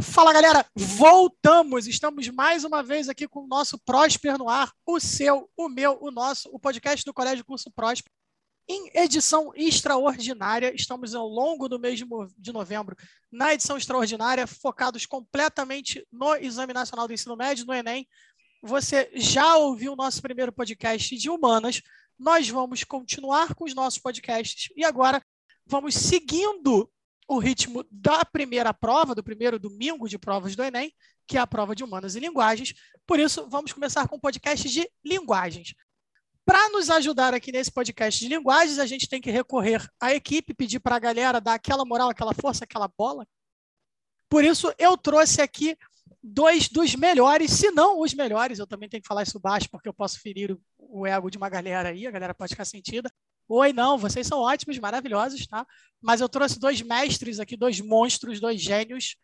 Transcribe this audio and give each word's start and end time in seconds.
Fala 0.00 0.32
galera, 0.32 0.66
voltamos! 0.74 1.86
Estamos 1.86 2.28
mais 2.28 2.64
uma 2.64 2.82
vez 2.82 3.08
aqui 3.08 3.28
com 3.28 3.44
o 3.44 3.46
nosso 3.46 3.78
Prosper 3.78 4.36
no 4.36 4.48
ar, 4.48 4.72
o 4.84 4.98
seu, 4.98 5.48
o 5.56 5.68
meu, 5.68 5.96
o 6.00 6.10
nosso, 6.10 6.48
o 6.52 6.58
podcast 6.58 7.04
do 7.04 7.14
Colégio 7.14 7.44
Curso 7.44 7.70
Prosper. 7.70 8.10
Em 8.68 8.90
edição 8.92 9.52
extraordinária, 9.54 10.74
estamos 10.74 11.14
ao 11.14 11.28
longo 11.28 11.68
do 11.68 11.78
mês 11.78 12.02
de 12.36 12.52
novembro 12.52 12.96
na 13.30 13.54
edição 13.54 13.76
extraordinária, 13.76 14.48
focados 14.48 15.06
completamente 15.06 16.04
no 16.10 16.34
Exame 16.34 16.72
Nacional 16.72 17.06
do 17.06 17.14
Ensino 17.14 17.36
Médio, 17.36 17.64
no 17.64 17.72
Enem. 17.72 18.08
Você 18.64 19.12
já 19.14 19.56
ouviu 19.58 19.92
o 19.92 19.96
nosso 19.96 20.20
primeiro 20.20 20.50
podcast 20.50 21.16
de 21.16 21.30
humanas, 21.30 21.80
nós 22.18 22.48
vamos 22.48 22.82
continuar 22.82 23.54
com 23.54 23.64
os 23.64 23.74
nossos 23.74 24.00
podcasts 24.00 24.72
e 24.76 24.84
agora 24.84 25.22
vamos 25.66 25.94
seguindo 25.94 26.90
o 27.26 27.38
ritmo 27.38 27.84
da 27.90 28.24
primeira 28.24 28.72
prova, 28.74 29.14
do 29.14 29.22
primeiro 29.22 29.58
domingo 29.58 30.08
de 30.08 30.18
provas 30.18 30.54
do 30.54 30.62
Enem, 30.62 30.92
que 31.26 31.36
é 31.36 31.40
a 31.40 31.46
prova 31.46 31.74
de 31.74 31.82
humanas 31.82 32.14
e 32.14 32.20
linguagens. 32.20 32.74
Por 33.06 33.18
isso, 33.18 33.48
vamos 33.48 33.72
começar 33.72 34.06
com 34.08 34.16
o 34.16 34.20
podcast 34.20 34.68
de 34.68 34.88
linguagens. 35.04 35.74
Para 36.44 36.68
nos 36.68 36.90
ajudar 36.90 37.32
aqui 37.32 37.50
nesse 37.50 37.72
podcast 37.72 38.20
de 38.20 38.28
linguagens, 38.28 38.78
a 38.78 38.86
gente 38.86 39.08
tem 39.08 39.20
que 39.20 39.30
recorrer 39.30 39.88
à 39.98 40.12
equipe, 40.14 40.52
pedir 40.52 40.78
para 40.78 40.96
a 40.96 40.98
galera 40.98 41.40
dar 41.40 41.54
aquela 41.54 41.84
moral, 41.84 42.10
aquela 42.10 42.34
força, 42.34 42.64
aquela 42.64 42.88
bola. 42.88 43.26
Por 44.28 44.44
isso, 44.44 44.72
eu 44.78 44.96
trouxe 44.98 45.40
aqui 45.40 45.76
dois 46.22 46.68
dos 46.68 46.94
melhores, 46.94 47.50
se 47.50 47.70
não 47.70 48.00
os 48.00 48.12
melhores, 48.12 48.58
eu 48.58 48.66
também 48.66 48.88
tenho 48.88 49.02
que 49.02 49.08
falar 49.08 49.22
isso 49.22 49.38
baixo, 49.38 49.70
porque 49.70 49.88
eu 49.88 49.94
posso 49.94 50.20
ferir 50.20 50.56
o 50.78 51.06
ego 51.06 51.30
de 51.30 51.38
uma 51.38 51.48
galera 51.48 51.88
aí, 51.88 52.06
a 52.06 52.10
galera 52.10 52.34
pode 52.34 52.50
ficar 52.50 52.64
sentida. 52.64 53.10
Oi, 53.48 53.72
não, 53.72 53.98
vocês 53.98 54.26
são 54.26 54.38
ótimos, 54.38 54.78
maravilhosos, 54.78 55.46
tá? 55.46 55.66
Mas 56.00 56.20
eu 56.20 56.28
trouxe 56.28 56.58
dois 56.58 56.80
mestres 56.80 57.38
aqui, 57.38 57.56
dois 57.56 57.80
monstros, 57.80 58.40
dois 58.40 58.60
gênios, 58.60 59.16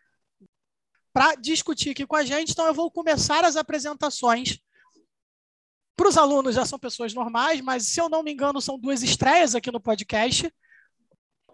para 1.13 1.35
discutir 1.35 1.91
aqui 1.91 2.07
com 2.07 2.17
a 2.17 2.25
gente. 2.25 2.53
Então, 2.53 2.67
eu 2.67 2.75
vou 2.75 2.91
começar 2.91 3.45
as 3.45 3.57
apresentações. 3.57 4.59
Para 5.97 6.09
os 6.09 6.17
alunos 6.17 6.55
já 6.55 6.65
são 6.65 6.79
pessoas 6.79 7.13
normais, 7.13 7.61
mas 7.61 7.87
se 7.87 8.01
eu 8.01 8.09
não 8.09 8.23
me 8.23 8.33
engano, 8.33 8.61
são 8.61 8.79
duas 8.79 9.03
estreias 9.03 9.55
aqui 9.55 9.71
no 9.71 9.81
podcast. 9.81 10.53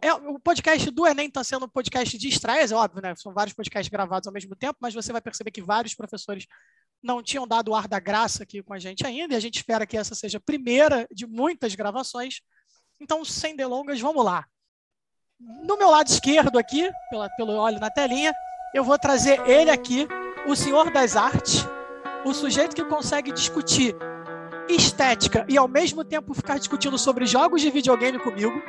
É, 0.03 0.13
o 0.13 0.39
podcast 0.39 0.91
do 0.91 1.07
Enem 1.07 1.29
está 1.29 1.43
sendo 1.43 1.67
um 1.67 1.69
podcast 1.69 2.17
de 2.19 2.29
estreias, 2.29 2.71
é 2.71 2.77
óbvio, 2.77 3.03
né? 3.03 3.15
São 3.17 3.33
vários 3.33 3.55
podcasts 3.55 3.91
gravados 3.91 4.27
ao 4.27 4.33
mesmo 4.33 4.55
tempo, 4.55 4.79
mas 4.81 4.95
você 4.95 5.11
vai 5.11 5.21
perceber 5.21 5.51
que 5.51 5.63
vários 5.63 5.95
professores 5.95 6.47
não 7.03 7.23
tinham 7.23 7.47
dado 7.47 7.71
o 7.71 7.75
ar 7.75 7.89
da 7.89 7.99
graça 7.99 8.43
aqui 8.43 8.63
com 8.63 8.75
a 8.75 8.79
gente 8.79 9.07
ainda, 9.07 9.35
e 9.35 9.37
a 9.37 9.41
gente 9.41 9.57
espera 9.57 9.87
que 9.87 9.97
essa 9.97 10.15
seja 10.15 10.39
a 10.39 10.41
primeira 10.41 11.09
de 11.11 11.27
muitas 11.27 11.75
gravações. 11.75 12.41
Então, 13.01 13.25
sem 13.25 13.55
delongas, 13.55 14.01
vamos 14.01 14.25
lá. 14.25 14.47
No 15.39 15.77
meu 15.77 15.91
lado 15.91 16.09
esquerdo 16.09 16.59
aqui, 16.59 16.91
pela, 17.11 17.29
pelo 17.37 17.53
olho 17.53 17.79
na 17.79 17.91
telinha, 17.91 18.33
eu 18.75 18.83
vou 18.83 18.99
trazer 18.99 19.41
ele 19.47 19.71
aqui, 19.71 20.09
o 20.47 20.57
senhor 20.57 20.91
das 20.91 21.15
artes, 21.15 21.67
o 22.25 22.33
sujeito 22.33 22.75
que 22.75 22.85
consegue 22.85 23.33
discutir 23.33 23.95
estética 24.69 25.45
e 25.49 25.57
ao 25.57 25.69
mesmo 25.69 26.03
tempo 26.05 26.35
ficar 26.35 26.59
discutindo 26.59 26.99
sobre 26.99 27.27
jogos 27.27 27.61
de 27.61 27.71
videogame 27.71 28.19
comigo. 28.19 28.63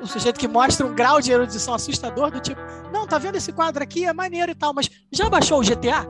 O 0.00 0.06
sujeito 0.06 0.38
que 0.38 0.46
mostra 0.46 0.86
um 0.86 0.94
grau 0.94 1.20
de 1.20 1.32
erudição 1.32 1.74
assustador, 1.74 2.30
do 2.30 2.40
tipo, 2.40 2.60
não, 2.92 3.06
tá 3.06 3.18
vendo 3.18 3.36
esse 3.36 3.52
quadro 3.52 3.82
aqui, 3.82 4.04
é 4.04 4.12
maneiro 4.12 4.52
e 4.52 4.54
tal, 4.54 4.72
mas 4.72 4.88
já 5.10 5.28
baixou 5.28 5.60
o 5.60 5.64
GTA? 5.64 6.06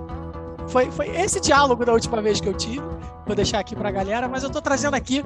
Foi, 0.68 0.90
foi 0.90 1.08
esse 1.16 1.40
diálogo 1.40 1.84
da 1.84 1.92
última 1.92 2.20
vez 2.20 2.40
que 2.40 2.48
eu 2.48 2.54
tive. 2.54 2.84
Vou 3.26 3.34
deixar 3.34 3.60
aqui 3.60 3.74
pra 3.74 3.90
galera, 3.90 4.28
mas 4.28 4.42
eu 4.42 4.50
tô 4.50 4.60
trazendo 4.60 4.94
aqui 4.94 5.22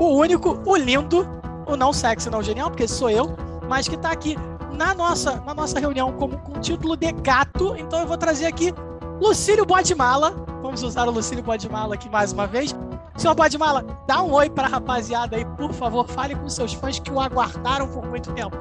o 0.00 0.16
único, 0.16 0.62
o 0.64 0.76
lindo, 0.76 1.28
o 1.66 1.76
não 1.76 1.92
sexy, 1.92 2.30
não 2.30 2.42
genial, 2.42 2.70
porque 2.70 2.88
sou 2.88 3.10
eu, 3.10 3.26
mas 3.68 3.86
que 3.86 3.96
está 3.96 4.10
aqui 4.10 4.34
na 4.72 4.94
nossa, 4.94 5.40
na 5.42 5.52
nossa 5.52 5.78
reunião 5.78 6.10
como, 6.14 6.38
com 6.38 6.52
o 6.52 6.60
título 6.60 6.96
de 6.96 7.12
gato. 7.12 7.76
Então 7.76 8.00
eu 8.00 8.06
vou 8.06 8.16
trazer 8.16 8.46
aqui 8.46 8.72
Lucílio 9.20 9.66
Bodmala. 9.66 10.30
Vamos 10.62 10.82
usar 10.82 11.06
o 11.06 11.10
Lucílio 11.10 11.44
Bodmala 11.44 11.94
aqui 11.96 12.08
mais 12.08 12.32
uma 12.32 12.46
vez. 12.46 12.74
Senhor 13.18 13.34
Bodmala, 13.34 13.82
dá 14.08 14.22
um 14.22 14.32
oi 14.32 14.48
para 14.48 14.66
a 14.66 14.70
rapaziada 14.70 15.36
aí, 15.36 15.44
por 15.44 15.74
favor. 15.74 16.08
Fale 16.08 16.34
com 16.34 16.48
seus 16.48 16.72
fãs 16.72 16.98
que 16.98 17.10
o 17.10 17.20
aguardaram 17.20 17.86
por 17.92 18.08
muito 18.08 18.32
tempo. 18.32 18.56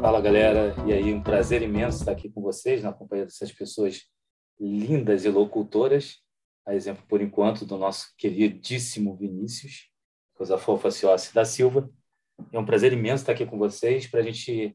Fala, 0.00 0.20
galera. 0.20 0.76
E 0.86 0.92
aí, 0.92 1.12
um 1.12 1.20
prazer 1.20 1.60
imenso 1.60 1.98
estar 1.98 2.12
aqui 2.12 2.30
com 2.30 2.40
vocês, 2.40 2.84
na 2.84 2.92
companhia 2.92 3.24
dessas 3.24 3.50
pessoas 3.50 4.02
lindas 4.60 5.24
e 5.24 5.28
locutoras. 5.28 6.18
A 6.64 6.74
exemplo, 6.74 7.02
por 7.08 7.20
enquanto, 7.20 7.66
do 7.66 7.76
nosso 7.76 8.14
queridíssimo 8.16 9.16
Vinícius 9.16 9.89
coisa 10.40 10.56
fofa 10.56 10.90
Ciossi 10.90 11.34
da 11.34 11.44
Silva. 11.44 11.92
É 12.50 12.58
um 12.58 12.64
prazer 12.64 12.94
imenso 12.94 13.22
estar 13.22 13.32
aqui 13.32 13.44
com 13.44 13.58
vocês 13.58 14.06
para 14.06 14.20
a 14.20 14.22
gente 14.22 14.74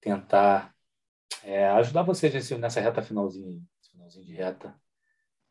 tentar 0.00 0.74
é, 1.44 1.68
ajudar 1.68 2.02
vocês 2.02 2.32
nesse, 2.32 2.56
nessa 2.56 2.80
reta 2.80 3.02
finalzinha, 3.02 3.60
finalzinho 3.90 4.24
de 4.24 4.32
reta, 4.32 4.74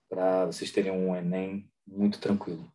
para 0.10 0.48
vocês 0.48 0.72
terem 0.72 0.92
um 0.92 1.16
Enem 1.16 1.72
muito 1.86 2.20
tranquilo. 2.20 2.74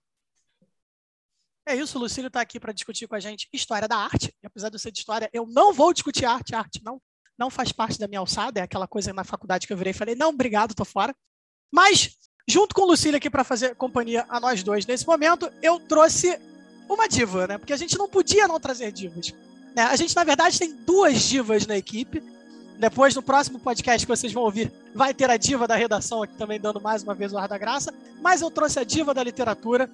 É 1.66 1.74
isso, 1.74 1.98
o 1.98 2.00
Lucílio 2.02 2.28
está 2.28 2.41
aqui 2.41 2.60
para 2.60 2.72
discutir 2.72 3.08
com 3.08 3.16
a 3.16 3.20
gente 3.20 3.48
história 3.53 3.88
da 3.88 3.97
arte. 3.97 4.32
E 4.41 4.47
apesar 4.47 4.68
de 4.68 4.76
eu 4.76 4.78
ser 4.78 4.92
de 4.92 5.00
história, 5.00 5.28
eu 5.32 5.44
não 5.44 5.72
vou 5.72 5.92
discutir 5.92 6.24
arte. 6.24 6.54
arte 6.54 6.80
não, 6.84 7.03
não 7.36 7.50
faz 7.50 7.72
parte 7.72 7.98
da 7.98 8.06
minha 8.06 8.20
alçada. 8.20 8.60
É 8.60 8.62
aquela 8.62 8.86
coisa 8.86 9.12
na 9.12 9.24
faculdade 9.24 9.66
que 9.66 9.72
eu 9.72 9.76
virei 9.76 9.91
e 9.91 9.94
falei: 9.94 10.14
não, 10.14 10.28
obrigado, 10.28 10.72
tô 10.72 10.84
fora. 10.84 11.12
Mas, 11.68 12.16
junto 12.48 12.76
com 12.76 12.82
o 12.82 12.86
Lucílio 12.86 13.16
aqui 13.16 13.28
para 13.28 13.42
fazer 13.42 13.74
companhia 13.74 14.24
a 14.28 14.38
nós 14.38 14.62
dois 14.62 14.86
nesse 14.86 15.04
momento, 15.04 15.53
eu 15.60 15.80
trouxe 15.80 16.38
uma 16.88 17.08
diva, 17.08 17.47
né? 17.47 17.58
Porque 17.58 17.72
a 17.72 17.76
gente 17.76 17.98
não 17.98 18.08
podia 18.08 18.47
não 18.47 18.60
trazer 18.60 18.92
divas. 18.92 19.34
Né? 19.74 19.82
A 19.82 19.97
gente, 19.97 20.14
na 20.14 20.24
verdade, 20.24 20.58
tem 20.58 20.74
duas 20.74 21.22
divas 21.22 21.66
na 21.66 21.76
equipe. 21.76 22.22
Depois, 22.78 23.14
no 23.14 23.22
próximo 23.22 23.58
podcast 23.58 24.06
que 24.06 24.16
vocês 24.16 24.32
vão 24.32 24.42
ouvir, 24.42 24.72
vai 24.94 25.14
ter 25.14 25.30
a 25.30 25.36
diva 25.36 25.66
da 25.66 25.76
redação 25.76 26.22
aqui 26.22 26.34
também 26.34 26.60
dando 26.60 26.80
mais 26.80 27.02
uma 27.02 27.14
vez 27.14 27.32
o 27.32 27.38
ar 27.38 27.48
da 27.48 27.56
graça. 27.56 27.92
Mas 28.20 28.41
eu 28.42 28.50
trouxe 28.50 28.78
a 28.78 28.84
diva 28.84 29.14
da 29.14 29.22
literatura, 29.22 29.91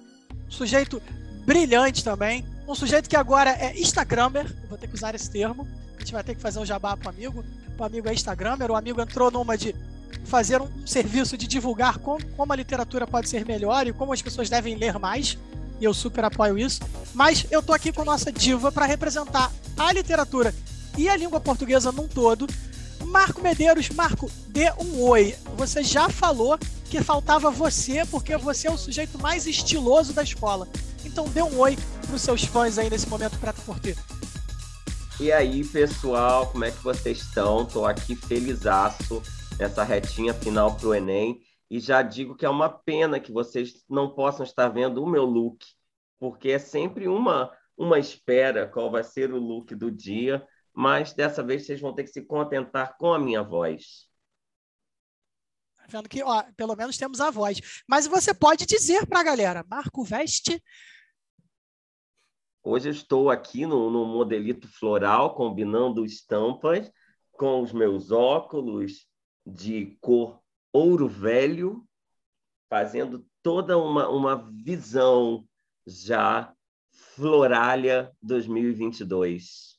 sujeito 0.49 1.01
brilhante 1.45 2.03
também, 2.03 2.45
um 2.67 2.75
sujeito 2.75 3.09
que 3.09 3.15
agora 3.15 3.51
é 3.51 3.77
Instagrammer, 3.79 4.53
vou 4.69 4.77
ter 4.77 4.87
que 4.87 4.95
usar 4.95 5.13
esse 5.13 5.29
termo, 5.29 5.67
a 5.95 5.99
gente 5.99 6.13
vai 6.13 6.23
ter 6.23 6.35
que 6.35 6.41
fazer 6.41 6.59
um 6.59 6.65
jabá 6.65 6.95
para 6.95 7.07
o 7.07 7.09
amigo. 7.09 7.43
O 7.77 7.83
amigo 7.83 8.07
é 8.07 8.13
Instagrammer, 8.13 8.71
o 8.71 8.75
amigo 8.75 9.01
entrou 9.01 9.31
numa 9.31 9.57
de 9.57 9.75
fazer 10.25 10.61
um 10.61 10.87
serviço 10.87 11.37
de 11.37 11.47
divulgar 11.47 11.97
como, 11.97 12.25
como 12.37 12.53
a 12.53 12.55
literatura 12.55 13.05
pode 13.05 13.27
ser 13.27 13.45
melhor 13.45 13.87
e 13.87 13.93
como 13.93 14.13
as 14.13 14.21
pessoas 14.21 14.49
devem 14.49 14.75
ler 14.75 14.97
mais 14.99 15.37
e 15.83 15.85
eu 15.85 15.93
super 15.93 16.23
apoio 16.23 16.57
isso. 16.57 16.79
Mas 17.13 17.45
eu 17.51 17.61
tô 17.61 17.73
aqui 17.73 17.91
com 17.91 18.01
a 18.01 18.05
nossa 18.05 18.31
diva 18.31 18.71
para 18.71 18.85
representar 18.85 19.51
a 19.77 19.91
literatura 19.91 20.55
e 20.97 21.09
a 21.09 21.17
língua 21.17 21.41
portuguesa 21.41 21.91
num 21.91 22.07
todo. 22.07 22.47
Marco 23.05 23.41
Medeiros, 23.41 23.89
Marco, 23.89 24.31
dê 24.47 24.71
um 24.79 25.01
oi. 25.01 25.35
Você 25.57 25.83
já 25.83 26.09
falou 26.09 26.57
que 26.89 27.03
faltava 27.03 27.51
você, 27.51 28.05
porque 28.05 28.37
você 28.37 28.67
é 28.67 28.71
o 28.71 28.77
sujeito 28.77 29.19
mais 29.19 29.45
estiloso 29.45 30.13
da 30.13 30.23
escola. 30.23 30.69
Então 31.03 31.25
dê 31.25 31.41
um 31.41 31.59
oi 31.59 31.77
para 32.05 32.15
os 32.15 32.21
seus 32.21 32.45
fãs 32.45 32.77
aí 32.77 32.89
nesse 32.89 33.09
momento 33.09 33.37
prata 33.37 33.61
por 33.65 33.77
ter. 33.77 33.97
E 35.19 35.31
aí, 35.31 35.65
pessoal, 35.65 36.47
como 36.47 36.63
é 36.63 36.71
que 36.71 36.81
vocês 36.81 37.19
estão? 37.19 37.65
Tô 37.65 37.85
aqui 37.85 38.15
felizaço 38.15 39.21
nessa 39.59 39.83
retinha 39.83 40.33
final 40.33 40.75
pro 40.75 40.95
Enem. 40.95 41.39
E 41.69 41.79
já 41.79 42.01
digo 42.01 42.35
que 42.35 42.45
é 42.45 42.49
uma 42.49 42.69
pena 42.69 43.19
que 43.19 43.31
vocês 43.31 43.83
não 43.89 44.13
possam 44.13 44.43
estar 44.43 44.69
vendo 44.69 45.03
o 45.03 45.09
meu 45.09 45.25
look, 45.25 45.65
porque 46.19 46.51
é 46.51 46.59
sempre 46.59 47.07
uma, 47.07 47.51
uma 47.77 47.97
espera 47.97 48.67
qual 48.67 48.91
vai 48.91 49.03
ser 49.03 49.33
o 49.33 49.39
look 49.39 49.73
do 49.75 49.91
dia, 49.91 50.45
mas 50.73 51.13
dessa 51.13 51.43
vez 51.43 51.65
vocês 51.65 51.81
vão 51.81 51.93
ter 51.93 52.03
que 52.03 52.11
se 52.11 52.21
contentar 52.21 52.97
com 52.97 53.13
a 53.13 53.19
minha 53.19 53.41
voz. 53.41 54.09
Tá 55.77 55.85
vendo 55.89 56.07
que, 56.07 56.23
ó, 56.23 56.43
pelo 56.55 56.75
menos 56.75 56.97
temos 56.97 57.19
a 57.19 57.29
voz. 57.29 57.59
Mas 57.87 58.07
você 58.07 58.33
pode 58.33 58.65
dizer 58.65 59.05
para 59.05 59.19
a 59.19 59.23
galera, 59.23 59.65
Marco 59.69 60.03
Veste. 60.03 60.61
Hoje 62.63 62.87
eu 62.87 62.93
estou 62.93 63.29
aqui 63.29 63.65
no, 63.65 63.89
no 63.89 64.05
modelito 64.05 64.67
floral, 64.67 65.35
combinando 65.35 66.05
estampas 66.05 66.89
com 67.33 67.61
os 67.61 67.73
meus 67.73 68.11
óculos 68.11 69.05
de 69.45 69.97
cor 69.99 70.42
ouro 70.73 71.07
velho, 71.07 71.87
fazendo 72.67 73.25
toda 73.43 73.77
uma, 73.77 74.09
uma 74.09 74.51
visão 74.51 75.47
já 75.85 76.53
Floralha 76.89 78.11
2022. 78.21 79.77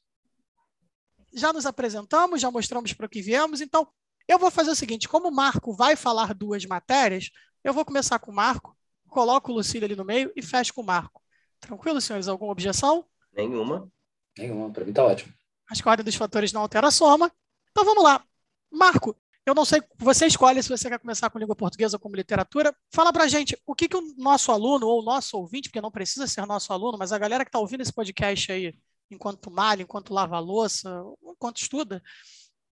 Já 1.32 1.52
nos 1.52 1.66
apresentamos, 1.66 2.40
já 2.40 2.50
mostramos 2.50 2.92
para 2.92 3.06
o 3.06 3.08
que 3.08 3.20
viemos, 3.20 3.60
então 3.60 3.88
eu 4.28 4.38
vou 4.38 4.50
fazer 4.50 4.70
o 4.70 4.76
seguinte: 4.76 5.08
como 5.08 5.28
o 5.28 5.34
Marco 5.34 5.74
vai 5.74 5.96
falar 5.96 6.32
duas 6.32 6.64
matérias, 6.64 7.30
eu 7.64 7.74
vou 7.74 7.84
começar 7.84 8.20
com 8.20 8.30
o 8.30 8.34
Marco, 8.34 8.76
coloco 9.08 9.50
o 9.50 9.54
Lucílio 9.56 9.86
ali 9.86 9.96
no 9.96 10.04
meio 10.04 10.32
e 10.36 10.42
fecho 10.42 10.72
com 10.72 10.82
o 10.82 10.86
Marco. 10.86 11.20
Tranquilo, 11.58 12.00
senhores? 12.00 12.28
Alguma 12.28 12.52
objeção? 12.52 13.04
Nenhuma. 13.32 13.90
Nenhuma, 14.38 14.70
para 14.70 14.84
mim 14.84 14.90
está 14.90 15.04
ótimo. 15.04 15.34
Acho 15.68 15.82
que 15.82 15.88
a 15.88 15.92
ordem 15.92 16.04
dos 16.04 16.14
fatores 16.14 16.52
não 16.52 16.60
altera 16.60 16.88
a 16.88 16.90
soma. 16.90 17.32
Então 17.70 17.84
vamos 17.84 18.04
lá. 18.04 18.24
Marco, 18.70 19.16
eu 19.46 19.54
não 19.54 19.64
sei, 19.64 19.82
você 19.98 20.26
escolhe 20.26 20.62
se 20.62 20.68
você 20.68 20.88
quer 20.88 20.98
começar 20.98 21.28
com 21.28 21.38
língua 21.38 21.54
portuguesa 21.54 21.96
ou 21.96 22.00
com 22.00 22.08
literatura. 22.08 22.74
Fala 22.92 23.12
pra 23.12 23.28
gente 23.28 23.56
o 23.66 23.74
que, 23.74 23.88
que 23.88 23.96
o 23.96 24.14
nosso 24.16 24.50
aluno 24.50 24.86
ou 24.86 25.02
o 25.02 25.04
nosso 25.04 25.36
ouvinte, 25.36 25.68
porque 25.68 25.82
não 25.82 25.90
precisa 25.90 26.26
ser 26.26 26.46
nosso 26.46 26.72
aluno, 26.72 26.96
mas 26.96 27.12
a 27.12 27.18
galera 27.18 27.44
que 27.44 27.50
está 27.50 27.58
ouvindo 27.58 27.82
esse 27.82 27.92
podcast 27.92 28.50
aí, 28.50 28.74
enquanto 29.10 29.50
malha, 29.50 29.82
enquanto 29.82 30.14
lava 30.14 30.38
louça, 30.38 31.02
enquanto 31.22 31.58
estuda, 31.58 32.02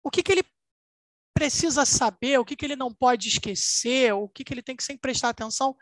o 0.02 0.10
que, 0.10 0.24
que 0.24 0.32
ele 0.32 0.44
precisa 1.34 1.86
saber, 1.86 2.40
o 2.40 2.46
que, 2.46 2.56
que 2.56 2.66
ele 2.66 2.76
não 2.76 2.94
pode 2.94 3.28
esquecer, 3.28 4.14
o 4.14 4.30
que, 4.30 4.44
que 4.44 4.54
ele 4.54 4.64
tem 4.64 4.76
que 4.76 4.84
sempre 4.84 5.02
prestar 5.02 5.30
atenção 5.30 5.76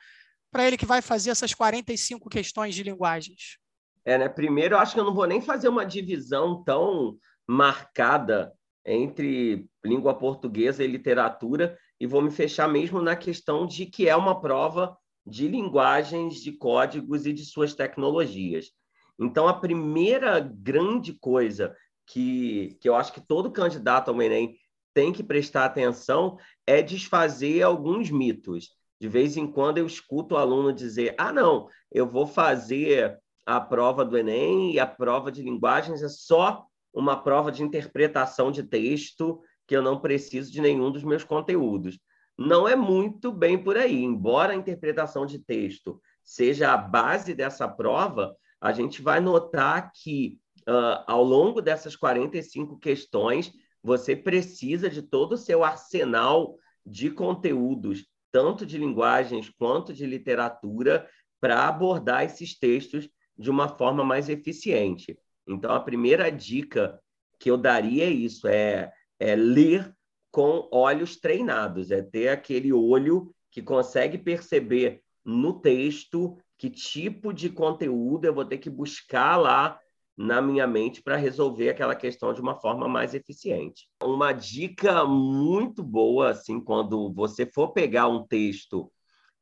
para 0.51 0.65
ele 0.65 0.77
que 0.77 0.86
vai 0.86 1.01
fazer 1.01 1.30
essas 1.30 1.53
45 1.53 2.27
questões 2.30 2.74
de 2.74 2.81
linguagens? 2.81 3.59
É, 4.03 4.18
né? 4.18 4.27
Primeiro, 4.27 4.75
eu 4.75 4.80
acho 4.80 4.94
que 4.95 5.00
eu 5.00 5.06
não 5.06 5.13
vou 5.13 5.27
nem 5.27 5.41
fazer 5.41 5.69
uma 5.69 5.86
divisão 5.86 6.63
tão 6.63 7.15
marcada 7.47 8.51
entre 8.89 9.68
língua 9.86 10.15
portuguesa 10.15 10.83
e 10.83 10.88
literatura 10.88 11.77
e 12.00 12.07
vou 12.07 12.21
me 12.21 12.31
fechar 12.31 12.68
mesmo 12.68 13.01
na 13.01 13.15
questão 13.15 13.68
de 13.68 13.86
que 13.86 14.09
é 14.09 14.15
uma 14.15 14.41
prova 14.41 14.97
de 15.25 15.47
linguagens, 15.47 16.41
de 16.41 16.51
códigos 16.53 17.27
e 17.27 17.33
de 17.33 17.45
suas 17.45 17.75
tecnologias. 17.75 18.71
Então, 19.19 19.47
a 19.47 19.53
primeira 19.53 20.39
grande 20.39 21.13
coisa 21.13 21.75
que, 22.07 22.77
que 22.81 22.89
eu 22.89 22.95
acho 22.95 23.13
que 23.13 23.21
todo 23.21 23.51
candidato 23.51 24.09
ao 24.09 24.21
Enem 24.21 24.56
tem 24.94 25.13
que 25.13 25.24
prestar 25.24 25.65
atenção 25.65 26.38
é 26.65 26.81
desfazer 26.81 27.62
alguns 27.62 28.09
mitos. 28.09 28.69
De 29.00 29.07
vez 29.07 29.38
em 29.38 29.45
quando 29.45 29.77
eu 29.77 29.86
escuto 29.86 30.33
o 30.33 30.38
aluno 30.38 30.74
dizer: 30.74 31.13
ah, 31.18 31.31
não, 31.31 31.68
eu 31.91 32.07
vou 32.07 32.25
fazer 32.25 33.19
a 33.45 33.62
prova 33.62 34.03
do 34.03 34.18
Enem 34.18 34.74
e 34.74 34.80
a 34.80 34.88
prova 34.88 35.31
de 35.31 35.44
linguagens 35.44 36.01
é 36.01 36.09
só 36.09 36.65
uma 37.00 37.22
prova 37.22 37.51
de 37.51 37.63
interpretação 37.63 38.51
de 38.51 38.63
texto 38.63 39.42
que 39.66 39.75
eu 39.75 39.81
não 39.81 40.00
preciso 40.00 40.51
de 40.51 40.60
nenhum 40.60 40.92
dos 40.92 41.04
meus 41.04 41.24
conteúdos. 41.24 41.98
Não 42.38 42.68
é 42.68 42.75
muito 42.75 43.31
bem 43.31 43.57
por 43.57 43.78
aí. 43.78 44.04
Embora 44.04 44.54
a 44.54 44.56
interpretação 44.56 45.25
de 45.25 45.40
texto 45.40 46.01
seja 46.24 46.74
a 46.74 46.78
base 46.78 47.34
dessa 47.34 47.68
prova, 47.68 48.36
a 48.60 48.72
gente 48.72 49.01
vai 49.01 49.19
notar 49.19 49.92
que 49.94 50.40
uh, 50.68 51.04
ao 51.07 51.24
longo 51.24 51.62
dessas 51.62 51.96
45 51.96 52.78
questões, 52.78 53.51
você 53.81 54.16
precisa 54.16 54.90
de 54.90 55.01
todo 55.01 55.34
o 55.34 55.38
seu 55.38 55.63
arsenal 55.63 56.57
de 56.86 57.10
conteúdos, 57.10 58.06
tanto 58.31 58.66
de 58.66 58.78
linguagens 58.78 59.50
quanto 59.50 59.94
de 59.94 60.06
literatura, 60.06 61.07
para 61.40 61.68
abordar 61.68 62.25
esses 62.25 62.57
textos 62.57 63.10
de 63.38 63.50
uma 63.50 63.69
forma 63.69 64.04
mais 64.04 64.28
eficiente. 64.28 65.18
Então, 65.50 65.72
a 65.72 65.80
primeira 65.80 66.31
dica 66.31 67.00
que 67.40 67.50
eu 67.50 67.57
daria 67.57 68.06
é 68.06 68.10
isso: 68.10 68.48
é 68.48 68.92
é 69.19 69.36
ler 69.36 69.94
com 70.31 70.69
olhos 70.72 71.18
treinados, 71.18 71.92
é 71.92 72.01
ter 72.01 72.30
aquele 72.30 72.72
olho 72.72 73.34
que 73.51 73.62
consegue 73.62 74.18
perceber 74.18 75.01
no 75.25 75.60
texto 75.60 76.38
que 76.57 76.69
tipo 76.69 77.34
de 77.34 77.50
conteúdo 77.50 78.25
eu 78.25 78.34
vou 78.34 78.46
ter 78.46 78.57
que 78.57 78.69
buscar 78.69 79.38
lá 79.38 79.80
na 80.16 80.42
minha 80.42 80.68
mente 80.68 81.01
para 81.01 81.16
resolver 81.16 81.69
aquela 81.69 81.96
questão 81.96 82.34
de 82.34 82.42
uma 82.42 82.56
forma 82.56 82.88
mais 82.88 83.13
eficiente. 83.13 83.90
Uma 84.04 84.34
dica 84.34 85.06
muito 85.06 85.81
boa, 85.81 86.30
assim, 86.30 86.60
quando 86.60 87.12
você 87.13 87.46
for 87.46 87.69
pegar 87.69 88.07
um 88.07 88.25
texto 88.28 88.92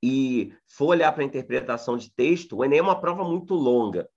e 0.04 0.54
for 0.68 0.88
olhar 0.88 1.12
para 1.12 1.24
a 1.24 1.25
interpretação 1.25 1.98
de 1.98 2.13
texto, 2.13 2.57
o 2.57 2.63
Enem 2.63 2.80
é 2.80 2.81
uma 2.81 3.00
prova 3.00 3.24
muito 3.24 3.56
longa. 3.56 4.07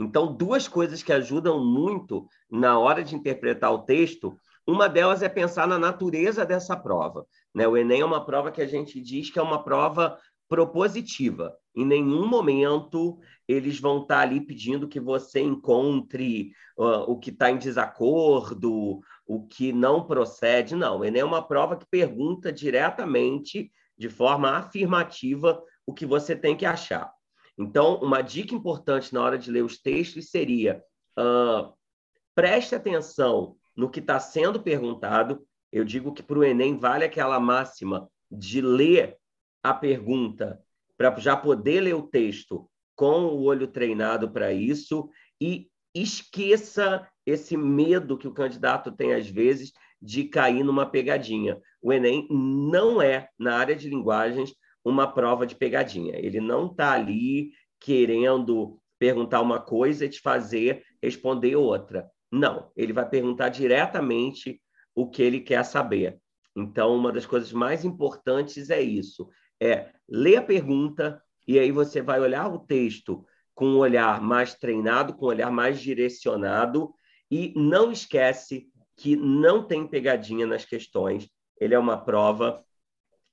Então, 0.00 0.34
duas 0.34 0.66
coisas 0.66 1.02
que 1.02 1.12
ajudam 1.12 1.64
muito 1.64 2.26
na 2.50 2.78
hora 2.78 3.04
de 3.04 3.14
interpretar 3.14 3.72
o 3.72 3.84
texto 3.84 4.36
uma 4.66 4.88
delas 4.88 5.22
é 5.22 5.28
pensar 5.28 5.66
na 5.66 5.78
natureza 5.78 6.44
dessa 6.46 6.76
prova. 6.76 7.26
Né? 7.54 7.66
O 7.66 7.76
Enem 7.76 8.02
é 8.02 8.04
uma 8.04 8.24
prova 8.24 8.52
que 8.52 8.62
a 8.62 8.66
gente 8.66 9.00
diz 9.00 9.30
que 9.30 9.38
é 9.38 9.42
uma 9.42 9.64
prova 9.64 10.16
propositiva. 10.48 11.56
Em 11.74 11.84
nenhum 11.84 12.26
momento 12.26 13.18
eles 13.48 13.80
vão 13.80 14.02
estar 14.02 14.20
ali 14.20 14.40
pedindo 14.40 14.88
que 14.88 15.00
você 15.00 15.40
encontre 15.40 16.52
uh, 16.78 17.10
o 17.10 17.18
que 17.18 17.30
está 17.30 17.50
em 17.50 17.58
desacordo, 17.58 19.00
o 19.26 19.46
que 19.46 19.72
não 19.72 20.06
procede. 20.06 20.76
Não, 20.76 21.00
o 21.00 21.04
Enem 21.04 21.22
é 21.22 21.24
uma 21.24 21.42
prova 21.42 21.76
que 21.76 21.86
pergunta 21.90 22.52
diretamente, 22.52 23.72
de 23.98 24.08
forma 24.08 24.50
afirmativa, 24.50 25.60
o 25.84 25.92
que 25.92 26.06
você 26.06 26.36
tem 26.36 26.56
que 26.56 26.64
achar. 26.64 27.10
Então, 27.58 27.96
uma 27.96 28.22
dica 28.22 28.54
importante 28.54 29.12
na 29.12 29.22
hora 29.22 29.38
de 29.38 29.50
ler 29.50 29.64
os 29.64 29.78
textos 29.78 30.30
seria 30.30 30.82
uh, 31.18 31.72
preste 32.34 32.74
atenção 32.74 33.56
no 33.76 33.90
que 33.90 34.00
está 34.00 34.18
sendo 34.18 34.60
perguntado. 34.60 35.46
Eu 35.72 35.84
digo 35.84 36.12
que 36.12 36.22
para 36.22 36.38
o 36.38 36.44
Enem 36.44 36.78
vale 36.78 37.04
aquela 37.04 37.38
máxima 37.38 38.08
de 38.30 38.60
ler 38.60 39.16
a 39.62 39.74
pergunta 39.74 40.60
para 40.96 41.18
já 41.18 41.36
poder 41.36 41.80
ler 41.80 41.94
o 41.94 42.06
texto 42.06 42.68
com 42.94 43.26
o 43.26 43.42
olho 43.44 43.66
treinado 43.66 44.30
para 44.30 44.52
isso 44.52 45.08
e 45.40 45.68
esqueça 45.94 47.08
esse 47.24 47.56
medo 47.56 48.18
que 48.18 48.28
o 48.28 48.34
candidato 48.34 48.92
tem 48.92 49.14
às 49.14 49.28
vezes 49.28 49.72
de 50.00 50.24
cair 50.24 50.64
numa 50.64 50.86
pegadinha. 50.86 51.60
O 51.82 51.92
Enem 51.92 52.26
não 52.30 53.00
é, 53.00 53.28
na 53.38 53.56
área 53.56 53.76
de 53.76 53.88
linguagens, 53.88 54.54
uma 54.84 55.06
prova 55.06 55.46
de 55.46 55.54
pegadinha. 55.54 56.16
Ele 56.16 56.40
não 56.40 56.66
está 56.66 56.92
ali 56.92 57.52
querendo 57.78 58.80
perguntar 58.98 59.40
uma 59.40 59.60
coisa 59.60 60.04
e 60.04 60.08
te 60.08 60.20
fazer 60.20 60.84
responder 61.02 61.56
outra. 61.56 62.10
Não, 62.30 62.70
ele 62.76 62.92
vai 62.92 63.08
perguntar 63.08 63.48
diretamente 63.48 64.60
o 64.94 65.08
que 65.08 65.22
ele 65.22 65.40
quer 65.40 65.64
saber. 65.64 66.18
Então, 66.54 66.94
uma 66.94 67.12
das 67.12 67.26
coisas 67.26 67.52
mais 67.52 67.84
importantes 67.84 68.70
é 68.70 68.80
isso: 68.80 69.28
é 69.60 69.90
ler 70.08 70.36
a 70.36 70.42
pergunta 70.42 71.22
e 71.46 71.58
aí 71.58 71.72
você 71.72 72.02
vai 72.02 72.20
olhar 72.20 72.52
o 72.52 72.58
texto 72.58 73.24
com 73.54 73.66
um 73.66 73.78
olhar 73.78 74.20
mais 74.20 74.54
treinado, 74.54 75.14
com 75.14 75.26
um 75.26 75.28
olhar 75.28 75.50
mais 75.50 75.80
direcionado 75.80 76.92
e 77.30 77.52
não 77.56 77.90
esquece 77.90 78.68
que 78.96 79.16
não 79.16 79.62
tem 79.62 79.86
pegadinha 79.86 80.46
nas 80.46 80.64
questões. 80.64 81.28
Ele 81.58 81.74
é 81.74 81.78
uma 81.78 81.96
prova 81.96 82.64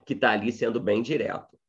que 0.08 0.14
está 0.14 0.32
ali 0.32 0.54
sendo 0.54 0.80
bem 0.80 1.02
direto. 1.04 1.60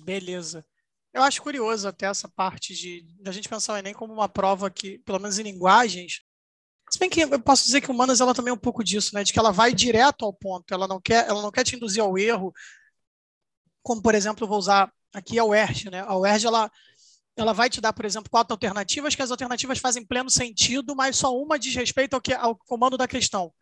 Beleza. 0.00 0.64
Eu 1.12 1.22
acho 1.22 1.42
curioso 1.42 1.86
até 1.86 2.06
essa 2.06 2.26
parte 2.26 2.74
de, 2.74 3.02
de 3.02 3.28
a 3.28 3.32
gente 3.32 3.48
pensar 3.48 3.74
o 3.74 3.76
Enem 3.76 3.92
como 3.92 4.14
uma 4.14 4.28
prova 4.28 4.70
que, 4.70 4.98
pelo 5.00 5.20
menos 5.20 5.38
em 5.38 5.42
linguagens, 5.42 6.22
se 6.90 6.98
bem 6.98 7.10
que 7.10 7.20
eu 7.20 7.40
posso 7.40 7.64
dizer 7.66 7.82
que 7.82 7.90
humanas 7.90 8.20
ela 8.20 8.34
também 8.34 8.50
é 8.50 8.54
um 8.54 8.58
pouco 8.58 8.82
disso, 8.82 9.14
né? 9.14 9.22
De 9.22 9.32
que 9.32 9.38
ela 9.38 9.52
vai 9.52 9.74
direto 9.74 10.24
ao 10.24 10.32
ponto, 10.32 10.72
ela 10.72 10.88
não 10.88 11.00
quer, 11.00 11.28
ela 11.28 11.42
não 11.42 11.52
quer 11.52 11.64
te 11.64 11.76
induzir 11.76 12.02
ao 12.02 12.16
erro, 12.16 12.52
como 13.82 14.02
por 14.02 14.14
exemplo, 14.14 14.44
eu 14.44 14.48
vou 14.48 14.58
usar 14.58 14.90
aqui 15.12 15.38
a 15.38 15.44
UERJ, 15.44 15.90
né? 15.90 16.00
A 16.00 16.16
UERJ 16.16 16.46
ela 16.46 16.70
ela 17.36 17.52
vai 17.52 17.68
te 17.68 17.80
dar, 17.80 17.92
por 17.92 18.04
exemplo, 18.04 18.30
quatro 18.30 18.54
alternativas, 18.54 19.14
que 19.14 19.22
as 19.22 19.30
alternativas 19.30 19.78
fazem 19.78 20.06
pleno 20.06 20.30
sentido, 20.30 20.94
mas 20.96 21.16
só 21.16 21.36
uma 21.36 21.58
diz 21.58 21.74
respeito 21.74 22.14
ao, 22.14 22.20
que, 22.20 22.32
ao 22.32 22.56
comando 22.56 22.96
da 22.96 23.08
questão. 23.08 23.52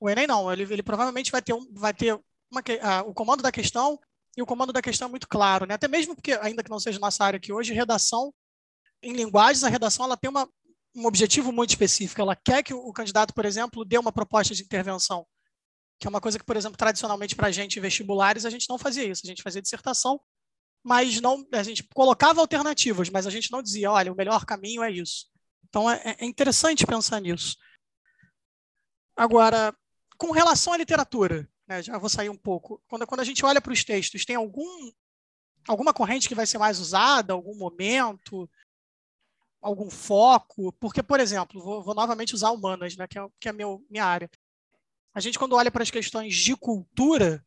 O 0.00 0.08
Enem 0.08 0.26
não, 0.26 0.50
ele, 0.52 0.62
ele 0.62 0.82
provavelmente 0.82 1.32
vai 1.32 1.42
ter, 1.42 1.52
um, 1.52 1.66
vai 1.72 1.92
ter 1.92 2.18
uma, 2.50 2.62
a, 2.82 3.02
o 3.02 3.14
comando 3.14 3.42
da 3.42 3.52
questão 3.52 3.98
e 4.36 4.42
o 4.42 4.46
comando 4.46 4.72
da 4.72 4.82
questão 4.82 5.08
é 5.08 5.10
muito 5.10 5.28
claro, 5.28 5.66
né? 5.66 5.74
Até 5.74 5.88
mesmo 5.88 6.14
porque, 6.14 6.32
ainda 6.32 6.62
que 6.62 6.70
não 6.70 6.78
seja 6.78 6.98
nossa 6.98 7.24
área 7.24 7.38
aqui 7.38 7.52
hoje, 7.52 7.72
redação 7.72 8.32
em 9.02 9.12
linguagens, 9.12 9.64
a 9.64 9.68
redação 9.68 10.04
ela 10.04 10.16
tem 10.16 10.30
uma, 10.30 10.48
um 10.94 11.06
objetivo 11.06 11.52
muito 11.52 11.70
específico. 11.70 12.20
Ela 12.20 12.36
quer 12.36 12.62
que 12.62 12.74
o 12.74 12.92
candidato, 12.92 13.34
por 13.34 13.44
exemplo, 13.44 13.84
dê 13.84 13.98
uma 13.98 14.12
proposta 14.12 14.54
de 14.54 14.62
intervenção, 14.62 15.26
que 15.98 16.06
é 16.06 16.10
uma 16.10 16.20
coisa 16.20 16.38
que, 16.38 16.44
por 16.44 16.56
exemplo, 16.56 16.76
tradicionalmente 16.76 17.34
para 17.34 17.48
a 17.48 17.50
gente 17.50 17.80
vestibulares 17.80 18.44
a 18.44 18.50
gente 18.50 18.68
não 18.68 18.78
fazia 18.78 19.04
isso. 19.04 19.22
A 19.24 19.28
gente 19.28 19.42
fazia 19.42 19.62
dissertação, 19.62 20.20
mas 20.84 21.20
não 21.20 21.46
a 21.52 21.62
gente 21.62 21.82
colocava 21.94 22.40
alternativas, 22.40 23.08
mas 23.10 23.26
a 23.26 23.30
gente 23.30 23.50
não 23.50 23.62
dizia, 23.62 23.90
olha, 23.90 24.12
o 24.12 24.16
melhor 24.16 24.44
caminho 24.44 24.82
é 24.82 24.90
isso. 24.90 25.26
Então 25.68 25.90
é, 25.90 26.16
é 26.18 26.24
interessante 26.24 26.86
pensar 26.86 27.20
nisso. 27.20 27.56
Agora, 29.16 29.74
com 30.16 30.30
relação 30.30 30.72
à 30.72 30.76
literatura, 30.76 31.48
né, 31.68 31.82
já 31.82 31.98
vou 31.98 32.08
sair 32.08 32.30
um 32.30 32.36
pouco. 32.36 32.82
Quando, 32.88 33.06
quando 33.06 33.20
a 33.20 33.24
gente 33.24 33.44
olha 33.44 33.60
para 33.60 33.72
os 33.72 33.84
textos, 33.84 34.24
tem 34.24 34.34
algum, 34.34 34.90
alguma 35.68 35.92
corrente 35.92 36.26
que 36.26 36.34
vai 36.34 36.46
ser 36.46 36.58
mais 36.58 36.80
usada, 36.80 37.34
algum 37.34 37.54
momento, 37.54 38.50
algum 39.60 39.90
foco? 39.90 40.72
Porque, 40.72 41.02
por 41.02 41.20
exemplo, 41.20 41.62
vou, 41.62 41.82
vou 41.82 41.94
novamente 41.94 42.34
usar 42.34 42.50
humanas, 42.50 42.96
né, 42.96 43.06
que 43.06 43.18
é, 43.18 43.28
que 43.38 43.48
é 43.48 43.52
meu, 43.52 43.84
minha 43.90 44.04
área. 44.04 44.30
A 45.12 45.20
gente, 45.20 45.38
quando 45.38 45.56
olha 45.56 45.70
para 45.70 45.82
as 45.82 45.90
questões 45.90 46.34
de 46.34 46.56
cultura, 46.56 47.44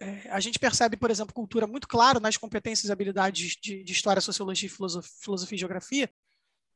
é, 0.00 0.30
a 0.30 0.40
gente 0.40 0.58
percebe, 0.58 0.96
por 0.96 1.10
exemplo, 1.10 1.34
cultura 1.34 1.66
muito 1.66 1.86
claro 1.86 2.18
nas 2.18 2.36
competências 2.36 2.88
e 2.88 2.92
habilidades 2.92 3.56
de, 3.60 3.84
de 3.84 3.92
história, 3.92 4.20
sociologia, 4.20 4.68
filosofia, 4.68 5.12
filosofia 5.20 5.56
e 5.56 5.58
geografia, 5.58 6.10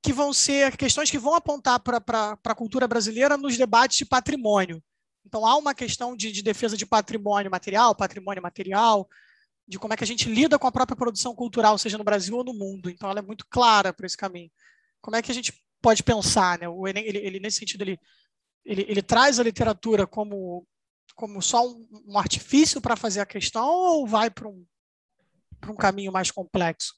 que 0.03 0.13
vão 0.13 0.33
ser 0.33 0.77
questões 0.77 1.11
que 1.11 1.19
vão 1.19 1.35
apontar 1.35 1.81
para 1.81 2.39
a 2.45 2.55
cultura 2.55 2.89
brasileira 2.89 3.37
nos 3.37 3.57
debates 3.57 3.99
de 3.99 4.05
patrimônio. 4.05 4.83
Então, 5.25 5.47
há 5.47 5.57
uma 5.57 5.75
questão 5.75 6.17
de, 6.17 6.33
de, 6.33 6.43
defesa 6.43 6.77
de 6.77 6.85
patrimônio 6.85 7.51
material, 7.51 7.95
patrimônio 7.95 8.43
material, 8.43 9.09
de 9.67 9.79
como 9.79 9.95
é 9.95 9.97
que 9.97 10.05
a 10.05 10.07
gente 10.07 10.29
lida 10.29 10.59
com 10.59 10.67
a 10.67 10.73
própria 10.73 10.97
produção 10.97 11.35
cultural, 11.35 11.79
seja 11.79 11.97
no 11.97 12.05
Brasil 12.05 12.37
ou 12.37 12.45
no 12.45 12.53
mundo. 12.53 12.91
Então, 12.91 13.09
ela 13.09 13.21
é 13.21 13.23
muito 13.23 13.47
clara 13.49 13.93
para 13.93 14.07
esse 14.07 14.17
caminho. 14.17 14.51
Como 15.01 15.17
é 15.17 15.23
que 15.23 15.31
a 15.31 15.35
gente 15.35 15.53
pode 15.81 16.03
pensar? 16.03 16.59
Né? 16.59 16.69
O 16.69 16.87
Enem, 16.87 17.05
ele, 17.07 17.19
ele 17.19 17.41
nesse 17.41 17.59
sentido, 17.59 17.83
ele, 17.83 17.99
ele, 18.65 18.85
ele, 18.89 19.03
traz 19.03 19.39
a 19.39 19.43
literatura 19.43 20.07
como, 20.07 20.67
como 21.15 21.41
só 21.41 21.67
um, 21.67 21.89
um 22.07 22.19
artifício 22.19 22.81
para 22.81 22.97
fazer 22.97 23.21
a 23.21 23.27
questão 23.27 23.67
ou 23.67 24.07
vai 24.07 24.31
para 24.31 24.49
um, 24.49 24.67
um 25.69 25.77
caminho 25.77 26.13
mais 26.13 26.31
complexo? 26.31 26.95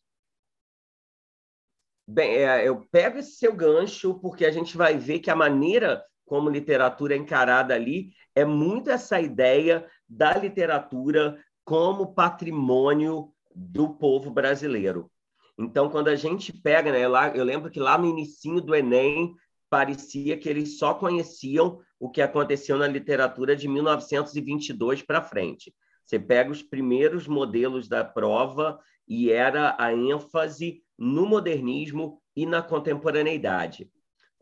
Bem, 2.06 2.36
é, 2.36 2.68
eu 2.68 2.86
pego 2.90 3.18
esse 3.18 3.36
seu 3.36 3.54
gancho 3.54 4.18
porque 4.20 4.44
a 4.44 4.50
gente 4.50 4.76
vai 4.76 4.98
ver 4.98 5.20
que 5.20 5.30
a 5.30 5.36
maneira 5.36 6.04
como 6.24 6.50
literatura 6.50 7.16
encarada 7.16 7.74
ali, 7.74 8.12
é 8.34 8.44
muito 8.44 8.90
essa 8.90 9.20
ideia 9.20 9.86
da 10.08 10.36
literatura 10.36 11.38
como 11.64 12.14
patrimônio 12.14 13.32
do 13.54 13.94
povo 13.94 14.30
brasileiro. 14.30 15.10
Então, 15.58 15.88
quando 15.88 16.08
a 16.08 16.16
gente 16.16 16.52
pega, 16.52 16.90
né, 16.90 17.06
lá, 17.06 17.28
eu 17.28 17.44
lembro 17.44 17.70
que 17.70 17.78
lá 17.78 17.96
no 17.96 18.06
início 18.06 18.60
do 18.60 18.74
Enem 18.74 19.34
parecia 19.70 20.36
que 20.36 20.48
eles 20.48 20.78
só 20.78 20.94
conheciam 20.94 21.80
o 21.98 22.10
que 22.10 22.20
aconteceu 22.20 22.76
na 22.76 22.86
literatura 22.86 23.56
de 23.56 23.68
1922 23.68 25.02
para 25.02 25.22
frente. 25.22 25.72
Você 26.04 26.18
pega 26.18 26.50
os 26.50 26.62
primeiros 26.62 27.26
modelos 27.26 27.88
da 27.88 28.04
prova 28.04 28.78
e 29.08 29.30
era 29.30 29.74
a 29.78 29.92
ênfase 29.92 30.82
no 30.98 31.26
modernismo 31.26 32.20
e 32.36 32.46
na 32.46 32.62
contemporaneidade. 32.62 33.90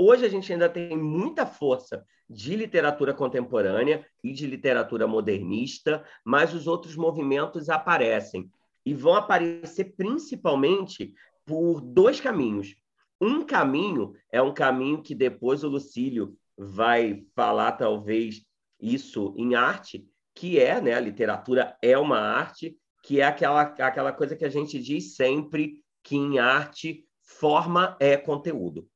Hoje 0.04 0.26
a 0.26 0.28
gente 0.28 0.52
ainda 0.52 0.68
tem 0.68 0.98
muita 0.98 1.46
força 1.46 2.04
de 2.28 2.56
literatura 2.56 3.14
contemporânea 3.14 4.04
e 4.20 4.32
de 4.32 4.48
literatura 4.48 5.06
modernista, 5.06 6.04
mas 6.24 6.52
os 6.52 6.66
outros 6.66 6.96
movimentos 6.96 7.68
aparecem 7.68 8.50
e 8.84 8.94
vão 8.94 9.14
aparecer 9.14 9.94
principalmente 9.96 11.14
por 11.46 11.80
dois 11.80 12.20
caminhos. 12.20 12.74
Um 13.20 13.46
caminho 13.46 14.12
é 14.32 14.42
um 14.42 14.52
caminho 14.52 15.00
que 15.00 15.14
depois 15.14 15.62
o 15.62 15.68
Lucílio 15.68 16.36
vai 16.58 17.24
falar, 17.32 17.70
talvez, 17.70 18.42
isso 18.80 19.32
em 19.38 19.54
arte, 19.54 20.04
que 20.34 20.58
é, 20.58 20.80
né, 20.80 20.94
a 20.94 21.00
literatura 21.00 21.76
é 21.80 21.96
uma 21.96 22.18
arte, 22.18 22.76
que 23.04 23.20
é 23.20 23.24
aquela, 23.24 23.62
aquela 23.62 24.12
coisa 24.12 24.34
que 24.34 24.44
a 24.44 24.50
gente 24.50 24.80
diz 24.80 25.14
sempre 25.14 25.74
que 26.02 26.16
em 26.16 26.40
arte 26.40 27.06
forma 27.22 27.96
é 28.00 28.16
conteúdo. 28.16 28.90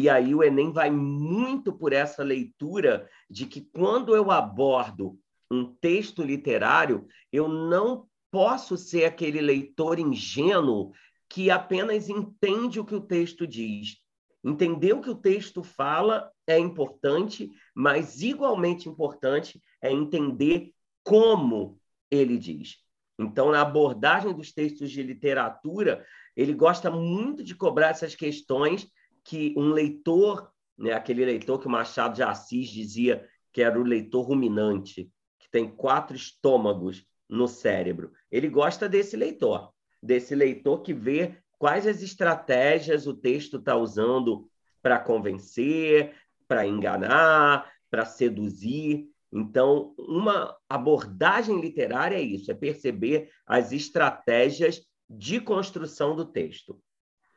E 0.00 0.08
aí 0.08 0.32
o 0.32 0.44
Enem 0.44 0.70
vai 0.70 0.92
muito 0.92 1.72
por 1.72 1.92
essa 1.92 2.22
leitura 2.22 3.10
de 3.28 3.46
que 3.46 3.62
quando 3.62 4.14
eu 4.14 4.30
abordo 4.30 5.18
um 5.50 5.64
texto 5.64 6.22
literário, 6.22 7.08
eu 7.32 7.48
não 7.48 8.06
posso 8.30 8.76
ser 8.76 9.06
aquele 9.06 9.40
leitor 9.40 9.98
ingênuo 9.98 10.92
que 11.28 11.50
apenas 11.50 12.08
entende 12.08 12.78
o 12.78 12.84
que 12.84 12.94
o 12.94 13.00
texto 13.00 13.44
diz. 13.44 13.96
Entender 14.44 14.92
o 14.92 15.00
que 15.00 15.10
o 15.10 15.16
texto 15.16 15.64
fala 15.64 16.30
é 16.46 16.56
importante, 16.56 17.50
mas 17.74 18.22
igualmente 18.22 18.88
importante 18.88 19.60
é 19.82 19.90
entender 19.90 20.72
como 21.02 21.80
ele 22.08 22.38
diz. 22.38 22.76
Então, 23.18 23.50
na 23.50 23.62
abordagem 23.62 24.32
dos 24.32 24.52
textos 24.52 24.92
de 24.92 25.02
literatura, 25.02 26.06
ele 26.36 26.54
gosta 26.54 26.88
muito 26.88 27.42
de 27.42 27.56
cobrar 27.56 27.88
essas 27.88 28.14
questões 28.14 28.88
que 29.28 29.52
um 29.58 29.68
leitor, 29.72 30.50
né, 30.78 30.94
aquele 30.94 31.22
leitor 31.22 31.60
que 31.60 31.66
o 31.66 31.70
Machado 31.70 32.14
de 32.14 32.22
Assis 32.22 32.70
dizia 32.70 33.28
que 33.52 33.60
era 33.60 33.78
o 33.78 33.82
leitor 33.82 34.22
ruminante, 34.22 35.12
que 35.38 35.50
tem 35.50 35.68
quatro 35.68 36.16
estômagos 36.16 37.06
no 37.28 37.46
cérebro. 37.46 38.10
Ele 38.30 38.48
gosta 38.48 38.88
desse 38.88 39.18
leitor, 39.18 39.70
desse 40.02 40.34
leitor 40.34 40.80
que 40.80 40.94
vê 40.94 41.36
quais 41.58 41.86
as 41.86 42.00
estratégias 42.00 43.06
o 43.06 43.12
texto 43.12 43.58
está 43.58 43.76
usando 43.76 44.48
para 44.80 44.98
convencer, 44.98 46.14
para 46.46 46.66
enganar, 46.66 47.70
para 47.90 48.06
seduzir. 48.06 49.10
Então, 49.30 49.94
uma 49.98 50.56
abordagem 50.66 51.60
literária 51.60 52.16
é 52.16 52.22
isso, 52.22 52.50
é 52.50 52.54
perceber 52.54 53.30
as 53.46 53.72
estratégias 53.72 54.80
de 55.06 55.38
construção 55.38 56.16
do 56.16 56.24
texto. 56.24 56.80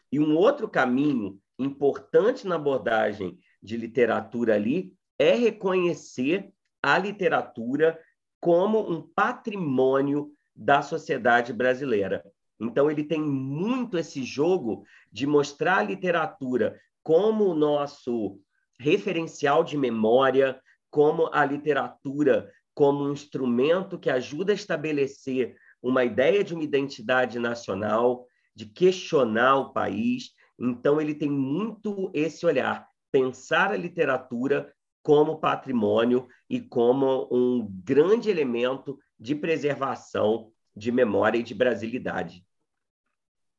E 0.09 0.21
um 0.21 0.37
outro 0.37 0.69
caminho 0.69 1.37
importante 1.63 2.47
na 2.47 2.55
abordagem 2.55 3.37
de 3.61 3.77
literatura 3.77 4.55
ali 4.55 4.93
é 5.17 5.35
reconhecer 5.35 6.51
a 6.81 6.97
literatura 6.97 7.99
como 8.39 8.79
um 8.89 9.01
patrimônio 9.01 10.31
da 10.55 10.81
sociedade 10.81 11.53
brasileira. 11.53 12.23
Então, 12.59 12.89
ele 12.89 13.03
tem 13.03 13.21
muito 13.21 13.97
esse 13.97 14.23
jogo 14.23 14.83
de 15.11 15.25
mostrar 15.25 15.77
a 15.77 15.83
literatura 15.83 16.79
como 17.03 17.45
o 17.45 17.55
nosso 17.55 18.39
referencial 18.79 19.63
de 19.63 19.77
memória, 19.77 20.59
como 20.89 21.29
a 21.33 21.45
literatura 21.45 22.51
como 22.73 23.05
um 23.05 23.11
instrumento 23.11 23.99
que 23.99 24.09
ajuda 24.09 24.53
a 24.53 24.55
estabelecer 24.55 25.55
uma 25.81 26.03
ideia 26.03 26.43
de 26.43 26.53
uma 26.53 26.63
identidade 26.63 27.39
nacional, 27.39 28.25
de 28.55 28.65
questionar 28.65 29.57
o 29.57 29.73
país. 29.73 30.31
Então, 30.61 31.01
ele 31.01 31.15
tem 31.15 31.29
muito 31.29 32.11
esse 32.13 32.45
olhar, 32.45 32.87
pensar 33.11 33.71
a 33.71 33.77
literatura 33.77 34.71
como 35.01 35.39
patrimônio 35.39 36.27
e 36.47 36.61
como 36.61 37.27
um 37.31 37.67
grande 37.83 38.29
elemento 38.29 38.99
de 39.19 39.33
preservação 39.33 40.51
de 40.75 40.91
memória 40.91 41.39
e 41.39 41.43
de 41.43 41.55
brasilidade. 41.55 42.45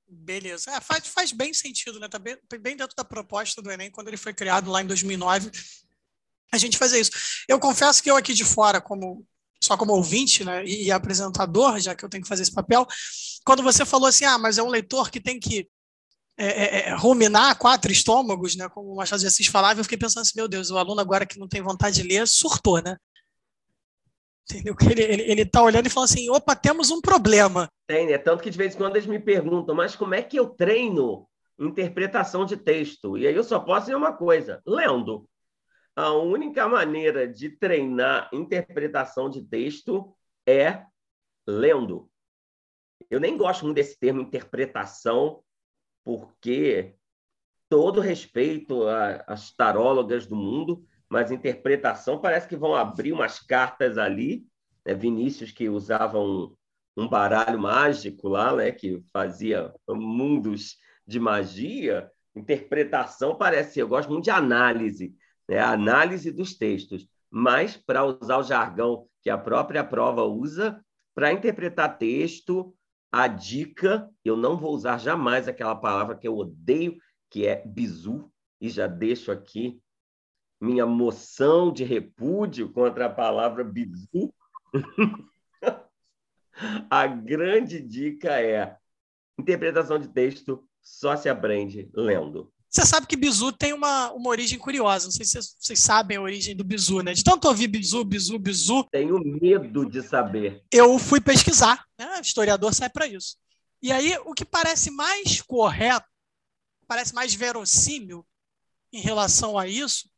Beleza. 0.07 0.71
É, 0.71 0.81
faz, 0.81 1.07
faz 1.09 1.33
bem 1.33 1.53
sentido, 1.53 1.99
né? 1.99 2.09
Tá 2.09 2.19
bem, 2.19 2.39
bem 2.61 2.77
dentro 2.77 2.95
da 2.95 3.05
proposta 3.05 3.61
do 3.61 3.71
Enem, 3.71 3.91
quando 3.91 4.09
ele 4.09 4.17
foi 4.17 4.33
criado 4.33 4.71
lá 4.71 4.83
em 4.83 4.87
2009, 4.87 5.51
a 6.53 6.59
gente 6.59 6.79
fazer 6.79 7.01
isso. 7.01 7.11
Eu 7.49 7.59
confesso 7.59 8.03
que 8.03 8.11
eu 8.11 8.17
aqui 8.17 8.35
de 8.35 8.45
fora, 8.45 8.81
como 8.81 9.27
só 9.63 9.77
como 9.77 9.93
ouvinte 9.93 10.45
né, 10.45 10.65
e, 10.67 10.91
apresentador, 10.91 11.79
já 11.79 11.95
que 11.95 12.05
eu 12.05 12.09
tenho 12.09 12.23
que 12.23 12.29
fazer 12.29 12.43
esse 12.43 12.53
papel, 12.53 12.87
quando 13.45 13.63
você 13.63 13.87
falou 13.87 14.09
assim, 14.09 14.25
ah, 14.25 14.37
mas 14.37 14.59
é 14.59 14.63
um 14.63 14.69
leitor 14.69 15.09
que 15.09 15.21
tem 15.21 15.39
que 15.39 15.71
é, 16.37 16.47
é, 16.47 16.89
é, 16.89 16.95
ruminar 16.95 17.59
quatro 17.59 17.93
estômagos, 17.93 18.57
né? 18.57 18.69
Como 18.69 18.93
o 18.93 18.97
Machado 18.97 19.21
de 19.21 19.27
Assis 19.27 19.47
falava, 19.47 19.81
eu 19.81 19.85
fiquei 19.85 19.99
pensando 19.99 20.23
assim, 20.23 20.33
meu 20.37 20.49
Deus, 20.49 20.71
o 20.71 20.79
aluno 20.79 21.01
agora 21.01 21.27
que 21.27 21.39
não 21.39 21.49
tem 21.49 21.61
vontade 21.61 22.03
de 22.03 22.09
ler 22.09 22.27
surtou, 22.27 22.83
né? 22.83 22.97
Entendeu? 24.51 24.75
Ele, 24.81 25.03
ele, 25.03 25.23
ele 25.23 25.47
tá 25.47 25.63
olhando 25.63 25.87
e 25.87 25.91
falando 25.91 26.11
assim, 26.11 26.29
opa, 26.31 26.57
temos 26.57 26.91
um 26.91 27.01
problema. 27.01 27.69
Tem, 27.87 28.07
né? 28.07 28.19
Tanto 28.19 28.43
que 28.43 28.51
de 28.51 28.59
vez 28.59 28.75
em 28.75 28.79
quando 28.79 28.97
eles 28.97 29.07
me 29.07 29.19
perguntam, 29.19 29.75
mas 29.75 29.95
como 29.95 30.15
é 30.15 30.23
que 30.23 30.39
eu 30.39 30.49
treino 30.49 31.29
interpretação 31.59 32.45
de 32.45 32.57
texto? 32.57 33.17
E 33.17 33.27
aí 33.27 33.35
eu 33.35 33.45
só 33.45 33.61
posso 33.61 33.87
dizer 33.87 33.95
uma 33.95 34.13
coisa, 34.13 34.61
lendo. 34.67 35.29
A 35.95 36.13
única 36.13 36.67
maneira 36.67 37.29
de 37.29 37.51
treinar 37.51 38.29
interpretação 38.33 39.29
de 39.29 39.43
texto 39.43 40.15
é 40.47 40.85
lendo. 41.47 42.09
Eu 43.11 43.21
nem 43.21 43.37
gosto 43.37 43.65
muito 43.65 43.77
desse 43.77 43.99
termo 43.99 44.23
interpretação, 44.23 45.43
porque 46.05 46.95
todo 47.69 48.01
respeito 48.01 48.85
às 49.27 49.51
tarólogas 49.51 50.27
do 50.27 50.37
mundo, 50.37 50.85
mas 51.09 51.31
interpretação 51.31 52.21
parece 52.21 52.49
que 52.49 52.57
vão 52.57 52.75
abrir 52.75 53.13
umas 53.13 53.39
cartas 53.39 53.99
ali. 53.99 54.47
Né? 54.85 54.95
Vinícius, 54.95 55.53
que 55.53 55.69
usava 55.69 56.19
um, 56.19 56.55
um 56.97 57.09
baralho 57.09 57.59
mágico 57.59 58.29
lá, 58.29 58.55
né? 58.55 58.73
que 58.73 59.03
fazia 59.13 59.73
mundos 59.89 60.77
de 61.07 61.19
magia, 61.19 62.11
interpretação 62.35 63.37
parece. 63.37 63.81
Eu 63.81 63.89
gosto 63.89 64.11
muito 64.11 64.25
de 64.25 64.31
análise, 64.31 65.15
né? 65.49 65.59
análise 65.59 66.31
dos 66.31 66.55
textos, 66.55 67.07
mas 67.31 67.77
para 67.77 68.05
usar 68.05 68.39
o 68.39 68.43
jargão 68.43 69.07
que 69.23 69.31
a 69.31 69.39
própria 69.39 69.85
prova 69.85 70.25
usa, 70.25 70.83
para 71.15 71.33
interpretar 71.33 71.97
texto, 71.97 72.75
a 73.13 73.29
dica, 73.29 74.11
eu 74.25 74.37
não 74.37 74.57
vou 74.57 74.73
usar 74.73 74.97
jamais 74.99 75.47
aquela 75.47 75.77
palavra 75.77 76.17
que 76.17 76.27
eu 76.27 76.35
odeio, 76.35 76.97
que 77.29 77.47
é 77.47 77.63
bizu, 77.67 78.33
e 78.59 78.71
já 78.71 78.87
deixo 78.87 79.31
aqui 79.31 79.83
minha 80.59 80.87
moção 80.87 81.73
de 81.73 81.85
repúdio 81.85 82.73
contra 82.73 83.07
a 83.07 83.11
palavra 83.11 83.63
bizu. 83.63 84.33
a 86.89 87.07
grande 87.07 87.81
dica 87.81 88.41
é: 88.41 88.79
interpretação 89.39 89.99
de 89.99 90.09
texto 90.09 90.67
só 90.81 91.17
se 91.17 91.29
aprende 91.29 91.91
lendo. 91.93 92.51
Você 92.73 92.87
sabe 92.87 93.07
que 93.07 93.17
bizu 93.17 93.53
tem 93.53 93.75
uma, 93.75 94.11
uma 94.13 94.31
origem 94.31 94.59
curiosa. 94.59 95.05
Não 95.05 95.13
sei 95.13 95.27
se 95.27 95.33
vocês, 95.33 95.57
vocês 95.61 95.81
sabem 95.81 96.17
a 96.17 96.23
origem 96.23 96.57
do 96.57 96.65
bizu, 96.65 97.03
né? 97.03 97.13
De 97.13 97.23
tanto 97.23 97.47
ouvir 97.47 97.69
bizu, 97.69 98.03
bizu, 98.03 98.39
bizu. 98.39 98.85
Tenho 98.85 99.21
medo 99.21 99.85
de 99.85 100.03
saber. 100.03 100.65
Eu 100.73 100.99
fui 100.99 101.21
pesquisar. 101.21 101.85
Né? 101.99 102.19
Historiador 102.23 102.75
sai 102.75 102.89
para 102.89 103.07
isso. 103.07 103.37
E 103.83 103.93
aí, 103.93 104.17
o 104.25 104.33
que 104.33 104.45
parece 104.45 104.91
mais 104.91 105.43
correto, 105.43 106.07
parece 106.89 107.15
mais 107.15 107.35
verossímil 107.35 108.25
em 108.91 109.01
relação 109.01 109.59
a 109.59 109.69
isso, 109.69 110.09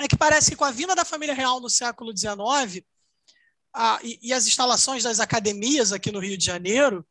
é 0.00 0.08
que 0.08 0.16
parece 0.16 0.50
que 0.50 0.56
com 0.56 0.64
a 0.64 0.72
vinda 0.72 0.96
da 0.96 1.04
família 1.04 1.34
real 1.34 1.60
no 1.60 1.70
século 1.70 2.16
XIX 2.16 2.84
a, 3.72 4.00
e, 4.02 4.18
e 4.22 4.32
as 4.32 4.48
instalações 4.48 5.04
das 5.04 5.20
academias 5.20 5.92
aqui 5.92 6.10
no 6.10 6.18
Rio 6.18 6.36
de 6.36 6.44
Janeiro, 6.44 7.06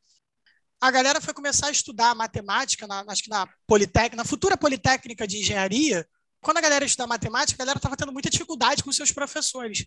a 0.79 0.91
galera 0.91 1.19
foi 1.19 1.33
começar 1.33 1.67
a 1.67 1.71
estudar 1.71 2.13
matemática, 2.15 2.85
na, 2.85 3.03
acho 3.07 3.23
que 3.23 3.29
na 3.29 3.47
Politécnica, 3.65 4.15
na 4.15 4.25
futura 4.25 4.55
Politécnica 4.55 5.27
de 5.27 5.39
Engenharia. 5.39 6.07
Quando 6.41 6.57
a 6.57 6.61
galera 6.61 6.85
ia 6.85 6.87
estudar 6.87 7.07
matemática, 7.07 7.57
a 7.57 7.65
galera 7.65 7.79
estava 7.79 7.97
tendo 7.97 8.13
muita 8.13 8.29
dificuldade 8.29 8.83
com 8.83 8.91
seus 8.91 9.11
professores. 9.11 9.85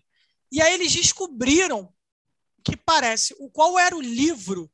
E 0.51 0.61
aí 0.61 0.73
eles 0.73 0.93
descobriram 0.93 1.93
que 2.63 2.75
parece 2.75 3.33
o 3.39 3.49
qual 3.49 3.79
era 3.79 3.95
o 3.95 4.01
livro 4.01 4.69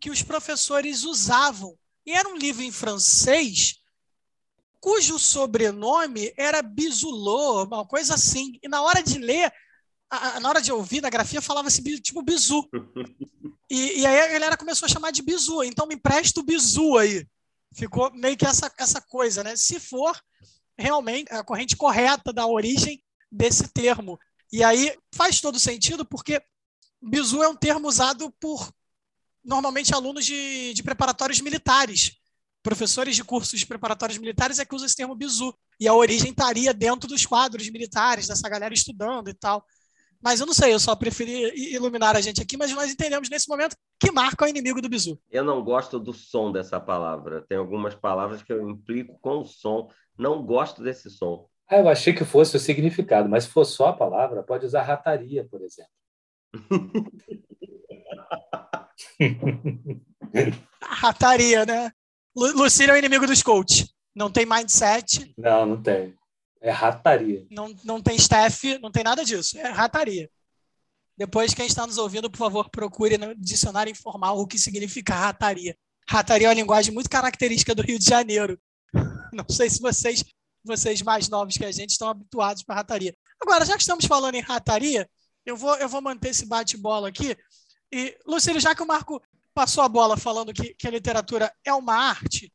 que 0.00 0.10
os 0.10 0.22
professores 0.22 1.04
usavam. 1.04 1.78
E 2.04 2.12
era 2.12 2.28
um 2.28 2.36
livro 2.36 2.62
em 2.62 2.72
francês 2.72 3.80
cujo 4.80 5.18
sobrenome 5.18 6.32
era 6.36 6.62
Bizulô, 6.62 7.64
uma 7.64 7.86
coisa 7.86 8.14
assim. 8.14 8.58
E 8.62 8.68
na 8.68 8.82
hora 8.82 9.02
de 9.02 9.18
ler, 9.18 9.52
a, 10.08 10.40
na 10.40 10.48
hora 10.48 10.62
de 10.62 10.72
ouvir 10.72 11.02
na 11.02 11.10
grafia, 11.10 11.42
falava-se 11.42 11.82
tipo 12.00 12.22
Bizu. 12.22 12.68
E, 13.70 14.00
e, 14.00 14.06
aí 14.06 14.20
a 14.20 14.28
galera 14.32 14.56
começou 14.56 14.86
a 14.86 14.88
chamar 14.88 15.12
de 15.12 15.22
Bizu. 15.22 15.62
Então 15.62 15.86
me 15.86 15.94
empresta 15.94 16.40
o 16.40 16.42
Bizu 16.42 16.98
aí. 16.98 17.24
Ficou 17.72 18.12
meio 18.12 18.36
que 18.36 18.44
essa, 18.44 18.70
essa 18.76 19.00
coisa, 19.00 19.44
né? 19.44 19.54
Se 19.54 19.78
for 19.78 20.20
realmente 20.76 21.32
a 21.32 21.44
corrente 21.44 21.76
correta 21.76 22.32
da 22.32 22.46
origem 22.46 23.00
desse 23.30 23.68
termo. 23.68 24.18
E 24.52 24.64
aí 24.64 24.98
faz 25.14 25.40
todo 25.40 25.60
sentido, 25.60 26.04
porque 26.04 26.42
bizu 27.00 27.42
é 27.42 27.48
um 27.48 27.54
termo 27.54 27.86
usado 27.86 28.32
por 28.40 28.72
normalmente 29.44 29.94
alunos 29.94 30.26
de, 30.26 30.74
de 30.74 30.82
preparatórios 30.82 31.40
militares. 31.40 32.16
Professores 32.62 33.14
de 33.14 33.22
cursos 33.22 33.58
de 33.58 33.66
preparatórios 33.66 34.18
militares 34.18 34.58
é 34.58 34.64
que 34.64 34.74
usam 34.74 34.86
esse 34.86 34.96
termo 34.96 35.14
bizu. 35.14 35.54
E 35.78 35.86
a 35.86 35.94
origem 35.94 36.30
estaria 36.30 36.74
dentro 36.74 37.08
dos 37.08 37.24
quadros 37.24 37.70
militares, 37.70 38.26
dessa 38.26 38.48
galera 38.48 38.74
estudando 38.74 39.28
e 39.28 39.34
tal. 39.34 39.64
Mas 40.22 40.38
eu 40.38 40.46
não 40.46 40.52
sei, 40.52 40.74
eu 40.74 40.78
só 40.78 40.94
preferi 40.94 41.50
iluminar 41.72 42.14
a 42.14 42.20
gente 42.20 42.42
aqui, 42.42 42.56
mas 42.56 42.70
nós 42.72 42.90
entendemos 42.90 43.30
nesse 43.30 43.48
momento 43.48 43.74
que 43.98 44.10
Marco 44.10 44.44
é 44.44 44.48
o 44.48 44.50
inimigo 44.50 44.82
do 44.82 44.88
bizu. 44.88 45.18
Eu 45.30 45.42
não 45.42 45.64
gosto 45.64 45.98
do 45.98 46.12
som 46.12 46.52
dessa 46.52 46.78
palavra. 46.78 47.44
Tem 47.48 47.56
algumas 47.56 47.94
palavras 47.94 48.42
que 48.42 48.52
eu 48.52 48.68
implico 48.68 49.18
com 49.20 49.38
o 49.38 49.44
som. 49.44 49.88
Não 50.18 50.44
gosto 50.44 50.82
desse 50.82 51.08
som. 51.10 51.48
Ah, 51.66 51.78
eu 51.78 51.88
achei 51.88 52.12
que 52.12 52.24
fosse 52.24 52.56
o 52.56 52.60
significado, 52.60 53.28
mas 53.28 53.44
se 53.44 53.50
for 53.50 53.64
só 53.64 53.88
a 53.88 53.92
palavra, 53.92 54.42
pode 54.42 54.66
usar 54.66 54.82
rataria, 54.82 55.46
por 55.48 55.62
exemplo. 55.62 55.90
rataria, 60.82 61.64
né? 61.64 61.90
Lucílio 62.36 62.92
é 62.92 62.94
o 62.94 62.98
inimigo 62.98 63.26
dos 63.26 63.42
coaches. 63.42 63.88
Não 64.14 64.30
tem 64.30 64.44
mindset. 64.44 65.32
Não, 65.38 65.64
não 65.64 65.80
tem. 65.80 66.14
É 66.60 66.70
rataria. 66.70 67.46
Não, 67.50 67.74
não 67.84 68.02
tem 68.02 68.16
staff, 68.16 68.78
não 68.78 68.90
tem 68.90 69.02
nada 69.02 69.24
disso. 69.24 69.58
É 69.58 69.68
rataria. 69.68 70.30
Depois, 71.16 71.54
quem 71.54 71.66
está 71.66 71.86
nos 71.86 71.98
ouvindo, 71.98 72.30
por 72.30 72.38
favor, 72.38 72.70
procure 72.70 73.18
no 73.18 73.34
dicionário 73.34 73.90
informal 73.90 74.38
o 74.38 74.46
que 74.46 74.58
significa 74.58 75.14
rataria. 75.14 75.76
Rataria 76.08 76.46
é 76.46 76.50
uma 76.50 76.54
linguagem 76.54 76.92
muito 76.92 77.10
característica 77.10 77.74
do 77.74 77.82
Rio 77.82 77.98
de 77.98 78.04
Janeiro. 78.04 78.58
Não 79.32 79.44
sei 79.48 79.70
se 79.70 79.80
vocês, 79.80 80.24
vocês 80.64 81.02
mais 81.02 81.28
novos 81.28 81.56
que 81.56 81.64
a 81.64 81.72
gente 81.72 81.90
estão 81.90 82.08
habituados 82.08 82.62
para 82.62 82.76
rataria. 82.76 83.14
Agora, 83.40 83.64
já 83.64 83.74
que 83.74 83.82
estamos 83.82 84.04
falando 84.04 84.34
em 84.34 84.40
rataria, 84.40 85.08
eu 85.46 85.56
vou, 85.56 85.74
eu 85.76 85.88
vou 85.88 86.02
manter 86.02 86.30
esse 86.30 86.46
bate-bola 86.46 87.08
aqui. 87.08 87.36
E, 87.92 88.16
Lucílio, 88.26 88.60
já 88.60 88.74
que 88.74 88.82
o 88.82 88.86
Marco 88.86 89.22
passou 89.54 89.82
a 89.82 89.88
bola 89.88 90.16
falando 90.16 90.52
que, 90.52 90.74
que 90.74 90.86
a 90.86 90.90
literatura 90.90 91.52
é 91.64 91.72
uma 91.72 91.94
arte, 91.94 92.52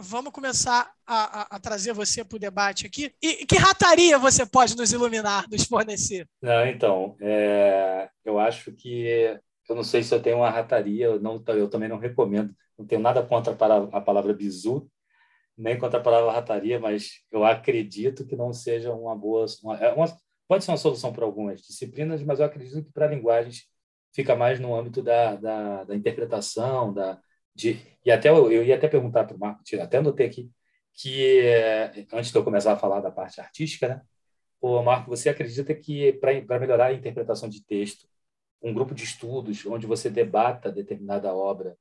vamos 0.00 0.32
começar 0.32 0.92
a, 1.06 1.42
a, 1.42 1.56
a 1.56 1.60
trazer 1.60 1.92
você 1.92 2.24
para 2.24 2.36
o 2.36 2.40
debate 2.40 2.86
aqui. 2.86 3.12
E 3.22 3.46
que 3.46 3.56
rataria 3.56 4.18
você 4.18 4.44
pode 4.46 4.76
nos 4.76 4.92
iluminar, 4.92 5.46
nos 5.50 5.64
fornecer? 5.64 6.26
Não, 6.42 6.66
então, 6.66 7.16
é, 7.20 8.08
eu 8.24 8.38
acho 8.38 8.72
que 8.72 9.38
eu 9.68 9.76
não 9.76 9.84
sei 9.84 10.02
se 10.02 10.12
eu 10.12 10.20
tenho 10.20 10.38
uma 10.38 10.50
rataria, 10.50 11.06
eu, 11.06 11.20
não, 11.20 11.42
eu 11.48 11.68
também 11.68 11.88
não 11.88 11.98
recomendo, 11.98 12.52
não 12.76 12.84
tenho 12.84 13.00
nada 13.00 13.22
contra 13.22 13.52
a 13.52 14.00
palavra 14.00 14.34
bizu, 14.34 14.90
nem 15.56 15.78
contra 15.78 16.00
a 16.00 16.02
palavra 16.02 16.32
rataria, 16.32 16.80
mas 16.80 17.20
eu 17.30 17.44
acredito 17.44 18.26
que 18.26 18.34
não 18.34 18.52
seja 18.52 18.92
uma 18.92 19.14
boa. 19.14 19.46
Uma, 19.62 19.76
é 19.76 19.92
uma, 19.92 20.06
pode 20.48 20.64
ser 20.64 20.70
uma 20.70 20.76
solução 20.76 21.12
para 21.12 21.24
algumas 21.24 21.60
disciplinas, 21.60 22.22
mas 22.22 22.40
eu 22.40 22.46
acredito 22.46 22.82
que 22.82 22.92
para 22.92 23.06
linguagens 23.06 23.64
fica 24.12 24.34
mais 24.34 24.58
no 24.58 24.74
âmbito 24.74 25.02
da, 25.02 25.36
da, 25.36 25.84
da 25.84 25.94
interpretação, 25.94 26.92
da, 26.92 27.20
de, 27.60 27.78
e 28.04 28.10
até 28.10 28.30
eu, 28.30 28.50
eu 28.50 28.64
ia 28.64 28.76
até 28.76 28.88
perguntar 28.88 29.24
para 29.24 29.36
o 29.36 29.38
Marco, 29.38 29.62
até 29.80 29.98
anotei 29.98 30.26
aqui, 30.26 30.50
que 30.94 31.38
é, 31.40 32.06
antes 32.12 32.30
de 32.30 32.38
eu 32.38 32.44
começar 32.44 32.72
a 32.72 32.76
falar 32.76 33.00
da 33.00 33.10
parte 33.10 33.40
artística, 33.40 33.88
né? 33.88 34.02
Marco, 34.84 35.08
você 35.08 35.30
acredita 35.30 35.74
que 35.74 36.12
para 36.14 36.58
melhorar 36.58 36.86
a 36.86 36.92
interpretação 36.92 37.48
de 37.48 37.64
texto, 37.64 38.06
um 38.62 38.74
grupo 38.74 38.94
de 38.94 39.04
estudos 39.04 39.64
onde 39.64 39.86
você 39.86 40.10
debata 40.10 40.70
determinada 40.70 41.34
obra 41.34 41.76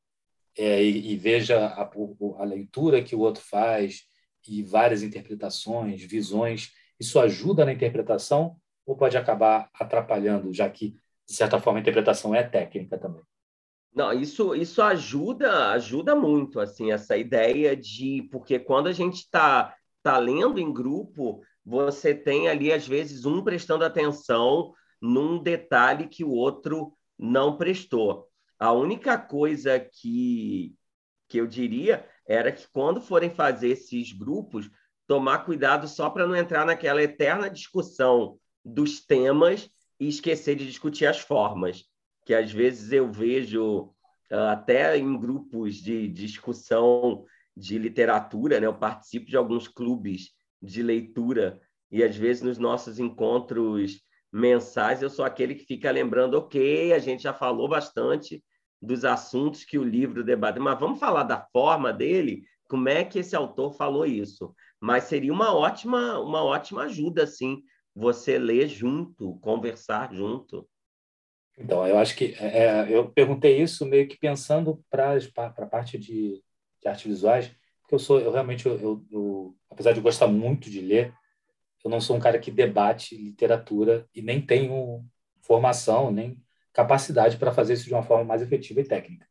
é, 0.58 0.82
e, 0.82 1.12
e, 1.12 1.18
veja 1.18 1.60
a, 1.68 1.82
a, 1.82 2.44
leitura 2.46 3.04
que 3.04 3.16
o 3.16 3.20
outro 3.20 3.44
faz 3.44 4.04
e 4.48 4.64
várias 4.64 5.04
interpretações, 5.04 6.02
visões, 6.04 6.72
isso 7.00 7.20
ajuda 7.20 7.66
na 7.66 7.74
interpretação 7.74 8.58
ou 8.86 8.96
pode 8.96 9.18
acabar 9.18 9.70
atrapalhando, 9.74 10.54
já 10.54 10.70
que, 10.70 10.96
de 11.28 11.36
certa 11.36 11.60
forma, 11.60 11.80
a 11.80 11.82
interpretação 11.82 12.34
é 12.34 12.44
técnica 12.44 12.98
também? 12.98 13.22
Não, 14.00 14.14
isso, 14.14 14.56
isso 14.56 14.82
ajuda, 14.82 15.72
ajuda 15.72 16.16
muito, 16.16 16.62
assim, 16.62 16.90
essa 16.90 17.18
ideia 17.18 17.76
de... 17.76 18.30
Porque 18.32 18.58
quando 18.58 18.88
a 18.88 18.94
gente 18.94 19.16
está 19.16 19.76
tá 20.02 20.18
lendo 20.18 20.58
em 20.58 20.72
grupo, 20.72 21.44
você 21.66 22.16
tem 22.16 22.48
ali, 22.48 22.72
às 22.72 22.88
vezes, 22.88 23.26
um 23.26 23.44
prestando 23.44 23.84
atenção 23.84 24.74
num 25.02 25.38
detalhe 25.44 26.08
que 26.08 26.24
o 26.24 26.32
outro 26.32 26.94
não 27.18 27.58
prestou. 27.58 28.30
A 28.58 28.72
única 28.72 29.18
coisa 29.18 29.78
que, 29.78 30.74
que 31.28 31.38
eu 31.38 31.46
diria 31.46 32.08
era 32.26 32.54
que 32.54 32.70
quando 32.72 33.02
forem 33.02 33.30
fazer 33.30 33.72
esses 33.72 34.14
grupos, 34.14 34.72
tomar 35.08 35.40
cuidado 35.40 35.90
só 35.90 36.10
para 36.10 36.26
não 36.26 36.38
entrar 36.38 36.66
naquela 36.66 37.04
eterna 37.04 37.50
discussão 37.50 38.40
dos 38.64 39.06
temas 39.06 39.70
e 40.00 40.08
esquecer 40.08 40.56
de 40.56 40.66
discutir 40.66 41.06
as 41.06 41.20
formas, 41.20 41.84
que 42.30 42.34
às 42.36 42.52
vezes 42.52 42.92
eu 42.92 43.12
vejo 43.12 43.92
ah, 44.32 44.52
até 44.52 44.96
em 44.96 45.20
grupos 45.20 45.78
de 45.78 46.08
discussão 46.08 47.26
de 47.58 47.80
literatura, 47.80 48.60
né? 48.60 48.68
Eu 48.68 48.78
participo 48.78 49.26
de 49.26 49.36
alguns 49.36 49.68
clubes 49.68 50.30
de 50.62 50.84
leitura 50.84 51.60
e 51.92 52.04
às 52.04 52.16
vezes 52.16 52.44
nos 52.44 52.60
nossos 52.60 53.00
encontros 53.00 54.04
mensais 54.32 55.02
eu 55.02 55.10
sou 55.10 55.26
aquele 55.26 55.56
que 55.56 55.66
fica 55.66 55.90
lembrando, 55.90 56.36
ok, 56.36 56.94
a 56.94 57.00
gente 57.00 57.24
já 57.24 57.34
falou 57.34 57.68
bastante 57.68 58.44
dos 58.80 59.04
assuntos 59.04 59.66
que 59.66 59.80
o 59.80 59.84
livro 59.84 60.24
debate, 60.24 60.60
mas 60.60 60.80
vamos 60.80 61.00
falar 61.00 61.24
da 61.24 61.48
forma 61.52 61.92
dele, 61.92 62.44
como 62.68 62.90
é 62.90 63.04
que 63.04 63.18
esse 63.18 63.36
autor 63.36 63.74
falou 63.74 64.06
isso. 64.06 64.54
Mas 64.80 65.06
seria 65.06 65.34
uma 65.34 65.52
ótima, 65.52 66.20
uma 66.20 66.44
ótima 66.44 66.84
ajuda, 66.84 67.26
sim, 67.26 67.64
você 67.96 68.38
ler 68.38 68.68
junto, 68.68 69.40
conversar 69.40 70.14
junto. 70.14 70.69
Então, 71.60 71.86
eu 71.86 71.98
acho 71.98 72.16
que 72.16 72.36
é, 72.40 72.64
é 72.64 72.88
eu 72.90 73.10
perguntei 73.10 73.62
isso 73.62 73.86
meio 73.86 74.08
que 74.08 74.18
pensando 74.18 74.84
para 74.90 75.18
a 75.38 75.66
parte 75.66 75.98
de, 75.98 76.42
de 76.82 76.88
artes 76.88 77.06
visuais, 77.06 77.52
porque 77.82 77.96
eu 77.96 78.00
sou, 78.00 78.20
eu 78.20 78.32
realmente, 78.32 78.66
eu, 78.66 78.80
eu, 78.80 79.06
eu, 79.12 79.56
apesar 79.70 79.92
de 79.92 80.00
gostar 80.00 80.28
muito 80.28 80.70
de 80.70 80.80
ler, 80.80 81.14
eu 81.84 81.92
não 81.92 82.00
sou 82.00 82.16
um 82.16 82.20
cara 82.20 82.40
que 82.40 82.50
debate 82.50 83.16
literatura 83.16 84.08
e 84.16 84.22
nem 84.22 84.42
tenho 84.42 85.04
formação, 85.42 86.12
nem 86.12 86.42
capacidade 86.72 87.38
para 87.38 87.52
fazer 87.52 87.74
isso 87.74 87.86
de 87.86 87.94
uma 87.94 88.04
forma 88.04 88.24
mais 88.24 88.42
efetiva 88.42 88.80
e 88.80 88.86
técnica. 88.86 89.28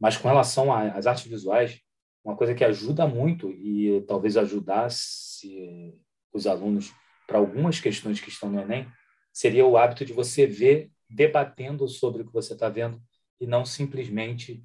Mas 0.00 0.16
com 0.16 0.28
relação 0.28 0.72
às 0.72 1.06
artes 1.06 1.26
visuais, 1.26 1.80
uma 2.24 2.36
coisa 2.36 2.54
que 2.54 2.64
ajuda 2.64 3.06
muito 3.06 3.50
e 3.50 4.02
talvez 4.06 4.36
ajudasse 4.36 5.94
os 6.32 6.46
alunos 6.46 6.92
para 7.26 7.38
algumas 7.38 7.80
questões 7.80 8.20
que 8.20 8.28
estão 8.30 8.50
no 8.50 8.60
Enem, 8.60 8.88
seria 9.32 9.66
o 9.66 9.76
hábito 9.76 10.04
de 10.04 10.12
você 10.12 10.46
ver 10.46 10.90
debatendo 11.08 11.86
sobre 11.88 12.22
o 12.22 12.26
que 12.26 12.32
você 12.32 12.52
está 12.52 12.68
vendo 12.68 13.00
e 13.40 13.46
não 13.46 13.64
simplesmente 13.64 14.64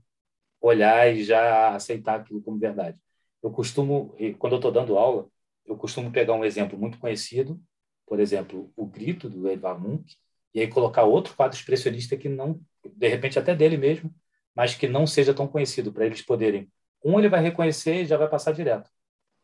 olhar 0.59 1.13
e 1.13 1.23
já 1.23 1.75
aceitar 1.75 2.19
aquilo 2.19 2.41
como 2.41 2.59
verdade. 2.59 2.97
Eu 3.41 3.51
costumo, 3.51 4.15
quando 4.39 4.53
eu 4.53 4.57
estou 4.57 4.71
dando 4.71 4.97
aula, 4.97 5.27
eu 5.65 5.75
costumo 5.77 6.11
pegar 6.11 6.33
um 6.33 6.45
exemplo 6.45 6.77
muito 6.77 6.97
conhecido, 6.97 7.61
por 8.05 8.19
exemplo, 8.19 8.71
o 8.75 8.85
Grito 8.85 9.29
do 9.29 9.49
Edvard 9.49 9.81
Munch, 9.81 10.17
e 10.53 10.59
aí 10.61 10.67
colocar 10.67 11.03
outro 11.03 11.35
quadro 11.35 11.57
expressionista 11.57 12.15
que 12.15 12.29
não, 12.29 12.61
de 12.83 13.07
repente 13.07 13.39
até 13.39 13.55
dele 13.55 13.77
mesmo, 13.77 14.13
mas 14.55 14.75
que 14.75 14.87
não 14.87 15.07
seja 15.07 15.33
tão 15.33 15.47
conhecido, 15.47 15.91
para 15.91 16.05
eles 16.05 16.21
poderem. 16.21 16.71
Um 17.03 17.19
ele 17.19 17.29
vai 17.29 17.41
reconhecer 17.41 18.03
e 18.03 18.05
já 18.05 18.17
vai 18.17 18.29
passar 18.29 18.51
direto. 18.53 18.89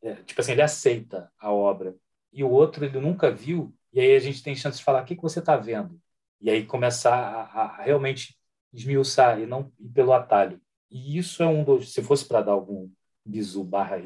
É, 0.01 0.15
tipo 0.23 0.39
assim, 0.39 0.53
ele 0.53 0.61
aceita 0.61 1.31
a 1.37 1.51
obra. 1.51 1.95
E 2.31 2.43
o 2.43 2.49
outro 2.49 2.85
ele 2.85 2.99
nunca 2.99 3.31
viu, 3.31 3.73
e 3.91 3.99
aí 3.99 4.15
a 4.15 4.19
gente 4.19 4.43
tem 4.43 4.55
chance 4.55 4.77
de 4.77 4.83
falar: 4.83 5.01
o 5.01 5.05
que, 5.05 5.15
que 5.15 5.21
você 5.21 5.39
está 5.39 5.57
vendo? 5.57 5.99
E 6.41 6.49
aí 6.49 6.65
começar 6.65 7.15
a, 7.15 7.61
a, 7.61 7.83
realmente 7.83 8.37
esmiuçar 8.73 9.39
e 9.39 9.45
não 9.45 9.71
ir 9.79 9.89
pelo 9.89 10.13
atalho. 10.13 10.61
E 10.89 11.17
isso 11.17 11.43
é 11.43 11.47
um 11.47 11.63
dos. 11.63 11.93
Se 11.93 12.01
fosse 12.01 12.25
para 12.25 12.41
dar 12.41 12.53
algum 12.53 12.89
bizu 13.25 13.63
barra 13.63 13.97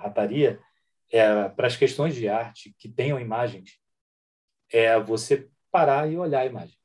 rataria, 0.00 0.60
é, 1.10 1.48
para 1.48 1.66
as 1.66 1.76
questões 1.76 2.14
de 2.14 2.28
arte 2.28 2.74
que 2.78 2.88
tenham 2.88 3.20
imagens, 3.20 3.78
é 4.70 4.98
você 4.98 5.48
parar 5.70 6.10
e 6.10 6.16
olhar 6.16 6.40
a 6.40 6.46
imagem 6.46 6.76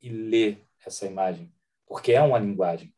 e 0.00 0.08
ler 0.08 0.64
essa 0.84 1.06
imagem, 1.06 1.52
porque 1.86 2.12
é 2.12 2.22
uma 2.22 2.38
linguagem. 2.38 2.92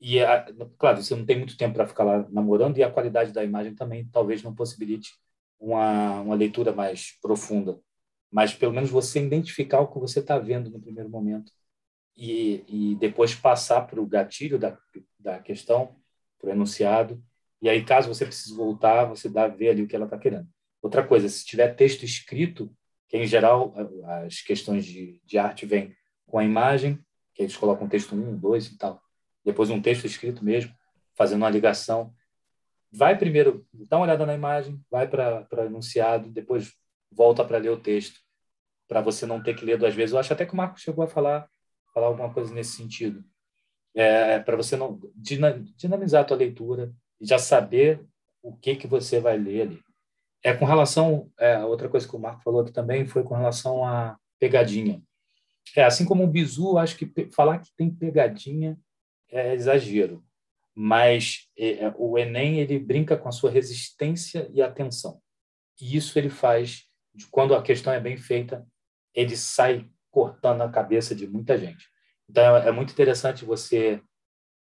E, 0.00 0.18
é, 0.18 0.46
claro, 0.78 1.02
você 1.02 1.14
não 1.14 1.24
tem 1.24 1.38
muito 1.38 1.56
tempo 1.56 1.74
para 1.74 1.86
ficar 1.86 2.04
lá 2.04 2.26
namorando 2.30 2.78
e 2.78 2.82
a 2.82 2.90
qualidade 2.90 3.32
da 3.32 3.44
imagem 3.44 3.74
também 3.74 4.04
talvez 4.06 4.42
não 4.42 4.54
possibilite 4.54 5.12
uma, 5.60 6.20
uma 6.20 6.34
leitura 6.34 6.72
mais 6.72 7.16
profunda. 7.20 7.78
Mas 8.32 8.54
pelo 8.54 8.72
menos 8.72 8.90
você 8.90 9.22
identificar 9.22 9.80
o 9.80 9.88
que 9.88 9.98
você 9.98 10.20
está 10.20 10.38
vendo 10.38 10.70
no 10.70 10.80
primeiro 10.80 11.10
momento 11.10 11.52
e, 12.16 12.64
e 12.66 12.96
depois 12.96 13.34
passar 13.34 13.82
para 13.82 14.00
o 14.00 14.06
gatilho 14.06 14.58
da, 14.58 14.78
da 15.18 15.38
questão, 15.38 15.94
para 16.38 16.48
o 16.48 16.52
enunciado, 16.52 17.22
E 17.62 17.68
aí, 17.68 17.84
caso 17.84 18.08
você 18.08 18.26
precise 18.26 18.56
voltar, 18.56 19.04
você 19.04 19.28
dá 19.28 19.46
ver 19.46 19.68
ali 19.68 19.82
o 19.82 19.86
que 19.86 19.94
ela 19.94 20.06
está 20.06 20.18
querendo. 20.18 20.48
Outra 20.82 21.06
coisa, 21.06 21.28
se 21.28 21.44
tiver 21.44 21.76
texto 21.76 22.02
escrito, 22.02 22.74
que 23.08 23.16
em 23.16 23.24
geral 23.24 23.72
as 24.24 24.42
questões 24.42 24.84
de, 24.84 25.22
de 25.24 25.38
arte 25.38 25.64
vêm 25.64 25.94
com 26.26 26.38
a 26.38 26.44
imagem, 26.44 26.98
que 27.32 27.42
eles 27.42 27.56
colocam 27.56 27.88
texto 27.88 28.16
um, 28.16 28.36
dois 28.36 28.66
e 28.66 28.76
tal, 28.76 29.00
depois 29.44 29.70
um 29.70 29.80
texto 29.80 30.06
escrito 30.06 30.44
mesmo, 30.44 30.74
fazendo 31.14 31.42
uma 31.42 31.50
ligação. 31.50 32.12
Vai 32.90 33.16
primeiro, 33.16 33.64
dá 33.72 33.96
uma 33.96 34.06
olhada 34.06 34.26
na 34.26 34.34
imagem, 34.34 34.80
vai 34.90 35.06
para 35.06 35.46
o 35.52 35.60
enunciado, 35.60 36.30
depois 36.30 36.74
volta 37.14 37.44
para 37.44 37.58
ler 37.58 37.70
o 37.70 37.80
texto, 37.80 38.20
para 38.88 39.00
você 39.00 39.26
não 39.26 39.42
ter 39.42 39.54
que 39.54 39.64
ler 39.64 39.78
duas 39.78 39.94
vezes. 39.94 40.12
Eu 40.12 40.18
acho 40.18 40.32
até 40.32 40.44
que 40.44 40.52
o 40.52 40.56
Marco 40.56 40.80
chegou 40.80 41.04
a 41.04 41.08
falar, 41.08 41.48
falar 41.94 42.06
alguma 42.06 42.32
coisa 42.32 42.52
nesse 42.52 42.76
sentido. 42.76 43.24
É, 43.94 44.38
para 44.38 44.56
você 44.56 44.76
não 44.76 44.98
dinamizar 45.14 46.22
a 46.22 46.24
tua 46.24 46.36
leitura 46.36 46.92
e 47.20 47.26
já 47.26 47.38
saber 47.38 48.04
o 48.42 48.56
que 48.56 48.74
que 48.74 48.86
você 48.86 49.20
vai 49.20 49.36
ler 49.36 49.62
ali. 49.62 49.80
É 50.42 50.52
com 50.52 50.64
relação 50.64 51.30
é, 51.38 51.58
outra 51.64 51.88
coisa 51.88 52.08
que 52.08 52.16
o 52.16 52.18
Marco 52.18 52.42
falou 52.42 52.62
aqui 52.62 52.72
também 52.72 53.06
foi 53.06 53.22
com 53.22 53.34
relação 53.34 53.84
à 53.84 54.18
pegadinha. 54.40 55.00
É, 55.76 55.84
assim 55.84 56.04
como 56.04 56.24
o 56.24 56.26
bizu, 56.26 56.78
acho 56.78 56.96
que 56.96 57.30
falar 57.30 57.58
que 57.58 57.70
tem 57.76 57.88
pegadinha 57.88 58.78
é 59.30 59.54
exagero, 59.54 60.22
mas 60.74 61.48
é, 61.56 61.84
é, 61.84 61.94
o 61.96 62.18
Enem 62.18 62.58
ele 62.58 62.78
brinca 62.78 63.16
com 63.16 63.28
a 63.28 63.32
sua 63.32 63.50
resistência 63.50 64.50
e 64.52 64.60
atenção. 64.60 65.20
E 65.80 65.96
isso 65.96 66.18
ele 66.18 66.28
faz 66.28 66.86
de 67.14 67.26
quando 67.26 67.54
a 67.54 67.62
questão 67.62 67.92
é 67.92 68.00
bem 68.00 68.16
feita, 68.16 68.66
ele 69.14 69.36
sai 69.36 69.88
cortando 70.10 70.62
a 70.62 70.70
cabeça 70.70 71.14
de 71.14 71.26
muita 71.26 71.58
gente. 71.58 71.88
Então 72.28 72.56
é, 72.56 72.68
é 72.68 72.72
muito 72.72 72.92
interessante 72.92 73.44
você 73.44 74.02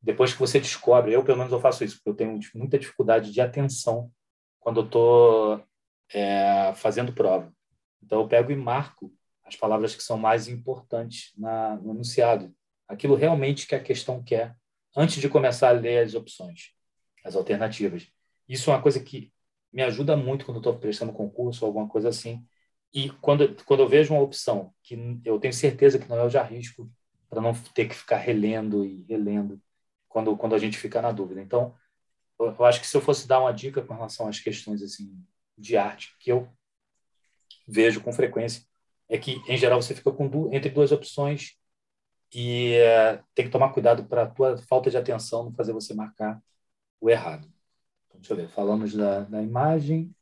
depois 0.00 0.32
que 0.32 0.38
você 0.38 0.60
descobre, 0.60 1.12
eu 1.12 1.24
pelo 1.24 1.38
menos 1.38 1.52
eu 1.52 1.60
faço 1.60 1.82
isso, 1.84 1.96
porque 1.96 2.10
eu 2.10 2.14
tenho 2.14 2.38
muita 2.54 2.78
dificuldade 2.78 3.32
de 3.32 3.40
atenção 3.40 4.10
quando 4.60 4.80
eu 4.80 4.86
estou 4.86 5.64
é, 6.12 6.72
fazendo 6.74 7.12
prova. 7.12 7.52
Então 8.02 8.20
eu 8.20 8.28
pego 8.28 8.52
e 8.52 8.56
marco 8.56 9.12
as 9.44 9.56
palavras 9.56 9.94
que 9.94 10.02
são 10.02 10.16
mais 10.16 10.46
importantes 10.46 11.32
na, 11.36 11.76
no 11.76 11.92
enunciado. 11.92 12.54
Aquilo 12.86 13.16
realmente 13.16 13.66
que 13.66 13.74
a 13.74 13.82
questão 13.82 14.22
quer, 14.22 14.54
antes 14.96 15.20
de 15.20 15.28
começar 15.28 15.70
a 15.70 15.72
ler 15.72 16.04
as 16.04 16.14
opções, 16.14 16.72
as 17.24 17.34
alternativas. 17.34 18.06
Isso 18.48 18.70
é 18.70 18.74
uma 18.74 18.82
coisa 18.82 19.00
que 19.00 19.32
me 19.72 19.82
ajuda 19.82 20.16
muito 20.16 20.44
quando 20.44 20.58
estou 20.58 20.78
prestando 20.78 21.12
concurso 21.12 21.64
ou 21.64 21.68
alguma 21.68 21.88
coisa 21.88 22.08
assim. 22.08 22.44
E 22.92 23.10
quando, 23.20 23.54
quando 23.64 23.80
eu 23.80 23.88
vejo 23.88 24.14
uma 24.14 24.22
opção 24.22 24.72
que 24.82 25.20
eu 25.24 25.38
tenho 25.38 25.52
certeza 25.52 25.98
que 25.98 26.08
não 26.08 26.18
é, 26.18 26.22
eu 26.22 26.30
já 26.30 26.42
risco 26.42 26.90
para 27.28 27.40
não 27.40 27.52
ter 27.74 27.86
que 27.86 27.94
ficar 27.94 28.16
relendo 28.16 28.84
e 28.84 29.04
relendo 29.08 29.60
quando, 30.08 30.36
quando 30.36 30.54
a 30.54 30.58
gente 30.58 30.78
fica 30.78 31.02
na 31.02 31.12
dúvida. 31.12 31.40
Então, 31.42 31.74
eu, 32.38 32.64
acho 32.64 32.80
que 32.80 32.86
se 32.86 32.96
eu 32.96 33.00
fosse 33.00 33.28
dar 33.28 33.40
uma 33.40 33.52
dica 33.52 33.82
com 33.82 33.94
relação 33.94 34.28
às 34.28 34.40
questões 34.40 34.82
assim 34.82 35.12
de 35.56 35.76
arte, 35.76 36.16
que 36.18 36.30
eu 36.32 36.48
vejo 37.66 38.00
com 38.00 38.12
frequência, 38.12 38.62
é 39.08 39.18
que, 39.18 39.42
em 39.48 39.56
geral, 39.56 39.80
você 39.82 39.94
fica 39.94 40.10
du 40.10 40.52
entre 40.52 40.70
duas 40.70 40.92
opções 40.92 41.56
e 42.34 42.74
é, 42.74 43.22
tem 43.34 43.46
que 43.46 43.50
tomar 43.50 43.72
cuidado 43.72 44.04
para 44.06 44.22
a 44.24 44.26
tua 44.26 44.58
falta 44.58 44.90
de 44.90 44.96
atenção 44.96 45.44
não 45.44 45.54
fazer 45.54 45.72
você 45.72 45.94
marcar 45.94 46.42
o 47.00 47.10
errado. 47.10 47.50
Então, 48.08 48.20
deixa 48.20 48.32
eu 48.32 48.36
ver, 48.36 48.48
falamos 48.48 48.94
da, 48.94 49.20
da 49.20 49.42
imagem. 49.42 50.14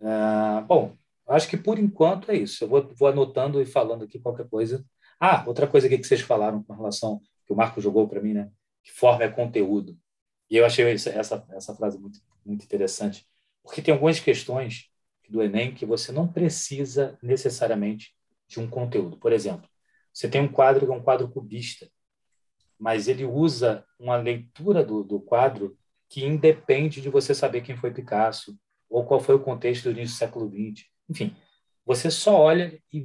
É, 0.00 0.60
bom, 0.62 0.96
acho 1.28 1.48
que 1.48 1.56
por 1.56 1.78
enquanto 1.78 2.30
é 2.30 2.36
isso. 2.36 2.64
Eu 2.64 2.68
vou, 2.68 2.94
vou 2.94 3.08
anotando 3.08 3.60
e 3.60 3.66
falando 3.66 4.04
aqui 4.04 4.18
qualquer 4.18 4.48
coisa. 4.48 4.84
Ah, 5.18 5.44
outra 5.46 5.66
coisa 5.66 5.86
aqui 5.86 5.98
que 5.98 6.06
vocês 6.06 6.20
falaram 6.20 6.62
com 6.62 6.74
relação, 6.74 7.20
que 7.46 7.52
o 7.52 7.56
Marco 7.56 7.80
jogou 7.80 8.08
para 8.08 8.20
mim, 8.20 8.34
né? 8.34 8.50
Que 8.82 8.92
forma 8.92 9.24
é 9.24 9.28
conteúdo. 9.28 9.98
E 10.50 10.56
eu 10.56 10.66
achei 10.66 10.90
essa, 10.92 11.10
essa, 11.10 11.46
essa 11.50 11.74
frase 11.74 11.98
muito, 11.98 12.20
muito 12.44 12.64
interessante, 12.64 13.26
porque 13.62 13.80
tem 13.80 13.92
algumas 13.92 14.20
questões 14.20 14.90
do 15.28 15.42
Enem 15.42 15.74
que 15.74 15.86
você 15.86 16.12
não 16.12 16.28
precisa 16.28 17.18
necessariamente 17.22 18.14
de 18.46 18.60
um 18.60 18.68
conteúdo. 18.68 19.16
Por 19.16 19.32
exemplo, 19.32 19.68
você 20.12 20.28
tem 20.28 20.40
um 20.40 20.52
quadro 20.52 20.86
que 20.86 20.92
é 20.92 20.94
um 20.94 21.02
quadro 21.02 21.28
cubista, 21.28 21.90
mas 22.78 23.08
ele 23.08 23.24
usa 23.24 23.84
uma 23.98 24.16
leitura 24.16 24.84
do, 24.84 25.02
do 25.02 25.20
quadro 25.20 25.76
que 26.14 26.24
independe 26.24 27.00
de 27.00 27.08
você 27.08 27.34
saber 27.34 27.62
quem 27.62 27.76
foi 27.76 27.90
Picasso 27.90 28.56
ou 28.88 29.04
qual 29.04 29.18
foi 29.18 29.34
o 29.34 29.42
contexto 29.42 29.82
do 29.82 29.90
início 29.90 30.14
do 30.14 30.18
século 30.18 30.48
XX. 30.48 30.86
Enfim, 31.08 31.36
você 31.84 32.08
só 32.08 32.38
olha 32.38 32.80
e 32.92 33.04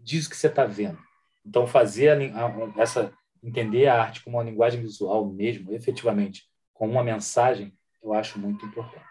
diz 0.00 0.26
o 0.26 0.30
que 0.30 0.36
você 0.36 0.48
está 0.48 0.64
vendo. 0.64 0.98
Então, 1.46 1.64
fazer 1.64 2.08
a, 2.08 2.46
a, 2.46 2.82
essa 2.82 3.16
entender 3.40 3.86
a 3.86 4.02
arte 4.02 4.24
como 4.24 4.36
uma 4.36 4.42
linguagem 4.42 4.82
visual 4.82 5.24
mesmo, 5.30 5.72
efetivamente, 5.72 6.50
como 6.74 6.90
uma 6.90 7.04
mensagem, 7.04 7.72
eu 8.02 8.12
acho 8.12 8.36
muito 8.36 8.66
importante. 8.66 9.06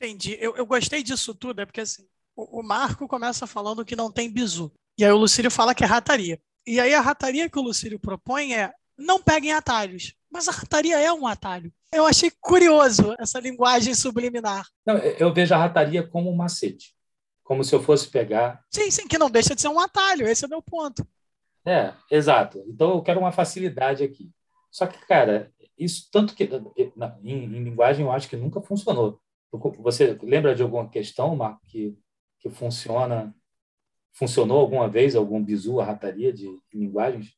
Entendi. 0.00 0.38
Eu, 0.40 0.54
eu 0.54 0.64
gostei 0.64 1.02
disso 1.02 1.34
tudo, 1.34 1.60
é 1.60 1.66
porque 1.66 1.80
assim, 1.80 2.06
o, 2.36 2.60
o, 2.60 2.62
Marco 2.62 3.08
começa 3.08 3.48
falando 3.48 3.84
que 3.84 3.96
não 3.96 4.12
tem 4.12 4.30
bizu. 4.30 4.72
E 4.96 5.04
aí 5.04 5.10
o 5.10 5.16
Lucílio 5.16 5.50
fala 5.50 5.74
que 5.74 5.82
é 5.82 5.88
rataria. 5.88 6.40
E 6.64 6.78
aí 6.78 6.94
a 6.94 7.00
rataria 7.00 7.50
que 7.50 7.58
o 7.58 7.62
Lucílio 7.62 7.98
propõe 7.98 8.54
é 8.54 8.72
não 8.96 9.20
peguem 9.20 9.52
atalhos. 9.52 10.14
Mas 10.30 10.46
a 10.46 10.52
rataria 10.52 11.00
é 11.00 11.12
um 11.12 11.26
atalho. 11.26 11.72
Eu 11.92 12.06
achei 12.06 12.30
curioso 12.40 13.14
essa 13.18 13.40
linguagem 13.40 13.94
subliminar. 13.94 14.66
Não, 14.86 14.96
eu 14.96 15.32
vejo 15.32 15.54
a 15.54 15.58
rataria 15.58 16.06
como 16.06 16.30
um 16.30 16.36
macete. 16.36 16.94
Como 17.42 17.64
se 17.64 17.74
eu 17.74 17.82
fosse 17.82 18.08
pegar. 18.08 18.64
Sim, 18.70 18.90
sim, 18.90 19.08
que 19.08 19.18
não 19.18 19.28
deixa 19.28 19.56
de 19.56 19.60
ser 19.60 19.68
um 19.68 19.80
atalho. 19.80 20.26
Esse 20.28 20.44
é 20.44 20.46
o 20.46 20.50
meu 20.50 20.62
ponto. 20.62 21.04
É, 21.66 21.92
exato. 22.10 22.62
Então 22.68 22.90
eu 22.90 23.02
quero 23.02 23.18
uma 23.18 23.32
facilidade 23.32 24.04
aqui. 24.04 24.30
Só 24.70 24.86
que, 24.86 25.04
cara, 25.06 25.52
isso 25.76 26.08
tanto 26.12 26.34
que 26.34 26.48
em, 27.24 27.44
em 27.44 27.64
linguagem 27.64 28.04
eu 28.04 28.12
acho 28.12 28.28
que 28.28 28.36
nunca 28.36 28.60
funcionou. 28.60 29.20
Você 29.78 30.16
lembra 30.22 30.54
de 30.54 30.62
alguma 30.62 30.88
questão, 30.88 31.34
Marco, 31.34 31.60
que, 31.66 31.98
que 32.38 32.48
funciona, 32.48 33.34
funcionou 34.12 34.60
alguma 34.60 34.88
vez, 34.88 35.16
algum 35.16 35.42
bizu, 35.42 35.80
a 35.80 35.84
rataria 35.84 36.32
de 36.32 36.56
linguagens? 36.72 37.34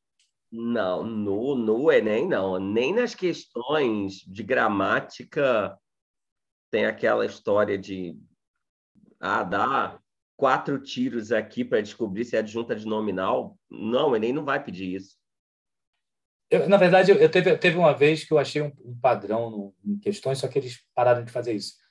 Não, 0.52 1.02
no, 1.02 1.54
no 1.54 1.90
Enem 1.90 2.28
não. 2.28 2.58
Nem 2.58 2.94
nas 2.94 3.14
questões 3.14 4.16
de 4.26 4.42
gramática 4.42 5.78
tem 6.70 6.84
aquela 6.84 7.24
história 7.24 7.78
de 7.78 8.18
ah, 9.18 9.42
dar 9.42 10.02
quatro 10.36 10.78
tiros 10.78 11.32
aqui 11.32 11.64
para 11.64 11.80
descobrir 11.80 12.24
se 12.24 12.36
é 12.36 12.40
adjunta 12.40 12.76
de 12.76 12.86
nominal. 12.86 13.58
Não, 13.70 14.10
o 14.10 14.16
Enem 14.16 14.32
não 14.32 14.44
vai 14.44 14.62
pedir 14.62 14.94
isso. 14.96 15.16
Eu, 16.50 16.68
na 16.68 16.76
verdade, 16.76 17.12
eu, 17.12 17.30
teve, 17.30 17.56
teve 17.56 17.78
uma 17.78 17.94
vez 17.94 18.24
que 18.24 18.32
eu 18.32 18.38
achei 18.38 18.60
um, 18.60 18.72
um 18.84 18.98
padrão 19.00 19.50
no, 19.50 19.74
em 19.82 19.98
questões, 19.98 20.38
só 20.38 20.48
que 20.48 20.58
eles 20.58 20.84
pararam 20.94 21.24
de 21.24 21.32
fazer 21.32 21.54
isso 21.54 21.82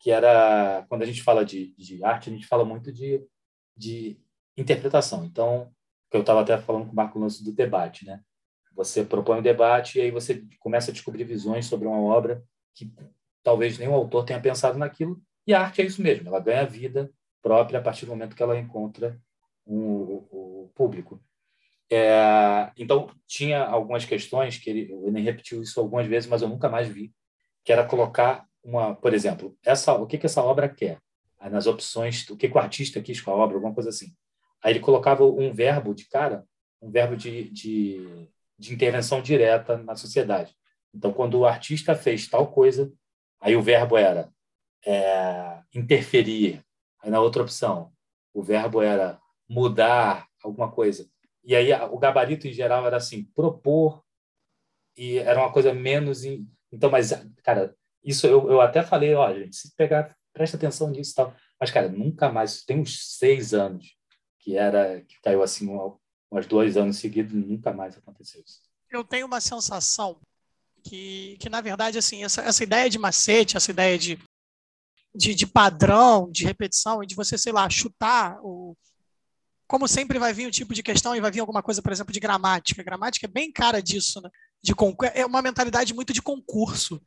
que 0.00 0.10
era 0.10 0.84
quando 0.88 1.02
a 1.02 1.06
gente 1.06 1.22
fala 1.22 1.44
de, 1.44 1.74
de 1.76 2.02
arte, 2.02 2.30
a 2.30 2.32
gente 2.32 2.46
fala 2.46 2.64
muito 2.64 2.90
de, 2.90 3.22
de 3.76 4.18
interpretação. 4.56 5.24
Então, 5.24 5.70
que 6.10 6.16
eu 6.16 6.20
estava 6.20 6.40
até 6.40 6.58
falando 6.58 6.86
com 6.86 6.92
o 6.92 6.96
Marco 6.96 7.18
Lance 7.18 7.44
do 7.44 7.52
debate, 7.52 8.04
né? 8.04 8.20
Você 8.74 9.04
propõe 9.04 9.38
um 9.38 9.42
debate 9.42 9.98
e 9.98 10.02
aí 10.02 10.10
você 10.10 10.44
começa 10.58 10.90
a 10.90 10.94
descobrir 10.94 11.24
visões 11.24 11.66
sobre 11.66 11.86
uma 11.86 12.00
obra 12.00 12.42
que 12.74 12.92
talvez 13.42 13.78
nenhum 13.78 13.94
autor 13.94 14.24
tenha 14.24 14.40
pensado 14.40 14.78
naquilo. 14.78 15.20
E 15.46 15.54
a 15.54 15.60
arte 15.60 15.82
é 15.82 15.84
isso 15.84 16.02
mesmo, 16.02 16.28
ela 16.28 16.40
ganha 16.40 16.66
vida 16.66 17.10
própria 17.42 17.78
a 17.78 17.82
partir 17.82 18.06
do 18.06 18.12
momento 18.12 18.36
que 18.36 18.42
ela 18.42 18.58
encontra 18.58 19.20
o, 19.64 19.76
o, 19.76 20.64
o 20.64 20.72
público. 20.74 21.20
É, 21.92 22.70
então, 22.76 23.10
tinha 23.26 23.64
algumas 23.64 24.04
questões 24.04 24.56
que 24.58 24.70
ele, 24.70 24.92
o 24.92 25.08
Enem 25.08 25.24
repetiu 25.24 25.60
isso 25.62 25.80
algumas 25.80 26.06
vezes, 26.06 26.28
mas 26.28 26.42
eu 26.42 26.48
nunca 26.48 26.68
mais 26.68 26.88
vi, 26.88 27.12
que 27.64 27.72
era 27.72 27.84
colocar 27.84 28.46
uma, 28.62 28.94
por 28.94 29.12
exemplo, 29.12 29.56
essa, 29.64 29.94
o 29.94 30.06
que, 30.06 30.18
que 30.18 30.26
essa 30.26 30.42
obra 30.42 30.68
quer? 30.68 30.98
Nas 31.50 31.66
opções, 31.66 32.28
o 32.28 32.36
que, 32.36 32.48
que 32.48 32.56
o 32.56 32.60
artista 32.60 33.00
quis 33.00 33.20
com 33.20 33.30
a 33.30 33.34
obra, 33.34 33.56
alguma 33.56 33.74
coisa 33.74 33.88
assim. 33.88 34.14
Aí 34.62 34.72
ele 34.72 34.80
colocava 34.80 35.24
um 35.24 35.52
verbo 35.52 35.94
de 35.94 36.06
cara, 36.08 36.44
um 36.80 36.90
verbo 36.90 37.16
de, 37.16 37.50
de, 37.50 38.28
de 38.58 38.74
intervenção 38.74 39.22
direta 39.22 39.76
na 39.78 39.96
sociedade. 39.96 40.54
Então, 40.94 41.12
quando 41.12 41.38
o 41.38 41.46
artista 41.46 41.94
fez 41.94 42.28
tal 42.28 42.50
coisa, 42.50 42.92
aí 43.40 43.56
o 43.56 43.62
verbo 43.62 43.96
era 43.96 44.30
é, 44.84 45.60
interferir. 45.74 46.62
Aí 47.02 47.10
na 47.10 47.20
outra 47.20 47.42
opção, 47.42 47.92
o 48.34 48.42
verbo 48.42 48.82
era 48.82 49.20
mudar 49.48 50.26
alguma 50.42 50.70
coisa. 50.70 51.08
E 51.42 51.56
aí 51.56 51.72
o 51.72 51.98
gabarito 51.98 52.46
em 52.46 52.52
geral 52.52 52.86
era 52.86 52.96
assim, 52.96 53.24
propor, 53.24 54.04
e 54.96 55.18
era 55.18 55.40
uma 55.40 55.52
coisa 55.52 55.72
menos. 55.72 56.24
In... 56.24 56.46
Então, 56.70 56.90
mas, 56.90 57.12
cara, 57.42 57.74
isso 58.04 58.26
eu, 58.26 58.50
eu 58.50 58.60
até 58.60 58.82
falei, 58.82 59.14
ó, 59.14 59.32
gente, 59.32 59.56
se 59.56 59.74
pegar, 59.74 60.14
presta 60.32 60.56
atenção 60.56 60.90
nisso 60.90 61.12
e 61.12 61.14
tal. 61.14 61.34
Mas, 61.58 61.70
cara, 61.70 61.88
nunca 61.88 62.30
mais, 62.30 62.62
tem 62.64 62.78
uns 62.78 63.16
seis 63.16 63.54
anos 63.54 63.99
que 64.40 64.56
era, 64.56 65.00
que 65.02 65.20
caiu 65.22 65.42
assim, 65.42 65.68
uns 66.30 66.46
dois 66.46 66.76
anos 66.76 66.96
seguidos, 66.96 67.32
nunca 67.32 67.72
mais 67.72 67.96
aconteceu 67.96 68.42
isso. 68.44 68.60
Eu 68.90 69.04
tenho 69.04 69.26
uma 69.26 69.40
sensação 69.40 70.20
que, 70.82 71.36
que 71.38 71.48
na 71.48 71.60
verdade, 71.60 71.98
assim, 71.98 72.24
essa, 72.24 72.42
essa 72.42 72.64
ideia 72.64 72.90
de 72.90 72.98
macete, 72.98 73.56
essa 73.56 73.70
ideia 73.70 73.98
de, 73.98 74.18
de, 75.14 75.34
de 75.34 75.46
padrão, 75.46 76.30
de 76.30 76.44
repetição, 76.44 77.02
e 77.02 77.06
de 77.06 77.14
você, 77.14 77.38
sei 77.38 77.52
lá, 77.52 77.68
chutar 77.68 78.38
o, 78.42 78.76
como 79.70 79.86
sempre 79.86 80.18
vai 80.18 80.32
vir 80.32 80.48
o 80.48 80.50
tipo 80.50 80.74
de 80.74 80.82
questão 80.82 81.14
e 81.14 81.20
vai 81.20 81.30
vir 81.30 81.38
alguma 81.38 81.62
coisa, 81.62 81.80
por 81.80 81.92
exemplo, 81.92 82.12
de 82.12 82.18
gramática. 82.18 82.82
Gramática 82.82 83.26
é 83.26 83.30
bem 83.30 83.52
cara 83.52 83.80
disso, 83.80 84.20
né? 84.20 84.28
De 84.60 84.74
é 85.14 85.24
uma 85.24 85.40
mentalidade 85.40 85.94
muito 85.94 86.12
de 86.12 86.20
concurso. 86.20 87.00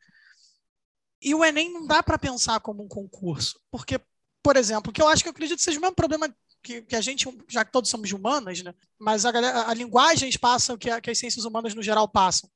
E 1.21 1.35
o 1.35 1.43
Enem 1.43 1.73
não 1.73 1.85
dá 1.85 2.01
para 2.01 2.17
pensar 2.17 2.61
como 2.61 2.81
um 2.81 2.87
concurso, 2.87 3.59
porque, 3.69 3.99
por 4.41 4.55
exemplo, 4.55 4.93
que 4.93 5.01
eu 5.01 5.09
acho 5.09 5.23
que 5.23 5.27
eu 5.27 5.31
acredito 5.31 5.57
que 5.57 5.63
seja 5.63 5.77
o 5.77 5.81
mesmo 5.81 5.95
problema 5.95 6.33
que, 6.63 6.81
que 6.81 6.95
a 6.95 7.01
gente, 7.01 7.27
já 7.47 7.65
que 7.65 7.71
todos 7.71 7.89
somos 7.89 8.11
humanas, 8.11 8.63
né? 8.63 8.73
mas 8.97 9.25
a, 9.25 9.31
galera, 9.31 9.67
a 9.67 9.73
linguagem 9.73 10.31
passa 10.39 10.73
o 10.73 10.77
que, 10.77 11.01
que 11.01 11.11
as 11.11 11.17
ciências 11.19 11.45
humanas 11.45 11.75
no 11.75 11.83
geral 11.83 12.07
passam. 12.07 12.49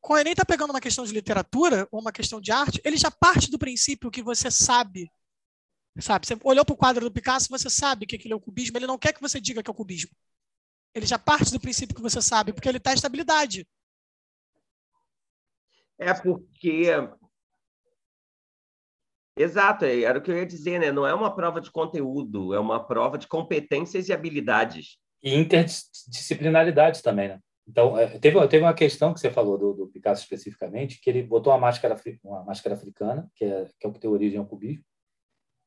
Quando 0.00 0.20
Enem 0.20 0.32
está 0.32 0.44
pegando 0.44 0.70
uma 0.70 0.80
questão 0.80 1.04
de 1.04 1.12
literatura 1.12 1.88
ou 1.90 2.00
uma 2.00 2.12
questão 2.12 2.40
de 2.40 2.52
arte, 2.52 2.80
ele 2.84 2.96
já 2.96 3.10
parte 3.10 3.50
do 3.50 3.58
princípio 3.58 4.10
que 4.10 4.22
você 4.22 4.50
sabe. 4.50 5.10
Sabe? 5.98 6.26
Você 6.26 6.38
olhou 6.44 6.64
para 6.64 6.74
o 6.74 6.76
quadro 6.76 7.04
do 7.04 7.12
Picasso, 7.12 7.48
você 7.48 7.68
sabe 7.68 8.06
que 8.06 8.14
aquilo 8.14 8.34
é 8.34 8.36
o 8.36 8.40
cubismo, 8.40 8.78
ele 8.78 8.86
não 8.86 8.98
quer 8.98 9.12
que 9.12 9.20
você 9.20 9.40
diga 9.40 9.62
que 9.62 9.68
é 9.68 9.72
o 9.72 9.74
cubismo. 9.74 10.10
Ele 10.94 11.06
já 11.06 11.18
parte 11.18 11.50
do 11.50 11.58
princípio 11.58 11.96
que 11.96 12.02
você 12.02 12.22
sabe, 12.22 12.52
porque 12.52 12.68
ele 12.68 12.78
testa 12.78 13.06
habilidade. 13.06 13.66
É 15.98 16.14
porque. 16.14 16.86
Exato, 19.38 19.84
é, 19.84 20.02
era 20.02 20.18
o 20.18 20.22
que 20.22 20.30
eu 20.30 20.36
ia 20.36 20.46
dizer, 20.46 20.80
né? 20.80 20.90
Não 20.90 21.06
é 21.06 21.14
uma 21.14 21.34
prova 21.34 21.60
de 21.60 21.70
conteúdo, 21.70 22.52
é 22.52 22.58
uma 22.58 22.84
prova 22.84 23.16
de 23.16 23.28
competências 23.28 24.08
e 24.08 24.12
habilidades. 24.12 24.98
E 25.22 25.34
interdisciplinaridade 25.34 27.02
também, 27.02 27.28
né? 27.28 27.40
Então, 27.68 27.98
é, 27.98 28.18
teve, 28.18 28.48
teve 28.48 28.64
uma 28.64 28.74
questão 28.74 29.12
que 29.12 29.20
você 29.20 29.30
falou 29.30 29.58
do, 29.58 29.74
do, 29.74 29.88
Picasso 29.88 30.22
especificamente, 30.22 31.00
que 31.00 31.08
ele 31.08 31.22
botou 31.22 31.52
uma 31.52 31.58
máscara, 31.58 31.94
uma 32.24 32.42
máscara 32.42 32.74
africana, 32.74 33.30
que 33.34 33.44
é, 33.44 33.68
que 33.78 33.86
é 33.86 33.88
o 33.88 33.92
que 33.92 34.00
tem 34.00 34.10
origem 34.10 34.38
ao 34.38 34.46
cubismo, 34.46 34.82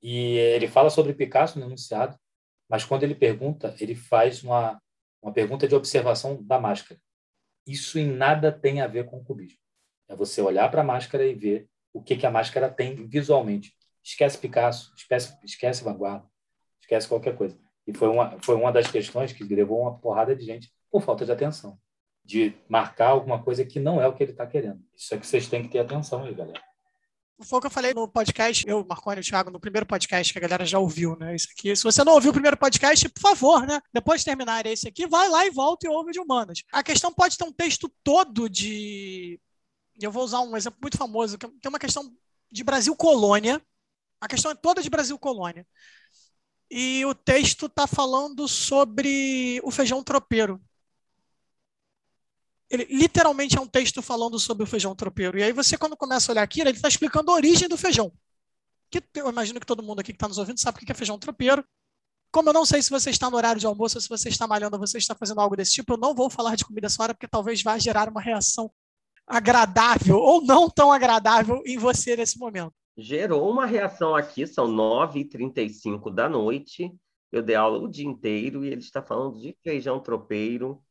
e 0.01 0.37
ele 0.37 0.67
fala 0.67 0.89
sobre 0.89 1.13
Picasso 1.13 1.59
no 1.59 1.65
enunciado, 1.67 2.17
mas 2.67 2.83
quando 2.83 3.03
ele 3.03 3.13
pergunta, 3.13 3.75
ele 3.79 3.93
faz 3.93 4.43
uma, 4.43 4.81
uma 5.21 5.31
pergunta 5.31 5.67
de 5.67 5.75
observação 5.75 6.41
da 6.43 6.59
máscara. 6.59 6.99
Isso 7.67 7.99
em 7.99 8.07
nada 8.07 8.51
tem 8.51 8.81
a 8.81 8.87
ver 8.87 9.05
com 9.05 9.17
o 9.17 9.23
cubismo. 9.23 9.59
É 10.09 10.15
você 10.15 10.41
olhar 10.41 10.69
para 10.71 10.81
a 10.81 10.85
máscara 10.85 11.25
e 11.25 11.35
ver 11.35 11.69
o 11.93 12.01
que, 12.01 12.15
que 12.15 12.25
a 12.25 12.31
máscara 12.31 12.69
tem 12.69 12.95
visualmente. 13.07 13.73
Esquece 14.03 14.37
Picasso, 14.37 14.93
esquece, 14.95 15.37
esquece 15.43 15.83
Vanguarda, 15.83 16.25
esquece 16.81 17.07
qualquer 17.07 17.35
coisa. 17.35 17.57
E 17.85 17.93
foi 17.93 18.07
uma, 18.07 18.37
foi 18.41 18.55
uma 18.55 18.71
das 18.71 18.89
questões 18.89 19.33
que 19.33 19.43
levou 19.43 19.81
uma 19.81 19.97
porrada 19.97 20.35
de 20.35 20.45
gente 20.45 20.71
por 20.89 21.01
falta 21.01 21.25
de 21.25 21.31
atenção 21.31 21.79
de 22.23 22.53
marcar 22.69 23.09
alguma 23.09 23.41
coisa 23.41 23.65
que 23.65 23.79
não 23.79 24.01
é 24.01 24.07
o 24.07 24.13
que 24.13 24.23
ele 24.23 24.31
está 24.31 24.45
querendo. 24.45 24.79
Isso 24.95 25.13
é 25.13 25.17
que 25.17 25.25
vocês 25.27 25.47
têm 25.47 25.63
que 25.63 25.69
ter 25.69 25.79
atenção 25.79 26.23
aí, 26.23 26.33
galera. 26.33 26.61
Foi 27.43 27.57
o 27.57 27.61
que 27.61 27.67
eu 27.67 27.71
falei 27.71 27.91
no 27.91 28.07
podcast, 28.07 28.63
eu, 28.67 28.85
Marconi 28.87 29.17
e 29.17 29.21
o 29.21 29.23
Thiago, 29.23 29.49
no 29.49 29.59
primeiro 29.59 29.85
podcast 29.85 30.31
que 30.31 30.37
a 30.37 30.41
galera 30.41 30.63
já 30.63 30.77
ouviu, 30.77 31.17
né? 31.17 31.35
Isso 31.35 31.47
aqui. 31.57 31.75
Se 31.75 31.83
você 31.83 32.03
não 32.03 32.13
ouviu 32.13 32.29
o 32.29 32.33
primeiro 32.33 32.55
podcast, 32.55 33.09
por 33.09 33.19
favor, 33.19 33.65
né? 33.65 33.81
Depois 33.91 34.21
de 34.21 34.25
terminar 34.25 34.65
esse 34.67 34.87
aqui, 34.87 35.07
vai 35.07 35.27
lá 35.27 35.43
e 35.45 35.49
volta 35.49 35.87
e 35.87 35.89
ouve 35.89 36.11
de 36.11 36.19
humanas. 36.19 36.61
A 36.71 36.83
questão 36.83 37.11
pode 37.11 37.35
ter 37.35 37.43
um 37.43 37.51
texto 37.51 37.91
todo 38.03 38.47
de. 38.47 39.39
Eu 40.05 40.11
vou 40.11 40.23
usar 40.23 40.41
um 40.41 40.55
exemplo 40.57 40.79
muito 40.81 40.97
famoso, 40.97 41.37
que 41.37 41.45
é 41.45 41.69
uma 41.69 41.79
questão 41.79 42.15
de 42.51 42.63
Brasil 42.63 42.95
colônia. 42.95 43.61
A 44.19 44.27
questão 44.27 44.51
é 44.51 44.55
toda 44.55 44.81
de 44.81 44.89
Brasil 44.89 45.17
colônia. 45.17 45.65
E 46.69 47.05
o 47.05 47.13
texto 47.13 47.65
está 47.65 47.85
falando 47.85 48.47
sobre 48.47 49.59
o 49.63 49.71
feijão 49.71 50.03
tropeiro 50.03 50.61
ele 52.71 52.87
literalmente 52.89 53.57
é 53.57 53.61
um 53.61 53.67
texto 53.67 54.01
falando 54.01 54.39
sobre 54.39 54.63
o 54.63 54.67
feijão 54.67 54.95
tropeiro. 54.95 55.37
E 55.37 55.43
aí 55.43 55.51
você, 55.51 55.77
quando 55.77 55.97
começa 55.97 56.31
a 56.31 56.33
olhar 56.33 56.43
aquilo, 56.43 56.69
ele 56.69 56.77
está 56.77 56.87
explicando 56.87 57.29
a 57.29 57.33
origem 57.33 57.67
do 57.67 57.77
feijão. 57.77 58.11
Que 58.89 59.03
eu 59.15 59.29
imagino 59.29 59.59
que 59.59 59.65
todo 59.65 59.83
mundo 59.83 59.99
aqui 59.99 60.13
que 60.13 60.15
está 60.15 60.27
nos 60.27 60.37
ouvindo 60.37 60.59
sabe 60.59 60.77
o 60.77 60.85
que 60.85 60.91
é 60.91 60.95
feijão 60.95 61.19
tropeiro. 61.19 61.65
Como 62.31 62.47
eu 62.47 62.53
não 62.53 62.65
sei 62.65 62.81
se 62.81 62.89
você 62.89 63.09
está 63.09 63.29
no 63.29 63.35
horário 63.35 63.59
de 63.59 63.67
almoço, 63.67 63.99
se 63.99 64.07
você 64.07 64.29
está 64.29 64.47
malhando, 64.47 64.77
ou 64.77 64.79
você 64.79 64.97
está 64.97 65.13
fazendo 65.13 65.41
algo 65.41 65.55
desse 65.55 65.73
tipo, 65.73 65.93
eu 65.93 65.97
não 65.97 66.15
vou 66.15 66.29
falar 66.29 66.55
de 66.55 66.63
comida 66.63 66.87
essa 66.87 67.03
hora, 67.03 67.13
porque 67.13 67.27
talvez 67.27 67.61
vá 67.61 67.77
gerar 67.77 68.07
uma 68.07 68.21
reação 68.21 68.71
agradável 69.31 70.17
ou 70.17 70.41
não 70.41 70.69
tão 70.69 70.91
agradável 70.91 71.63
em 71.65 71.77
você 71.77 72.15
nesse 72.15 72.37
momento. 72.37 72.73
Gerou 72.97 73.49
uma 73.49 73.65
reação 73.65 74.13
aqui, 74.13 74.45
são 74.45 74.67
9h35 74.67 76.13
da 76.13 76.27
noite. 76.27 76.93
Eu 77.31 77.41
dei 77.41 77.55
aula 77.55 77.79
o 77.79 77.87
dia 77.87 78.05
inteiro 78.05 78.65
e 78.65 78.67
ele 78.67 78.81
está 78.81 79.01
falando 79.01 79.39
de 79.39 79.55
feijão 79.63 79.99
tropeiro. 80.01 80.83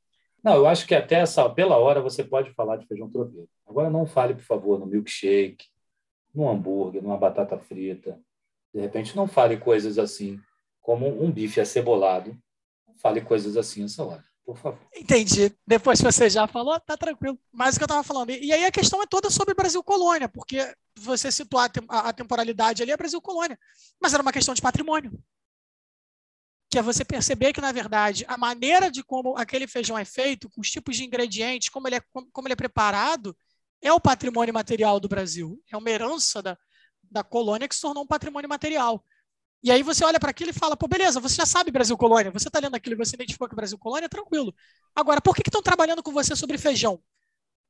Não, 0.42 0.54
eu 0.54 0.66
acho 0.66 0.86
que 0.86 0.94
até 0.94 1.16
essa, 1.16 1.48
pela 1.50 1.76
hora 1.76 2.00
você 2.00 2.24
pode 2.24 2.50
falar 2.54 2.78
de 2.78 2.86
feijão 2.86 3.10
tropeiro. 3.10 3.48
Agora 3.66 3.90
não 3.90 4.06
fale, 4.06 4.34
por 4.34 4.44
favor, 4.44 4.78
no 4.78 4.86
milkshake, 4.86 5.66
no 6.34 6.48
hambúrguer, 6.48 7.02
numa 7.02 7.18
batata 7.18 7.58
frita. 7.58 8.18
De 8.72 8.80
repente 8.80 9.14
não 9.14 9.28
fale 9.28 9.58
coisas 9.58 9.98
assim, 9.98 10.40
como 10.80 11.22
um 11.22 11.30
bife 11.30 11.60
acebolado. 11.60 12.34
Fale 12.96 13.20
coisas 13.20 13.56
assim 13.56 13.84
essa 13.84 14.02
hora, 14.02 14.24
por 14.54 14.58
favor. 14.58 14.78
Entendi. 14.94 15.54
Depois 15.66 16.00
que 16.00 16.04
você 16.04 16.28
já 16.28 16.46
falou, 16.46 16.78
tá 16.80 16.96
tranquilo. 16.96 17.38
Mas 17.52 17.74
o 17.74 17.78
que 17.78 17.84
eu 17.84 17.86
estava 17.86 18.02
falando. 18.02 18.30
E 18.30 18.52
aí 18.52 18.64
a 18.64 18.70
questão 18.70 19.02
é 19.02 19.06
toda 19.06 19.30
sobre 19.30 19.54
Brasil 19.54 19.82
Colônia, 19.82 20.28
porque 20.28 20.74
você 20.98 21.30
situar 21.30 21.70
a 21.88 22.12
temporalidade 22.12 22.82
ali 22.82 22.92
é 22.92 22.96
Brasil 22.96 23.20
Colônia. 23.20 23.58
Mas 24.00 24.12
era 24.12 24.22
uma 24.22 24.32
questão 24.32 24.54
de 24.54 24.62
patrimônio 24.62 25.12
que 26.70 26.78
é 26.78 26.82
você 26.82 27.04
perceber 27.04 27.52
que, 27.52 27.60
na 27.60 27.72
verdade, 27.72 28.24
a 28.28 28.38
maneira 28.38 28.88
de 28.92 29.02
como 29.02 29.36
aquele 29.36 29.66
feijão 29.66 29.98
é 29.98 30.04
feito, 30.04 30.48
com 30.48 30.60
os 30.60 30.70
tipos 30.70 30.96
de 30.96 31.04
ingredientes, 31.04 31.68
como 31.68 31.88
ele 31.88 31.96
é, 31.96 32.02
como 32.32 32.46
ele 32.46 32.52
é 32.52 32.56
preparado, 32.56 33.36
é 33.82 33.92
o 33.92 34.00
patrimônio 34.00 34.54
material 34.54 35.00
do 35.00 35.08
Brasil. 35.08 35.60
É 35.68 35.76
uma 35.76 35.90
herança 35.90 36.40
da, 36.40 36.56
da 37.10 37.24
colônia 37.24 37.66
que 37.66 37.74
se 37.74 37.80
tornou 37.80 38.04
um 38.04 38.06
patrimônio 38.06 38.48
material. 38.48 39.04
E 39.62 39.70
aí 39.70 39.82
você 39.82 40.04
olha 40.04 40.18
para 40.18 40.30
aquilo 40.30 40.50
e 40.50 40.54
fala, 40.54 40.76
pô, 40.76 40.88
beleza, 40.88 41.20
você 41.20 41.36
já 41.36 41.46
sabe 41.46 41.70
Brasil 41.70 41.96
Colônia, 41.96 42.30
você 42.30 42.48
está 42.48 42.58
lendo 42.60 42.74
aquilo 42.74 42.94
e 42.94 42.98
você 42.98 43.14
identificou 43.14 43.48
que 43.48 43.54
Brasil 43.54 43.78
Colônia, 43.78 44.08
tranquilo. 44.08 44.54
Agora, 44.94 45.20
por 45.20 45.34
que 45.34 45.42
estão 45.46 45.62
trabalhando 45.62 46.02
com 46.02 46.12
você 46.12 46.34
sobre 46.34 46.56
feijão? 46.56 47.00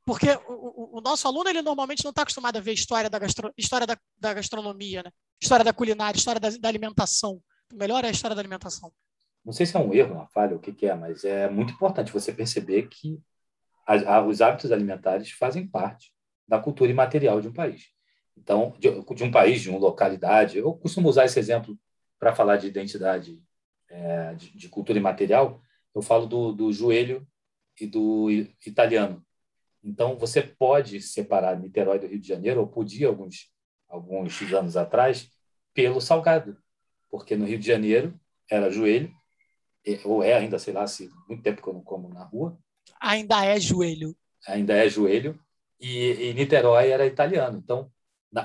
Porque 0.04 0.30
o, 0.48 0.96
o, 0.96 0.98
o 0.98 1.00
nosso 1.00 1.26
aluno, 1.26 1.48
ele 1.50 1.62
normalmente 1.62 2.04
não 2.04 2.10
está 2.10 2.22
acostumado 2.22 2.56
a 2.56 2.60
ver 2.60 2.72
história 2.72 3.10
da, 3.10 3.18
gastro, 3.18 3.52
história 3.56 3.86
da, 3.86 3.98
da 4.18 4.34
gastronomia, 4.34 5.02
né? 5.02 5.10
história 5.42 5.64
da 5.64 5.72
culinária, 5.72 6.16
história 6.16 6.40
da, 6.40 6.50
da 6.50 6.68
alimentação 6.68 7.40
melhor 7.74 8.04
é 8.04 8.08
a 8.08 8.10
história 8.10 8.34
da 8.34 8.42
alimentação. 8.42 8.92
Não 9.44 9.52
sei 9.52 9.64
se 9.66 9.76
é 9.76 9.80
um 9.80 9.92
erro, 9.94 10.14
uma 10.14 10.26
falha, 10.26 10.56
o 10.56 10.60
que, 10.60 10.72
que 10.72 10.86
é, 10.86 10.94
mas 10.94 11.24
é 11.24 11.48
muito 11.48 11.72
importante 11.72 12.12
você 12.12 12.32
perceber 12.32 12.88
que 12.88 13.20
a, 13.86 14.16
a, 14.16 14.26
os 14.26 14.40
hábitos 14.40 14.70
alimentares 14.70 15.30
fazem 15.30 15.66
parte 15.66 16.12
da 16.46 16.58
cultura 16.58 16.90
imaterial 16.90 17.40
de 17.40 17.48
um 17.48 17.52
país. 17.52 17.88
Então, 18.42 18.74
de, 18.78 18.88
de, 19.14 19.24
um 19.24 19.30
país, 19.30 19.60
de 19.60 19.70
uma 19.70 19.78
localidade, 19.78 20.58
eu 20.58 20.72
costumo 20.74 21.08
usar 21.08 21.26
esse 21.26 21.38
exemplo 21.38 21.78
para 22.18 22.34
falar 22.34 22.56
de 22.56 22.66
identidade 22.66 23.42
é, 23.88 24.34
de, 24.34 24.56
de, 24.56 24.68
cultura 24.68 24.98
imaterial, 24.98 25.60
eu 25.94 26.02
falo 26.02 26.26
do, 26.26 26.52
do 26.52 26.72
joelho 26.72 27.26
e 27.80 27.86
do 27.86 28.28
italiano. 28.66 29.24
Então, 29.82 30.16
você 30.16 30.42
pode 30.42 31.00
separar 31.00 31.58
Niterói 31.58 31.98
do 31.98 32.06
Rio 32.06 32.20
de 32.20 32.28
Janeiro, 32.28 32.60
ou 32.60 32.66
podia 32.66 33.08
alguns, 33.08 33.50
alguns 33.88 34.40
anos 34.52 34.76
atrás, 34.76 35.30
pelo 35.74 36.00
salgado 36.00 36.56
porque 37.10 37.36
no 37.36 37.44
Rio 37.44 37.58
de 37.58 37.66
Janeiro 37.66 38.18
era 38.48 38.70
joelho, 38.70 39.12
ou 40.04 40.22
é 40.22 40.34
ainda, 40.34 40.58
sei 40.58 40.72
lá, 40.72 40.86
se 40.86 41.10
muito 41.28 41.42
tempo 41.42 41.60
que 41.60 41.68
eu 41.68 41.74
não 41.74 41.82
como 41.82 42.08
na 42.08 42.24
rua. 42.24 42.58
Ainda 43.00 43.44
é 43.44 43.58
joelho. 43.58 44.16
Ainda 44.46 44.74
é 44.74 44.88
joelho. 44.88 45.38
E, 45.80 46.28
e 46.28 46.34
Niterói 46.34 46.90
era 46.90 47.06
italiano. 47.06 47.58
Então, 47.58 47.90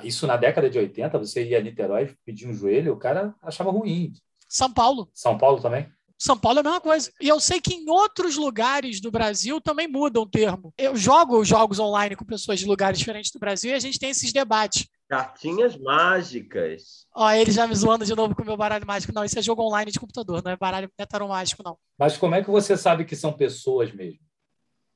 isso 0.03 0.25
na 0.25 0.37
década 0.37 0.69
de 0.69 0.77
80, 0.77 1.17
você 1.19 1.45
ia 1.45 1.59
a 1.59 1.61
Niterói 1.61 2.15
pedir 2.25 2.47
um 2.47 2.53
joelho, 2.53 2.93
o 2.93 2.97
cara 2.97 3.35
achava 3.41 3.71
ruim. 3.71 4.13
São 4.47 4.71
Paulo. 4.71 5.09
São 5.13 5.37
Paulo 5.37 5.61
também? 5.61 5.87
São 6.17 6.37
Paulo 6.37 6.59
é 6.59 6.61
a 6.61 6.63
mesma 6.63 6.81
coisa. 6.81 7.11
E 7.21 7.27
eu 7.27 7.39
sei 7.39 7.59
que 7.59 7.73
em 7.73 7.89
outros 7.89 8.37
lugares 8.37 9.01
do 9.01 9.11
Brasil 9.11 9.59
também 9.59 9.87
mudam 9.87 10.23
o 10.23 10.29
termo. 10.29 10.73
Eu 10.77 10.95
jogo 10.95 11.43
jogos 11.43 11.77
online 11.77 12.15
com 12.15 12.25
pessoas 12.25 12.59
de 12.59 12.65
lugares 12.65 12.97
diferentes 12.97 13.31
do 13.31 13.39
Brasil 13.39 13.71
e 13.71 13.73
a 13.73 13.79
gente 13.79 13.99
tem 13.99 14.09
esses 14.09 14.31
debates. 14.31 14.87
Cartinhas 15.09 15.77
mágicas. 15.77 17.05
Ó, 17.13 17.29
ele 17.29 17.51
já 17.51 17.67
me 17.67 17.75
zoando 17.75 18.05
de 18.05 18.15
novo 18.15 18.33
com 18.33 18.41
o 18.41 18.45
meu 18.45 18.57
baralho 18.57 18.87
mágico. 18.87 19.13
Não, 19.13 19.25
isso 19.25 19.37
é 19.37 19.41
jogo 19.41 19.61
online 19.61 19.91
de 19.91 19.99
computador, 19.99 20.41
não 20.43 20.51
é 20.51 20.57
baralho 20.57 20.89
mágico, 21.27 21.61
não. 21.63 21.77
Mas 21.97 22.17
como 22.17 22.33
é 22.33 22.43
que 22.43 22.49
você 22.49 22.75
sabe 22.75 23.05
que 23.05 23.15
são 23.15 23.33
pessoas 23.33 23.93
mesmo? 23.93 24.21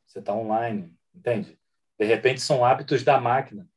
Você 0.07 0.19
está 0.19 0.33
online, 0.33 0.91
entende? 1.13 1.59
De 1.99 2.05
repente 2.05 2.41
são 2.41 2.65
hábitos 2.65 3.03
da 3.03 3.19
máquina. 3.19 3.68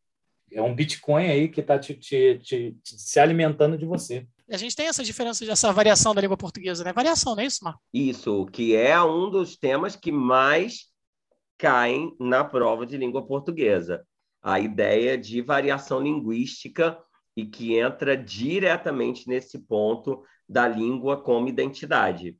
É 0.52 0.62
um 0.62 0.74
Bitcoin 0.74 1.26
aí 1.26 1.48
que 1.48 1.60
está 1.60 1.78
te, 1.78 1.94
te, 1.94 2.38
te, 2.38 2.76
se 2.84 3.18
alimentando 3.18 3.78
de 3.78 3.86
você. 3.86 4.26
A 4.50 4.56
gente 4.56 4.76
tem 4.76 4.86
essa 4.86 5.02
diferença, 5.02 5.50
essa 5.50 5.72
variação 5.72 6.14
da 6.14 6.20
língua 6.20 6.36
portuguesa, 6.36 6.84
né? 6.84 6.92
Variação, 6.92 7.34
não 7.34 7.42
é 7.42 7.46
isso, 7.46 7.64
Marco? 7.64 7.80
Isso, 7.92 8.46
que 8.46 8.76
é 8.76 9.00
um 9.02 9.30
dos 9.30 9.56
temas 9.56 9.96
que 9.96 10.12
mais 10.12 10.90
caem 11.56 12.14
na 12.20 12.44
prova 12.44 12.84
de 12.84 12.96
língua 12.96 13.24
portuguesa 13.24 14.04
a 14.42 14.58
ideia 14.58 15.16
de 15.16 15.40
variação 15.40 16.00
linguística 16.00 16.98
e 17.36 17.46
que 17.46 17.78
entra 17.78 18.16
diretamente 18.16 19.28
nesse 19.28 19.58
ponto 19.58 20.24
da 20.48 20.66
língua 20.66 21.22
como 21.22 21.48
identidade. 21.48 22.36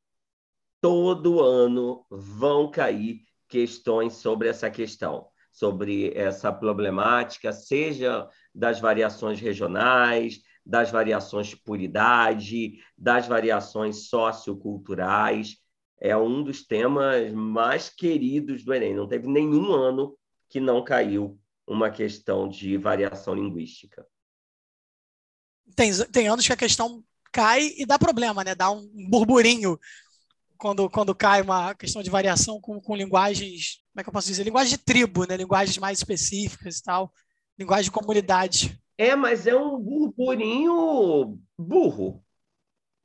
Todo 0.80 1.40
ano 1.40 2.04
vão 2.10 2.70
cair 2.70 3.22
questões 3.48 4.14
sobre 4.14 4.48
essa 4.48 4.68
questão, 4.68 5.28
sobre 5.52 6.12
essa 6.14 6.50
problemática, 6.50 7.52
seja 7.52 8.28
das 8.54 8.80
variações 8.80 9.38
regionais, 9.38 10.40
das 10.64 10.90
variações 10.90 11.54
por 11.54 11.80
idade, 11.80 12.78
das 12.96 13.28
variações 13.28 14.08
socioculturais. 14.08 15.58
É 16.00 16.16
um 16.16 16.42
dos 16.42 16.66
temas 16.66 17.32
mais 17.32 17.88
queridos 17.90 18.64
do 18.64 18.72
Enem. 18.72 18.94
Não 18.94 19.06
teve 19.06 19.28
nenhum 19.28 19.72
ano 19.72 20.16
que 20.48 20.58
não 20.58 20.82
caiu 20.82 21.38
uma 21.66 21.90
questão 21.90 22.48
de 22.48 22.76
variação 22.76 23.34
linguística. 23.34 24.04
tem, 25.76 25.92
tem 26.10 26.28
anos 26.28 26.46
que 26.46 26.52
a 26.52 26.56
questão 26.56 27.04
cai 27.32 27.72
e 27.76 27.86
dá 27.86 27.98
problema, 27.98 28.42
né? 28.44 28.54
Dá 28.54 28.70
um 28.70 28.86
burburinho 29.08 29.78
quando, 30.62 30.88
quando 30.88 31.12
cai 31.12 31.42
uma 31.42 31.74
questão 31.74 32.04
de 32.04 32.08
variação 32.08 32.60
com, 32.60 32.80
com 32.80 32.94
linguagens, 32.94 33.82
como 33.92 34.00
é 34.00 34.02
que 34.04 34.08
eu 34.08 34.12
posso 34.12 34.28
dizer? 34.28 34.44
Linguagem 34.44 34.76
de 34.76 34.84
tribo, 34.84 35.26
né? 35.26 35.36
Linguagens 35.36 35.76
mais 35.76 35.98
específicas 35.98 36.78
e 36.78 36.82
tal, 36.84 37.12
linguagem 37.58 37.86
de 37.86 37.90
comunidade. 37.90 38.80
É, 38.96 39.16
mas 39.16 39.48
é 39.48 39.56
um 39.56 39.76
burburinho 39.76 41.36
burro, 41.58 42.22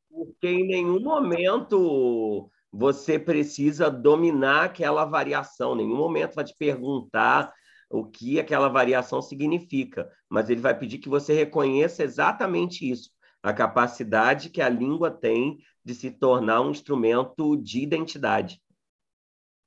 porque 0.08 0.48
em 0.48 0.68
nenhum 0.68 1.00
momento 1.00 2.48
você 2.72 3.18
precisa 3.18 3.90
dominar 3.90 4.66
aquela 4.66 5.04
variação, 5.04 5.74
em 5.74 5.78
nenhum 5.78 5.98
momento 5.98 6.36
vai 6.36 6.46
te 6.46 6.56
perguntar 6.56 7.52
o 7.90 8.06
que 8.06 8.40
aquela 8.40 8.70
variação 8.70 9.20
significa, 9.20 10.08
mas 10.30 10.48
ele 10.52 10.62
vai 10.62 10.78
pedir 10.78 11.00
que 11.00 11.10
você 11.10 11.34
reconheça 11.34 12.04
exatamente 12.04 12.88
isso, 12.88 13.10
a 13.48 13.54
capacidade 13.54 14.50
que 14.50 14.62
a 14.62 14.68
língua 14.68 15.10
tem 15.10 15.60
de 15.84 15.96
se 15.96 16.12
tornar 16.12 16.62
um 16.62 16.72
instrumento 16.72 17.56
de 17.56 17.82
identidade. 17.82 18.62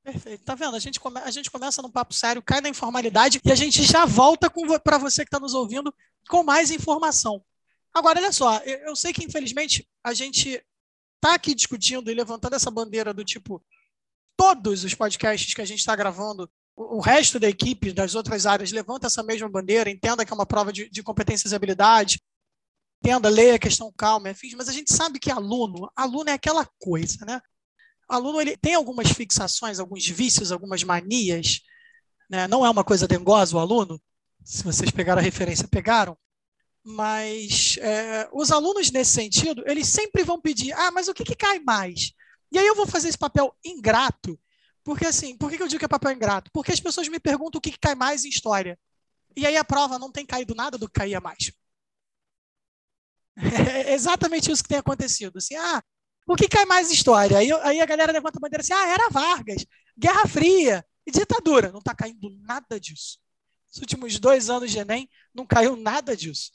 Perfeito. 0.04 0.44
Tá 0.44 0.54
vendo? 0.54 0.76
A 0.76 0.78
gente, 0.78 1.00
come... 1.00 1.18
a 1.20 1.30
gente 1.30 1.50
começa 1.50 1.80
num 1.80 1.90
papo 1.90 2.12
sério, 2.12 2.42
cai 2.42 2.60
na 2.60 2.68
informalidade 2.68 3.40
e 3.42 3.50
a 3.50 3.54
gente 3.54 3.82
já 3.82 4.04
volta 4.04 4.50
para 4.82 4.98
você 4.98 5.24
que 5.24 5.28
está 5.28 5.40
nos 5.40 5.54
ouvindo 5.54 5.94
com 6.28 6.42
mais 6.42 6.70
informação. 6.70 7.42
Agora, 7.92 8.20
olha 8.20 8.32
só, 8.32 8.58
eu, 8.58 8.78
eu 8.88 8.96
sei 8.96 9.14
que 9.14 9.24
infelizmente 9.24 9.88
a 10.04 10.12
gente 10.12 10.62
está 11.16 11.34
aqui 11.34 11.54
discutindo 11.54 12.10
e 12.10 12.14
levantando 12.14 12.56
essa 12.56 12.70
bandeira 12.70 13.14
do 13.14 13.24
tipo 13.24 13.62
todos 14.36 14.84
os 14.84 14.94
podcasts 14.94 15.54
que 15.54 15.62
a 15.62 15.66
gente 15.66 15.80
está 15.80 15.96
gravando 15.96 16.50
o 16.76 17.00
resto 17.00 17.38
da 17.38 17.48
equipe 17.48 17.92
das 17.92 18.14
outras 18.14 18.46
áreas 18.46 18.72
levanta 18.72 19.06
essa 19.06 19.22
mesma 19.22 19.48
bandeira, 19.48 19.90
entenda 19.90 20.24
que 20.24 20.32
é 20.32 20.34
uma 20.34 20.46
prova 20.46 20.72
de, 20.72 20.88
de 20.88 21.02
competências 21.02 21.52
e 21.52 21.54
habilidade, 21.54 22.22
entenda, 23.02 23.28
leia 23.28 23.54
a 23.54 23.58
questão 23.58 23.92
calma, 23.96 24.30
enfim, 24.30 24.54
mas 24.56 24.68
a 24.68 24.72
gente 24.72 24.92
sabe 24.92 25.18
que 25.18 25.30
aluno, 25.30 25.90
aluno 25.96 26.30
é 26.30 26.34
aquela 26.34 26.66
coisa, 26.78 27.24
né? 27.24 27.40
O 28.08 28.14
aluno 28.14 28.40
ele 28.40 28.56
tem 28.56 28.74
algumas 28.74 29.10
fixações, 29.10 29.78
alguns 29.78 30.06
vícios, 30.06 30.52
algumas 30.52 30.82
manias, 30.82 31.60
né? 32.28 32.46
Não 32.46 32.64
é 32.64 32.70
uma 32.70 32.84
coisa 32.84 33.08
dengosa 33.08 33.56
o 33.56 33.60
aluno, 33.60 34.00
se 34.44 34.62
vocês 34.62 34.90
pegaram 34.90 35.20
a 35.20 35.24
referência, 35.24 35.66
pegaram, 35.68 36.16
mas 36.84 37.76
é, 37.80 38.28
os 38.32 38.50
alunos 38.50 38.90
nesse 38.90 39.12
sentido, 39.12 39.62
eles 39.66 39.88
sempre 39.88 40.22
vão 40.22 40.40
pedir, 40.40 40.72
ah, 40.72 40.90
mas 40.90 41.08
o 41.08 41.14
que, 41.14 41.24
que 41.24 41.34
cai 41.34 41.58
mais? 41.58 42.12
E 42.52 42.58
aí 42.58 42.66
eu 42.66 42.74
vou 42.74 42.86
fazer 42.86 43.08
esse 43.08 43.18
papel 43.18 43.54
ingrato 43.64 44.38
porque 44.82 45.06
assim, 45.06 45.36
por 45.36 45.50
que 45.50 45.62
eu 45.62 45.68
digo 45.68 45.78
que 45.78 45.84
é 45.84 45.88
papel 45.88 46.12
ingrato? 46.12 46.50
Porque 46.52 46.72
as 46.72 46.80
pessoas 46.80 47.08
me 47.08 47.20
perguntam 47.20 47.58
o 47.58 47.60
que, 47.60 47.76
cai 47.78 47.94
mais 47.94 48.24
em 48.24 48.28
história. 48.28 48.78
E 49.36 49.46
aí 49.46 49.56
a 49.56 49.64
prova 49.64 49.98
não 49.98 50.10
tem 50.10 50.26
caído 50.26 50.54
nada 50.54 50.76
do 50.78 50.86
que 50.88 50.98
caía 50.98 51.20
mais. 51.20 51.52
É 53.36 53.92
exatamente 53.92 54.50
isso 54.50 54.62
que 54.62 54.68
tem 54.68 54.78
acontecido. 54.78 55.38
Assim, 55.38 55.56
ah, 55.56 55.82
o 56.26 56.36
que 56.36 56.48
cai 56.48 56.64
mais 56.64 56.90
história? 56.90 57.38
Aí, 57.38 57.52
aí 57.52 57.80
a 57.80 57.86
galera 57.86 58.12
levanta 58.12 58.38
a 58.38 58.40
bandeira 58.40 58.62
assim, 58.62 58.72
ah, 58.72 58.88
era 58.88 59.10
Vargas, 59.10 59.64
Guerra 59.98 60.26
Fria 60.26 60.84
e 61.06 61.10
ditadura. 61.10 61.72
Não 61.72 61.78
está 61.78 61.94
caindo 61.94 62.30
nada 62.42 62.78
disso. 62.78 63.18
Nos 63.68 63.78
últimos 63.78 64.18
dois 64.18 64.50
anos 64.50 64.70
de 64.70 64.78
Enem, 64.78 65.08
não 65.34 65.46
caiu 65.46 65.76
nada 65.76 66.16
disso. 66.16 66.50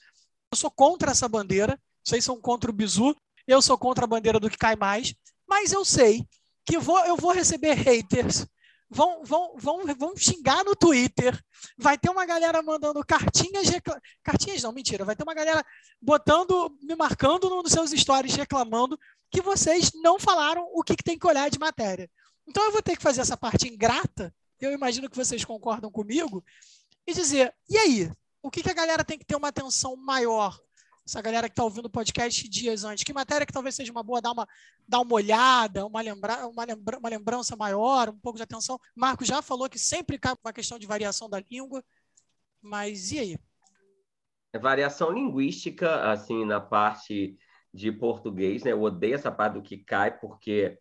Eu 0.51 0.57
sou 0.57 0.71
contra 0.71 1.11
essa 1.11 1.27
bandeira, 1.27 1.79
vocês 2.03 2.23
são 2.23 2.39
contra 2.39 2.69
o 2.69 2.73
bizu, 2.73 3.15
eu 3.47 3.61
sou 3.61 3.77
contra 3.77 4.05
a 4.05 4.07
bandeira 4.07 4.39
do 4.39 4.49
que 4.49 4.57
cai 4.57 4.75
mais, 4.75 5.13
mas 5.47 5.71
eu 5.71 5.85
sei 5.85 6.25
que 6.65 6.77
vou, 6.77 6.99
eu 7.05 7.15
vou 7.15 7.31
receber 7.31 7.73
haters, 7.73 8.45
vão, 8.95 9.23
vão, 9.25 9.55
vão, 9.58 9.86
vão 9.97 10.15
xingar 10.15 10.63
no 10.63 10.73
Twitter, 10.73 11.38
vai 11.77 11.97
ter 11.97 12.10
uma 12.10 12.25
galera 12.25 12.63
mandando 12.63 13.05
cartinhas, 13.05 13.67
recla... 13.67 14.01
cartinhas 14.23 14.63
não, 14.63 14.71
mentira, 14.71 15.03
vai 15.03 15.17
ter 15.17 15.23
uma 15.23 15.34
galera 15.34 15.63
botando, 16.01 16.73
me 16.81 16.95
marcando 16.95 17.49
nos 17.49 17.73
seus 17.73 17.91
stories 17.91 18.36
reclamando 18.36 18.97
que 19.29 19.41
vocês 19.41 19.91
não 19.95 20.17
falaram 20.17 20.65
o 20.73 20.81
que, 20.81 20.95
que 20.95 21.03
tem 21.03 21.19
que 21.19 21.27
olhar 21.27 21.49
de 21.49 21.60
matéria. 21.60 22.10
Então 22.47 22.63
eu 22.63 22.71
vou 22.71 22.81
ter 22.81 22.95
que 22.95 23.03
fazer 23.03 23.19
essa 23.19 23.36
parte 23.36 23.67
ingrata, 23.67 24.34
eu 24.62 24.71
imagino 24.71 25.10
que 25.10 25.17
vocês 25.17 25.43
concordam 25.43 25.91
comigo, 25.91 26.41
e 27.05 27.13
dizer, 27.13 27.53
e 27.69 27.77
aí? 27.77 28.12
O 28.41 28.49
que, 28.49 28.63
que 28.63 28.69
a 28.69 28.75
galera 28.75 29.03
tem 29.03 29.17
que 29.17 29.25
ter 29.25 29.36
uma 29.36 29.49
atenção 29.49 29.97
maior 29.97 30.58
essa 31.05 31.21
galera 31.21 31.47
que 31.47 31.53
está 31.53 31.63
ouvindo 31.63 31.85
o 31.85 31.89
podcast 31.89 32.49
dias 32.49 32.83
antes. 32.83 33.03
Que 33.03 33.13
matéria 33.13 33.45
que 33.45 33.53
talvez 33.53 33.75
seja 33.75 33.91
uma 33.91 34.01
boa 34.01 34.19
dar 34.19 34.31
uma, 34.31 34.47
dar 34.87 35.01
uma 35.01 35.13
olhada, 35.13 35.85
uma, 35.85 36.01
lembra, 36.01 36.47
uma, 36.47 36.63
lembra, 36.65 36.97
uma 36.97 37.09
lembrança 37.09 37.55
maior, 37.55 38.09
um 38.09 38.17
pouco 38.17 38.37
de 38.37 38.43
atenção. 38.43 38.79
Marco 38.95 39.23
já 39.23 39.41
falou 39.41 39.69
que 39.69 39.77
sempre 39.77 40.17
cai 40.17 40.35
uma 40.43 40.51
questão 40.51 40.79
de 40.79 40.87
variação 40.87 41.29
da 41.29 41.39
língua, 41.39 41.83
mas 42.59 43.11
e 43.11 43.19
aí? 43.19 43.39
É 44.51 44.57
variação 44.57 45.11
linguística, 45.11 46.09
assim, 46.09 46.43
na 46.43 46.59
parte 46.59 47.37
de 47.71 47.91
português, 47.91 48.63
né? 48.63 48.71
Eu 48.71 48.81
odeio 48.81 49.13
essa 49.13 49.31
parte 49.31 49.53
do 49.53 49.61
que 49.61 49.77
cai, 49.77 50.17
porque 50.17 50.79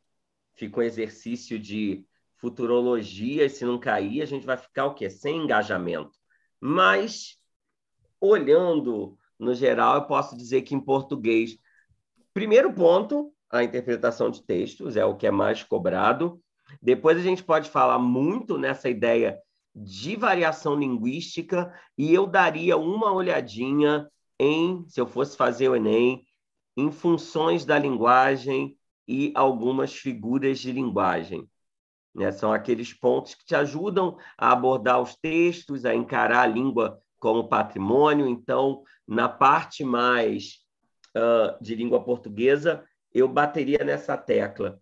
fica 0.55 0.81
um 0.81 0.83
exercício 0.83 1.59
de 1.59 2.07
futurologia, 2.37 3.45
e 3.45 3.51
se 3.51 3.65
não 3.65 3.79
cair, 3.79 4.23
a 4.23 4.27
gente 4.27 4.47
vai 4.47 4.57
ficar 4.57 4.87
o 4.87 4.95
quê? 4.95 5.11
Sem 5.11 5.43
engajamento. 5.43 6.19
Mas, 6.61 7.37
olhando 8.21 9.19
no 9.45 9.55
geral, 9.55 9.97
eu 9.97 10.07
posso 10.07 10.37
dizer 10.37 10.63
que 10.63 10.75
em 10.75 10.81
português, 10.81 11.57
primeiro 12.33 12.73
ponto, 12.73 13.33
a 13.51 13.63
interpretação 13.63 14.31
de 14.31 14.43
textos 14.43 14.97
é 14.97 15.05
o 15.05 15.17
que 15.17 15.27
é 15.27 15.31
mais 15.31 15.63
cobrado. 15.63 16.41
Depois 16.83 17.17
a 17.17 17.23
gente 17.23 17.45
pode 17.45 17.71
falar 17.71 17.99
muito 17.99 18.59
nessa 18.59 18.89
ideia 18.89 19.39
de 19.75 20.17
variação 20.17 20.75
linguística 20.75 21.73
e 21.97 22.13
eu 22.13 22.27
daria 22.27 22.77
uma 22.77 23.13
olhadinha 23.13 24.09
em, 24.39 24.85
se 24.89 25.01
eu 25.01 25.07
fosse 25.07 25.37
fazer 25.37 25.69
o 25.69 25.77
Enem, 25.77 26.25
em 26.77 26.91
funções 26.91 27.65
da 27.65 27.79
linguagem 27.79 28.77
e 29.07 29.33
algumas 29.35 29.95
figuras 29.95 30.59
de 30.59 30.73
linguagem. 30.73 31.49
Né? 32.15 32.33
São 32.33 32.53
aqueles 32.53 32.93
pontos 32.93 33.35
que 33.35 33.45
te 33.45 33.55
ajudam 33.55 34.17
a 34.39 34.53
abordar 34.53 35.01
os 35.01 35.15
textos, 35.17 35.85
a 35.85 35.95
encarar 35.95 36.43
a 36.43 36.47
língua 36.47 37.01
como 37.25 37.49
patrimônio. 37.49 38.29
Então, 38.29 38.83
na 39.09 39.31
parte 39.31 39.83
mais 39.83 40.59
uh, 41.17 41.57
de 41.59 41.75
língua 41.75 42.05
portuguesa, 42.05 42.85
eu 43.15 43.27
bateria 43.27 43.83
nessa 43.83 44.15
tecla. 44.15 44.79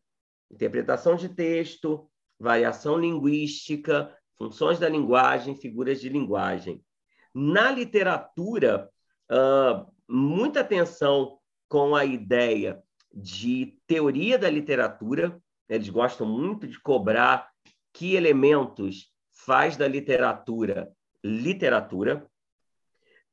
Interpretação 0.50 1.14
de 1.14 1.28
texto, 1.28 2.10
variação 2.40 2.98
linguística, 2.98 4.12
funções 4.36 4.80
da 4.80 4.88
linguagem, 4.88 5.54
figuras 5.54 6.00
de 6.00 6.08
linguagem. 6.08 6.84
Na 7.32 7.70
literatura, 7.70 8.90
uh, 9.30 9.86
muita 10.08 10.62
atenção 10.62 11.38
com 11.68 11.94
a 11.94 12.04
ideia 12.04 12.82
de 13.14 13.78
teoria 13.86 14.36
da 14.36 14.50
literatura. 14.50 15.40
Eles 15.68 15.88
gostam 15.88 16.26
muito 16.26 16.66
de 16.66 16.80
cobrar 16.80 17.48
que 17.92 18.16
elementos 18.16 19.12
faz 19.30 19.76
da 19.76 19.86
literatura 19.86 20.92
literatura 21.24 22.28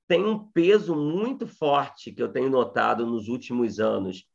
tem 0.10 0.26
um 0.26 0.40
peso 0.40 0.96
muito 0.96 1.46
forte 1.46 2.12
que 2.12 2.22
eu 2.22 2.30
tenho 2.30 2.50
notado 2.50 3.06
nos 3.06 3.28
últimos 3.28 3.80
anos. 3.80 4.26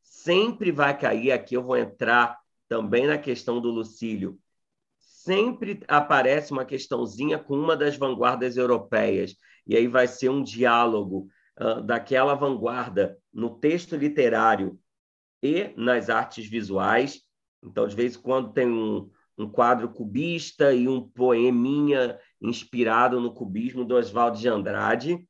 Sempre 0.00 0.70
vai 0.70 0.96
cair, 0.96 1.32
aqui 1.32 1.56
eu 1.56 1.62
vou 1.64 1.76
entrar 1.76 2.38
também 2.68 3.08
na 3.08 3.18
questão 3.18 3.60
do 3.60 3.68
Lucílio. 3.68 4.38
Sempre 4.96 5.80
aparece 5.88 6.52
uma 6.52 6.64
questãozinha 6.64 7.36
com 7.36 7.58
uma 7.58 7.76
das 7.76 7.96
vanguardas 7.96 8.56
europeias, 8.56 9.34
e 9.66 9.76
aí 9.76 9.88
vai 9.88 10.06
ser 10.06 10.28
um 10.28 10.40
diálogo 10.40 11.26
uh, 11.60 11.82
daquela 11.82 12.36
vanguarda 12.36 13.18
no 13.32 13.58
texto 13.58 13.96
literário 13.96 14.78
e 15.42 15.74
nas 15.76 16.10
artes 16.10 16.46
visuais. 16.46 17.22
Então, 17.60 17.88
de 17.88 17.96
vez 17.96 18.14
em 18.14 18.20
quando, 18.20 18.52
tem 18.52 18.68
um, 18.68 19.10
um 19.36 19.48
quadro 19.48 19.88
cubista 19.88 20.72
e 20.72 20.86
um 20.86 21.00
poeminha 21.00 22.20
inspirado 22.44 23.20
no 23.20 23.32
cubismo 23.32 23.84
do 23.84 23.96
Oswald 23.96 24.38
de 24.38 24.48
Andrade. 24.48 25.26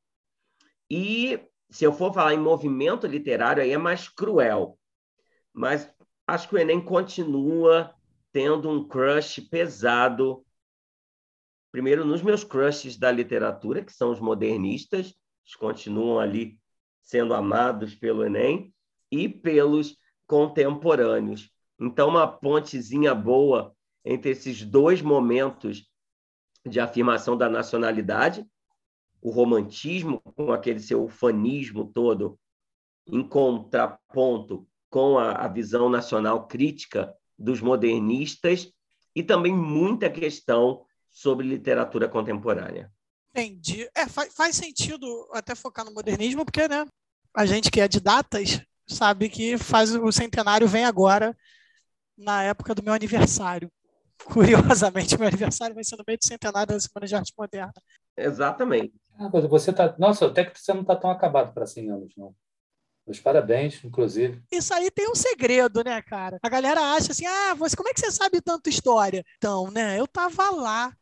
E 0.90 1.40
se 1.70 1.84
eu 1.84 1.92
for 1.92 2.12
falar 2.12 2.34
em 2.34 2.38
movimento 2.38 3.06
literário, 3.06 3.62
aí 3.62 3.70
é 3.70 3.78
mais 3.78 4.08
cruel. 4.08 4.78
Mas 5.52 5.88
acho 6.26 6.48
que 6.48 6.54
o 6.54 6.58
Enem 6.58 6.80
continua 6.80 7.94
tendo 8.32 8.68
um 8.68 8.86
crush 8.86 9.40
pesado. 9.48 10.44
Primeiro, 11.70 12.04
nos 12.04 12.22
meus 12.22 12.42
crushes 12.42 12.96
da 12.96 13.10
literatura, 13.10 13.84
que 13.84 13.92
são 13.92 14.10
os 14.10 14.20
modernistas, 14.20 15.14
eles 15.44 15.56
continuam 15.56 16.18
ali 16.18 16.58
sendo 17.00 17.34
amados 17.34 17.94
pelo 17.94 18.24
Enem, 18.24 18.74
e 19.10 19.28
pelos 19.28 19.96
contemporâneos. 20.26 21.50
Então, 21.78 22.08
uma 22.08 22.26
pontezinha 22.26 23.14
boa 23.14 23.74
entre 24.04 24.30
esses 24.30 24.64
dois 24.64 25.00
momentos 25.00 25.86
de 26.66 26.80
afirmação 26.80 27.36
da 27.36 27.48
nacionalidade, 27.48 28.46
o 29.20 29.30
romantismo 29.30 30.20
com 30.20 30.52
aquele 30.52 30.80
seu 30.80 31.04
ufanismo 31.04 31.86
todo, 31.86 32.38
em 33.06 33.26
contraponto 33.26 34.66
com 34.90 35.18
a, 35.18 35.32
a 35.32 35.48
visão 35.48 35.88
nacional 35.88 36.46
crítica 36.46 37.14
dos 37.38 37.60
modernistas 37.60 38.72
e 39.14 39.22
também 39.22 39.52
muita 39.52 40.10
questão 40.10 40.84
sobre 41.10 41.46
literatura 41.46 42.08
contemporânea. 42.08 42.92
Entendi. 43.30 43.88
É, 43.94 44.06
faz, 44.06 44.32
faz 44.32 44.56
sentido 44.56 45.06
até 45.32 45.54
focar 45.54 45.84
no 45.84 45.92
modernismo, 45.92 46.44
porque, 46.44 46.68
né, 46.68 46.86
a 47.34 47.46
gente 47.46 47.70
que 47.70 47.80
é 47.80 47.88
de 47.88 48.00
datas 48.00 48.60
sabe 48.86 49.28
que 49.28 49.58
faz 49.58 49.94
o 49.94 50.12
centenário 50.12 50.68
vem 50.68 50.84
agora 50.84 51.36
na 52.16 52.42
época 52.42 52.74
do 52.74 52.82
meu 52.82 52.92
aniversário. 52.92 53.70
Curiosamente, 54.24 55.18
meu 55.18 55.28
aniversário 55.28 55.74
vai 55.74 55.84
ser 55.84 55.96
no 55.96 56.04
meio 56.06 56.18
do 56.18 56.26
centenário 56.26 56.72
da 56.72 56.80
Semana 56.80 57.06
de 57.06 57.14
Arte 57.14 57.32
Moderna. 57.36 57.74
Exatamente. 58.16 58.94
Ah, 59.18 59.28
você 59.28 59.72
tá, 59.72 59.94
nossa, 59.98 60.26
até 60.26 60.44
que 60.44 60.58
você 60.58 60.72
não 60.72 60.82
está 60.82 60.96
tão 60.96 61.10
acabado 61.10 61.52
para 61.52 61.66
100 61.66 61.90
anos, 61.90 62.12
não. 62.16 62.34
Meus 63.06 63.20
parabéns, 63.20 63.84
inclusive. 63.84 64.42
Isso 64.50 64.72
aí 64.72 64.90
tem 64.90 65.10
um 65.10 65.14
segredo, 65.14 65.84
né, 65.84 66.00
cara? 66.00 66.38
A 66.42 66.48
galera 66.48 66.80
acha 66.94 67.12
assim: 67.12 67.26
ah, 67.26 67.54
você, 67.54 67.76
como 67.76 67.88
é 67.88 67.92
que 67.92 68.00
você 68.00 68.10
sabe 68.10 68.40
tanto 68.40 68.70
história? 68.70 69.22
Então, 69.36 69.70
né, 69.70 70.00
eu 70.00 70.06
tava 70.06 70.50
lá. 70.50 70.92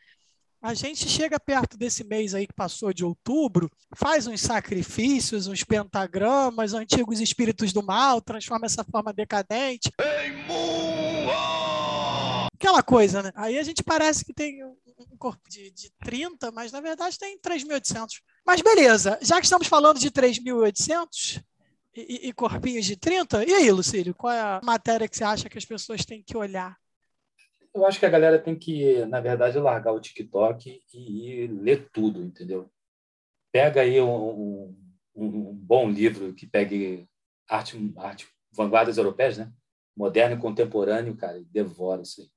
A 0.61 0.75
gente 0.75 1.09
chega 1.09 1.41
perto 1.41 1.77
desse 1.77 2.05
mês 2.05 2.35
aí 2.35 2.47
que 2.47 2.55
passou 2.55 2.93
de 2.93 3.05
outubro, 3.05 3.69
faz 3.97 4.29
uns 4.29 4.41
sacrifícios, 4.41 5.49
uns 5.49 5.65
pentagramas, 5.65 6.73
antigos 6.73 7.21
espíritos 7.21 7.73
do 7.73 7.83
mal, 7.83 8.21
transforma 8.21 8.67
essa 8.67 8.85
forma 8.85 9.13
decadente. 9.13 9.91
Aquela 12.63 12.81
coisa, 12.81 13.25
né? 13.25 13.33
Aí 13.35 13.59
a 13.59 13.63
gente 13.65 13.83
parece 13.83 14.25
que 14.25 14.33
tem 14.33 14.65
um 14.65 15.17
corpo 15.19 15.43
de, 15.51 15.69
de 15.73 15.91
30, 15.99 16.53
mas 16.53 16.71
na 16.71 16.81
verdade 16.81 17.19
tem 17.19 17.37
3.800. 17.37 18.23
Mas 18.47 18.61
beleza, 18.61 19.19
já 19.21 19.41
que 19.41 19.47
estamos 19.47 19.67
falando 19.67 19.99
de 19.99 20.09
3.800, 20.13 21.43
e, 21.93 22.29
e, 22.29 22.33
corpinhos 22.33 22.87
de 22.87 22.97
30. 22.97 23.45
E 23.45 23.53
aí, 23.53 23.73
Lucílio, 23.73 24.15
qual 24.15 24.33
é 24.33 24.41
a 24.41 24.61
matéria 24.63 25.09
que 25.09 25.17
você 25.17 25.25
acha 25.25 25.49
que 25.49 25.59
as 25.59 25.65
pessoas 25.65 26.05
têm 26.05 26.23
que 26.23 26.37
olhar? 26.37 26.79
Eu 27.75 27.85
acho 27.85 27.99
que 27.99 28.07
a 28.07 28.11
galera 28.11 28.39
tem 28.39 28.57
que, 28.57 29.05
na 29.07 29.21
verdade, 29.21 29.59
largar 29.59 29.93
o 29.93 30.01
TikTok 30.01 30.81
e, 30.95 31.31
e 31.31 31.47
ler 31.49 31.91
tudo, 31.93 32.23
entendeu? 32.23 32.71
Pega 33.51 33.81
aí 33.81 34.01
um, 34.01 34.07
um, 34.07 34.77
um, 35.17 35.53
bom 35.53 35.91
livro 35.91 36.33
que 36.33 36.47
pegue 36.47 37.09
arte, 37.49 37.77
arte 37.97 38.29
vanguardas 38.53 38.99
europeias, 38.99 39.37
né? 39.37 39.53
Moderno 39.97 40.37
e 40.37 40.41
contemporâneo, 40.41 41.17
cara, 41.17 41.43
devora 41.51 42.03
isso 42.03 42.21
aí. 42.21 42.31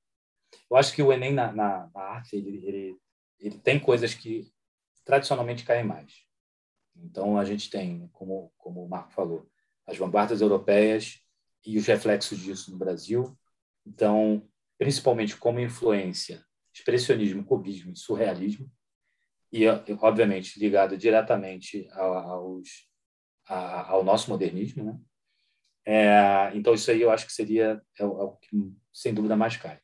Eu 0.70 0.76
acho 0.76 0.94
que 0.94 1.02
o 1.02 1.12
Enem 1.12 1.32
na, 1.32 1.52
na, 1.52 1.90
na 1.94 2.00
arte 2.00 2.36
ele, 2.36 2.66
ele, 2.66 2.98
ele 3.38 3.58
tem 3.58 3.78
coisas 3.78 4.14
que 4.14 4.50
tradicionalmente 5.04 5.64
caem 5.64 5.84
mais. 5.84 6.26
Então, 6.96 7.38
a 7.38 7.44
gente 7.44 7.70
tem, 7.70 8.08
como, 8.12 8.52
como 8.56 8.84
o 8.84 8.88
Marco 8.88 9.12
falou, 9.12 9.48
as 9.86 9.96
vanguardas 9.96 10.40
europeias 10.40 11.20
e 11.64 11.78
os 11.78 11.86
reflexos 11.86 12.38
disso 12.38 12.70
no 12.70 12.78
Brasil. 12.78 13.38
Então, 13.86 14.48
principalmente 14.78 15.36
como 15.36 15.60
influência, 15.60 16.44
expressionismo, 16.74 17.44
cubismo 17.44 17.92
e 17.92 17.98
surrealismo, 17.98 18.70
e, 19.52 19.64
obviamente, 20.00 20.58
ligado 20.58 20.98
diretamente 20.98 21.88
aos, 21.92 22.88
ao 23.46 24.02
nosso 24.02 24.28
modernismo. 24.28 24.84
Né? 24.84 25.00
É, 25.86 26.56
então, 26.56 26.74
isso 26.74 26.90
aí 26.90 27.00
eu 27.00 27.10
acho 27.10 27.26
que 27.26 27.32
seria 27.32 27.80
é 27.98 28.02
é 28.02 28.04
o 28.04 28.36
que, 28.36 28.50
sem 28.92 29.14
dúvida, 29.14 29.36
mais 29.36 29.56
cai. 29.56 29.80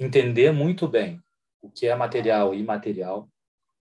Entender 0.00 0.50
muito 0.50 0.88
bem 0.88 1.22
o 1.60 1.70
que 1.70 1.86
é 1.86 1.94
material 1.94 2.54
e 2.54 2.58
imaterial, 2.58 3.28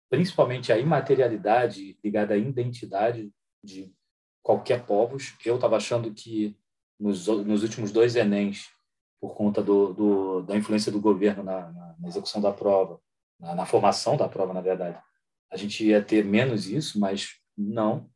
principalmente 0.09 0.73
a 0.73 0.77
imaterialidade 0.79 1.95
ligada 2.03 2.33
à 2.33 2.37
identidade 2.37 3.31
de 3.63 3.93
qualquer 4.41 4.83
povos. 4.83 5.35
Eu 5.45 5.57
estava 5.57 5.77
achando 5.77 6.11
que 6.11 6.57
nos, 6.99 7.27
nos 7.27 7.61
últimos 7.61 7.91
dois 7.91 8.15
Enems, 8.15 8.67
por 9.21 9.35
conta 9.35 9.61
do, 9.61 9.93
do 9.93 10.41
da 10.41 10.57
influência 10.57 10.91
do 10.91 10.99
governo 10.99 11.43
na, 11.43 11.71
na, 11.71 11.95
na 11.99 12.07
execução 12.07 12.41
da 12.41 12.51
prova, 12.51 12.99
na, 13.39 13.53
na, 13.53 13.65
formação 13.67 14.17
da 14.17 14.27
prova, 14.27 14.55
na 14.55 14.61
verdade, 14.61 14.99
a 15.51 15.55
gente 15.55 15.85
ia 15.85 16.03
ter 16.03 16.25
menos 16.25 16.67
isso, 16.67 16.99
mas 16.99 17.35
não. 17.55 18.09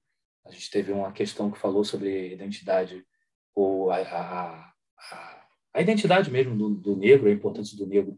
A 0.43 0.49
gente 0.49 0.71
teve 0.71 0.91
uma 0.91 1.11
questão 1.11 1.51
que 1.51 1.59
falou 1.59 1.83
sobre 1.83 2.33
identidade 2.33 3.05
ou 3.53 3.91
a, 3.91 3.97
a, 3.97 4.73
a, 4.97 5.40
a 5.73 5.81
identidade 5.81 6.29
mesmo 6.29 6.55
do, 6.55 6.69
do 6.69 6.95
negro, 6.95 7.27
a 7.27 7.31
importância 7.31 7.77
do 7.77 7.85
negro 7.85 8.17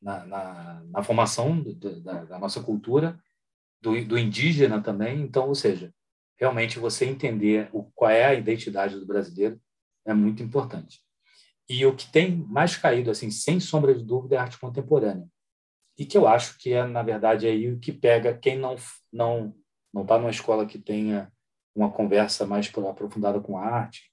na, 0.00 0.24
na, 0.24 0.82
na 0.90 1.02
formação 1.02 1.60
do, 1.60 1.74
da, 1.74 2.24
da, 2.24 2.38
nossa 2.38 2.62
cultura, 2.62 3.18
do, 3.80 4.04
do, 4.04 4.18
indígena 4.18 4.80
também. 4.80 5.20
Então, 5.20 5.48
ou 5.48 5.54
seja, 5.54 5.92
realmente 6.36 6.78
você 6.78 7.04
entender 7.04 7.68
o, 7.72 7.84
qual 7.84 8.10
é 8.10 8.24
a 8.24 8.34
identidade 8.34 8.98
do 8.98 9.06
brasileiro 9.06 9.60
é 10.04 10.14
muito 10.14 10.42
importante. 10.42 11.00
E 11.68 11.84
o 11.84 11.94
que 11.94 12.10
tem 12.10 12.34
mais 12.34 12.76
caído, 12.76 13.10
assim, 13.10 13.30
sem 13.30 13.60
sombra 13.60 13.94
de 13.94 14.02
dúvida, 14.02 14.36
é 14.36 14.38
a 14.38 14.42
arte 14.42 14.58
contemporânea. 14.58 15.28
E 15.98 16.06
que 16.06 16.16
eu 16.16 16.26
acho 16.26 16.56
que 16.58 16.72
é, 16.72 16.86
na 16.86 17.02
verdade, 17.02 17.46
aí 17.46 17.70
o 17.70 17.78
que 17.78 17.92
pega 17.92 18.36
quem 18.36 18.58
não 18.58 18.76
não 19.12 19.54
não 19.92 20.02
está 20.02 20.18
numa 20.18 20.30
escola 20.30 20.66
que 20.66 20.78
tenha 20.78 21.32
uma 21.74 21.90
conversa 21.90 22.46
mais 22.46 22.70
aprofundada 22.88 23.40
com 23.40 23.56
a 23.56 23.64
arte, 23.64 24.07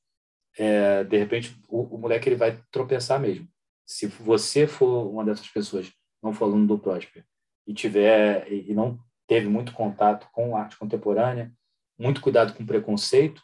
é, 0.58 1.04
de 1.04 1.18
repente 1.18 1.56
o, 1.68 1.96
o 1.96 1.98
moleque 1.98 2.30
ele 2.30 2.36
vai 2.36 2.62
tropeçar 2.72 3.20
mesmo 3.20 3.48
se 3.86 4.08
você 4.08 4.66
for 4.66 5.08
uma 5.08 5.24
dessas 5.24 5.48
pessoas, 5.48 5.92
não 6.22 6.34
for 6.34 6.46
aluno 6.46 6.66
do 6.66 6.80
Prosper, 6.80 7.24
e 7.68 7.74
tiver 7.74 8.52
e 8.52 8.74
não 8.74 9.00
teve 9.28 9.48
muito 9.48 9.74
contato 9.74 10.28
com 10.32 10.58
arte 10.58 10.78
contemporânea, 10.78 11.54
muito 11.98 12.20
cuidado 12.20 12.54
com 12.54 12.66
preconceito, 12.66 13.42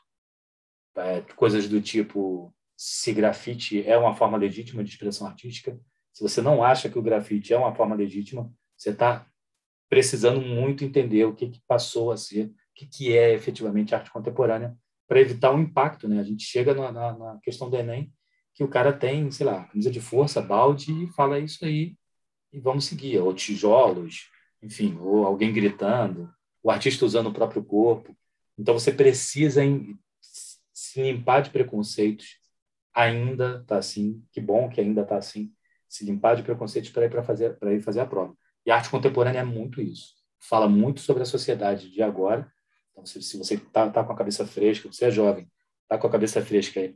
é, 0.96 1.22
coisas 1.36 1.70
do 1.70 1.82
tipo 1.82 2.54
se 2.76 3.14
grafite 3.14 3.88
é 3.88 3.98
uma 3.98 4.16
forma 4.16 4.38
legítima 4.38 4.84
de 4.84 4.90
expressão 4.90 5.28
artística. 5.28 5.80
Se 6.12 6.24
você 6.24 6.42
não 6.42 6.64
acha 6.64 6.90
que 6.90 6.98
o 6.98 7.02
grafite 7.02 7.54
é 7.54 7.58
uma 7.58 7.74
forma 7.74 7.96
legítima, 7.96 8.52
você 8.76 8.90
está 8.90 9.26
precisando 9.88 10.42
muito 10.42 10.84
entender 10.84 11.26
o 11.26 11.36
que, 11.36 11.50
que 11.50 11.62
passou 11.68 12.12
a 12.12 12.18
ser, 12.18 12.48
o 12.48 12.54
que, 12.76 12.88
que 12.88 13.18
é 13.18 13.34
efetivamente 13.34 13.94
arte 13.94 14.12
contemporânea, 14.12 14.76
para 15.12 15.20
evitar 15.20 15.54
um 15.54 15.60
impacto. 15.60 16.08
Né? 16.08 16.22
A 16.22 16.24
gente 16.24 16.46
chega 16.46 16.74
na, 16.74 16.90
na, 16.90 17.18
na 17.18 17.40
questão 17.44 17.70
do 17.70 17.76
Enem 17.76 18.14
que 18.54 18.64
o 18.64 18.68
cara 18.70 18.94
tem, 18.94 19.30
sei 19.30 19.46
lá, 19.46 19.66
camisa 19.66 19.92
de 19.92 20.00
força, 20.00 20.42
balde, 20.42 21.04
e 21.04 21.08
fala 21.08 21.38
isso 21.38 21.66
aí 21.66 21.98
e 22.54 22.62
vamos 22.62 22.86
seguir. 22.86 23.20
Ou 23.20 23.34
tijolos, 23.34 24.30
enfim, 24.64 24.98
ou 25.02 25.26
alguém 25.26 25.52
gritando, 25.52 26.34
o 26.64 26.72
artista 26.72 27.06
usando 27.06 27.28
o 27.28 27.34
próprio 27.34 27.62
corpo. 27.62 28.16
Então 28.58 28.74
você 28.74 28.90
precisa 28.90 29.62
em, 29.62 30.00
se 30.22 31.02
limpar 31.02 31.42
de 31.42 31.50
preconceitos. 31.50 32.38
Ainda 32.94 33.60
está 33.62 33.80
assim, 33.80 34.24
que 34.32 34.40
bom 34.40 34.70
que 34.70 34.80
ainda 34.80 35.02
está 35.02 35.18
assim. 35.18 35.52
Se 35.90 36.06
limpar 36.06 36.38
de 36.38 36.44
preconceitos 36.44 36.90
para 36.90 37.06
ir 37.06 37.10
para 37.10 37.22
fazer 37.22 37.60
para 37.60 37.74
ir 37.74 37.82
fazer 37.82 38.00
a 38.00 38.06
prova. 38.06 38.34
E 38.66 38.72
a 38.72 38.78
arte 38.78 38.90
contemporânea 38.90 39.40
é 39.40 39.44
muito 39.44 39.82
isso. 39.82 40.14
Fala 40.40 40.70
muito 40.70 41.02
sobre 41.02 41.24
a 41.24 41.26
sociedade 41.26 41.92
de 41.92 42.02
agora. 42.02 42.50
Então, 43.02 43.06
se, 43.06 43.22
se 43.22 43.38
você 43.38 43.56
está 43.56 43.90
tá 43.90 44.04
com 44.04 44.14
a 44.14 44.16
cabeça 44.16 44.46
fresca, 44.46 44.92
você 44.92 45.06
é 45.06 45.12
jovem, 45.12 45.52
está 45.84 45.98
com 45.98 46.08
a 46.08 46.12
cabeça 46.12 46.44
fresca 46.44 46.80
e 46.80 46.96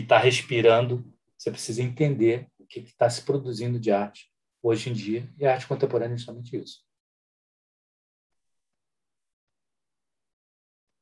está 0.00 0.18
respirando, 0.18 1.04
você 1.38 1.50
precisa 1.50 1.82
entender 1.82 2.48
o 2.58 2.66
que 2.66 2.80
está 2.80 3.08
se 3.08 3.22
produzindo 3.22 3.78
de 3.78 3.92
arte 3.92 4.30
hoje 4.62 4.90
em 4.90 4.92
dia, 4.92 5.30
e 5.38 5.46
a 5.46 5.52
arte 5.52 5.68
contemporânea 5.68 6.14
é 6.14 6.16
justamente 6.16 6.56
isso. 6.56 6.82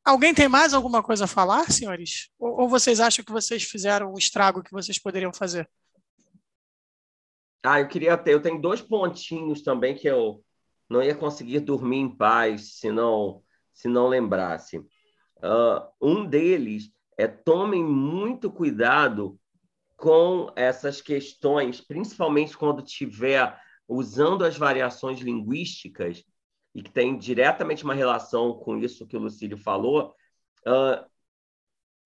Alguém 0.05 0.35
tem 0.35 0.49
mais 0.49 0.75
alguma 0.75 1.01
coisa 1.01 1.25
a 1.25 1.29
falar, 1.29 1.71
senhores? 1.71 2.29
Ou, 2.37 2.63
ou 2.63 2.69
vocês 2.69 2.99
acham 2.99 3.25
que 3.25 3.31
vocês 3.31 3.63
fizeram 3.63 4.13
o 4.13 4.19
estrago 4.19 4.63
que 4.63 4.73
vocês 4.73 4.99
poderiam 4.99 5.33
fazer? 5.33 5.71
Ah, 7.63 7.81
eu 7.81 7.87
queria 7.87 8.19
ter. 8.19 8.33
Eu 8.33 8.43
tenho 8.43 8.61
dois 8.61 8.83
pontinhos 8.83 9.63
também 9.63 9.95
que 9.95 10.09
eu 10.09 10.45
não 10.91 11.01
ia 11.01 11.15
conseguir 11.15 11.61
dormir 11.61 11.99
em 11.99 12.17
paz 12.17 12.79
se 12.79 12.91
não, 12.91 13.45
se 13.73 13.89
não 13.89 14.09
lembrasse. 14.09 14.79
Uh, 14.79 15.89
um 16.01 16.25
deles 16.25 16.91
é 17.17 17.27
tomem 17.27 17.85
muito 17.85 18.51
cuidado 18.51 19.39
com 19.97 20.53
essas 20.57 21.01
questões, 21.01 21.81
principalmente 21.81 22.57
quando 22.57 22.83
tiver 22.83 23.57
usando 23.89 24.45
as 24.45 24.57
variações 24.57 25.21
linguísticas 25.21 26.25
e 26.75 26.83
que 26.83 26.91
tem 26.91 27.17
diretamente 27.17 27.85
uma 27.85 27.95
relação 27.95 28.55
com 28.55 28.79
isso 28.79 29.07
que 29.07 29.17
o 29.17 29.21
Lucílio 29.21 29.59
falou, 29.59 30.15
uh, 30.67 31.07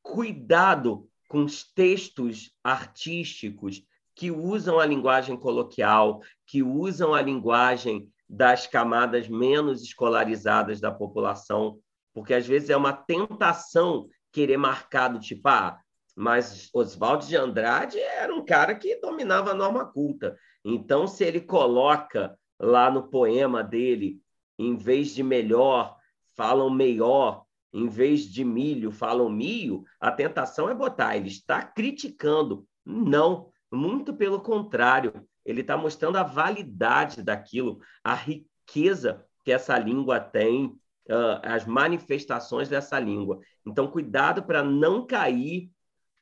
cuidado 0.02 1.08
com 1.28 1.44
os 1.44 1.64
textos 1.72 2.50
artísticos 2.62 3.82
que 4.14 4.30
usam 4.30 4.80
a 4.80 4.86
linguagem 4.86 5.36
coloquial, 5.36 6.22
que 6.46 6.62
usam 6.62 7.14
a 7.14 7.20
linguagem 7.20 8.10
das 8.28 8.66
camadas 8.66 9.28
menos 9.28 9.82
escolarizadas 9.82 10.80
da 10.80 10.90
população, 10.90 11.78
porque 12.12 12.34
às 12.34 12.46
vezes 12.46 12.70
é 12.70 12.76
uma 12.76 12.92
tentação 12.92 14.08
querer 14.32 14.56
marcar 14.56 15.08
do 15.08 15.20
tipo, 15.20 15.48
ah, 15.48 15.78
mas 16.14 16.70
Oswaldo 16.72 17.26
de 17.26 17.36
Andrade 17.36 17.98
era 17.98 18.34
um 18.34 18.44
cara 18.44 18.74
que 18.74 18.96
dominava 18.96 19.50
a 19.50 19.54
norma 19.54 19.84
culta. 19.84 20.36
Então, 20.64 21.06
se 21.06 21.24
ele 21.24 21.40
coloca 21.40 22.36
lá 22.58 22.90
no 22.90 23.08
poema 23.08 23.62
dele, 23.62 24.18
em 24.58 24.76
vez 24.76 25.14
de 25.14 25.22
melhor, 25.22 25.96
falam 26.34 26.70
melhor, 26.70 27.44
em 27.72 27.86
vez 27.88 28.22
de 28.22 28.42
milho, 28.42 28.90
falam 28.90 29.28
milho, 29.28 29.84
a 30.00 30.10
tentação 30.10 30.70
é 30.70 30.74
botar, 30.74 31.16
ele 31.16 31.28
está 31.28 31.62
criticando. 31.62 32.66
Não, 32.84 33.50
muito 33.70 34.14
pelo 34.14 34.40
contrário, 34.40 35.12
ele 35.46 35.60
está 35.60 35.76
mostrando 35.76 36.18
a 36.18 36.24
validade 36.24 37.22
daquilo, 37.22 37.80
a 38.02 38.14
riqueza 38.14 39.24
que 39.44 39.52
essa 39.52 39.78
língua 39.78 40.18
tem, 40.18 40.66
uh, 40.66 41.40
as 41.42 41.64
manifestações 41.64 42.68
dessa 42.68 42.98
língua. 42.98 43.38
Então, 43.64 43.86
cuidado 43.86 44.42
para 44.42 44.62
não 44.64 45.06
cair 45.06 45.70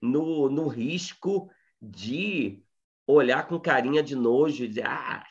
no, 0.01 0.51
no 0.51 0.68
risco 0.68 1.51
de 1.81 2.62
olhar 3.07 3.49
com 3.49 3.59
carinha 3.59 4.03
de 4.03 4.14
nojo 4.14 4.64
e 4.64 4.68
dizer, 4.68 4.87
ah, 4.87 5.25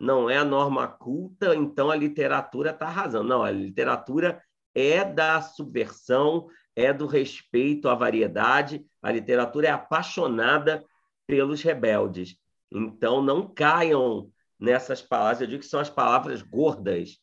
não 0.00 0.28
é 0.28 0.38
a 0.38 0.44
norma 0.44 0.88
culta, 0.88 1.54
então 1.54 1.90
a 1.90 1.96
literatura 1.96 2.70
está 2.70 2.86
arrasando. 2.86 3.28
Não, 3.28 3.42
a 3.42 3.50
literatura 3.50 4.42
é 4.74 5.04
da 5.04 5.40
subversão, 5.42 6.48
é 6.74 6.92
do 6.92 7.06
respeito 7.06 7.88
à 7.88 7.94
variedade, 7.94 8.84
a 9.02 9.10
literatura 9.10 9.68
é 9.68 9.70
apaixonada 9.70 10.84
pelos 11.26 11.62
rebeldes. 11.62 12.36
Então, 12.72 13.22
não 13.22 13.48
caiam 13.48 14.30
nessas 14.58 15.02
palavras, 15.02 15.40
eu 15.40 15.46
digo 15.46 15.60
que 15.60 15.68
são 15.68 15.80
as 15.80 15.90
palavras 15.90 16.42
gordas, 16.42 17.18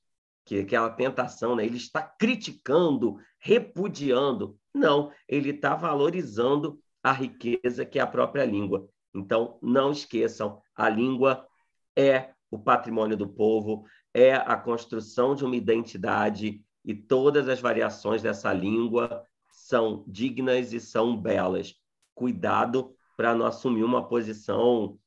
que 0.45 0.59
aquela 0.59 0.89
tentação, 0.89 1.55
né? 1.55 1.65
ele 1.65 1.77
está 1.77 2.01
criticando, 2.01 3.17
repudiando. 3.39 4.57
Não, 4.73 5.11
ele 5.27 5.51
está 5.51 5.75
valorizando 5.75 6.79
a 7.01 7.11
riqueza 7.11 7.85
que 7.85 7.99
é 7.99 8.01
a 8.01 8.07
própria 8.07 8.45
língua. 8.45 8.87
Então, 9.13 9.57
não 9.61 9.91
esqueçam, 9.91 10.61
a 10.75 10.89
língua 10.89 11.47
é 11.95 12.33
o 12.49 12.57
patrimônio 12.57 13.17
do 13.17 13.27
povo, 13.27 13.85
é 14.13 14.33
a 14.33 14.55
construção 14.55 15.35
de 15.35 15.45
uma 15.45 15.55
identidade 15.55 16.63
e 16.85 16.93
todas 16.93 17.47
as 17.47 17.59
variações 17.59 18.21
dessa 18.21 18.51
língua 18.51 19.25
são 19.51 20.03
dignas 20.07 20.73
e 20.73 20.79
são 20.79 21.15
belas. 21.15 21.75
Cuidado 22.13 22.95
para 23.15 23.33
não 23.33 23.45
assumir 23.45 23.83
uma 23.83 24.07
posição 24.07 24.99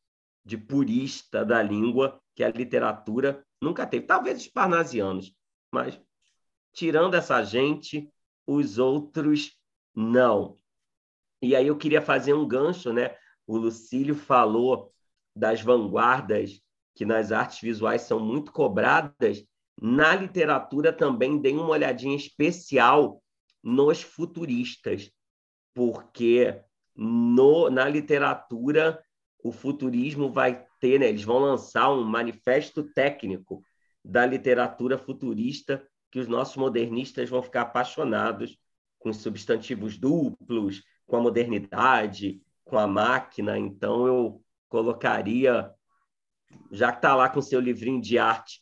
de 0.47 0.57
purista 0.57 1.45
da 1.45 1.61
língua 1.61 2.23
que 2.33 2.45
a 2.45 2.49
literatura 2.49 3.45
nunca 3.61 3.85
teve. 3.85 4.07
Talvez 4.07 4.39
os 4.39 4.47
parnasianos, 4.47 5.35
mas 5.73 6.01
tirando 6.73 7.15
essa 7.15 7.43
gente, 7.43 8.09
os 8.47 8.79
outros 8.79 9.59
não. 9.93 10.57
E 11.43 11.57
aí 11.57 11.67
eu 11.67 11.77
queria 11.77 12.01
fazer 12.01 12.33
um 12.33 12.47
gancho, 12.47 12.93
né? 12.93 13.17
O 13.45 13.57
Lucílio 13.57 14.15
falou 14.15 14.93
das 15.35 15.61
vanguardas 15.61 16.63
que 16.95 17.05
nas 17.05 17.33
artes 17.33 17.61
visuais 17.61 18.03
são 18.03 18.21
muito 18.21 18.53
cobradas. 18.53 19.45
Na 19.81 20.15
literatura 20.15 20.93
também 20.93 21.41
dei 21.41 21.55
uma 21.55 21.71
olhadinha 21.71 22.17
especial 22.17 23.21
nos 23.63 24.01
futuristas, 24.01 25.11
porque 25.75 26.63
no, 26.95 27.69
na 27.69 27.89
literatura 27.89 29.05
o 29.49 29.53
futurismo 29.53 30.31
vai 30.31 30.67
ter, 30.81 30.99
né, 30.99 31.09
eles 31.09 31.23
vão 31.23 31.39
lançar 31.39 31.93
um 31.93 32.03
manifesto 32.03 32.83
técnico 32.83 33.63
da 34.05 34.27
literatura 34.27 34.99
futurista 34.99 35.87
que 36.11 36.19
os 36.19 36.27
nossos 36.27 36.57
modernistas 36.57 37.29
vão 37.29 37.43
ficar 37.43 37.63
apaixonados 37.63 38.59
com 38.99 39.11
os 39.11 39.19
substantivos 39.19 39.97
duplos, 39.97 40.83
com 41.07 41.17
a 41.17 41.21
modernidade, 41.21 42.41
com 42.65 42.79
a 42.79 42.87
máquina. 42.87 43.59
Então 43.59 44.07
eu 44.07 44.43
colocaria, 44.69 45.71
já 46.71 46.91
que 46.91 46.99
está 46.99 47.15
lá 47.15 47.29
com 47.29 47.41
seu 47.41 47.61
livrinho 47.61 48.01
de 48.01 48.19
arte 48.19 48.61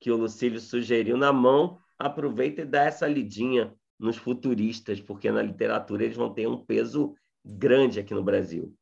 que 0.00 0.10
o 0.10 0.16
Lucílio 0.16 0.60
sugeriu 0.60 1.16
na 1.16 1.32
mão, 1.32 1.78
aproveita 1.98 2.62
e 2.62 2.66
dá 2.66 2.82
essa 2.84 3.06
lidinha 3.06 3.74
nos 3.98 4.16
futuristas, 4.16 5.00
porque 5.00 5.30
na 5.30 5.42
literatura 5.42 6.04
eles 6.04 6.16
vão 6.16 6.32
ter 6.32 6.46
um 6.48 6.64
peso 6.64 7.14
grande 7.44 8.00
aqui 8.00 8.12
no 8.12 8.22
Brasil. 8.22 8.76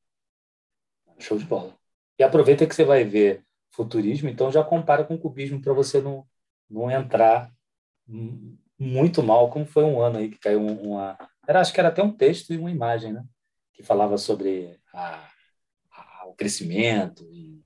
Show 1.23 1.39
de 1.39 1.45
bola. 1.45 1.75
E 2.19 2.23
aproveita 2.23 2.67
que 2.67 2.75
você 2.75 2.85
vai 2.85 3.05
ver 3.05 3.45
futurismo, 3.71 4.29
então 4.29 4.53
já 4.53 4.63
compara 4.63 5.05
com 5.05 5.19
cubismo 5.19 5.61
para 5.61 5.73
você 5.73 6.01
não, 6.01 6.27
não 6.69 6.91
entrar 6.91 7.51
muito 8.79 9.23
mal, 9.23 9.51
como 9.51 9.65
foi 9.65 9.85
um 9.85 10.01
ano 10.01 10.19
aí 10.19 10.29
que 10.29 10.39
caiu 10.39 10.61
uma. 10.67 11.17
Era, 11.47 11.61
acho 11.61 11.73
que 11.73 11.81
era 11.81 11.89
até 11.89 12.03
um 12.03 12.13
texto 12.13 12.53
e 12.53 12.59
uma 12.59 12.71
imagem, 12.71 13.13
né? 13.13 13.25
Que 13.73 13.83
falava 13.83 14.19
sobre 14.19 14.79
a, 14.93 15.29
a, 15.91 16.27
o 16.27 16.35
crescimento 16.35 17.27
e 17.31 17.63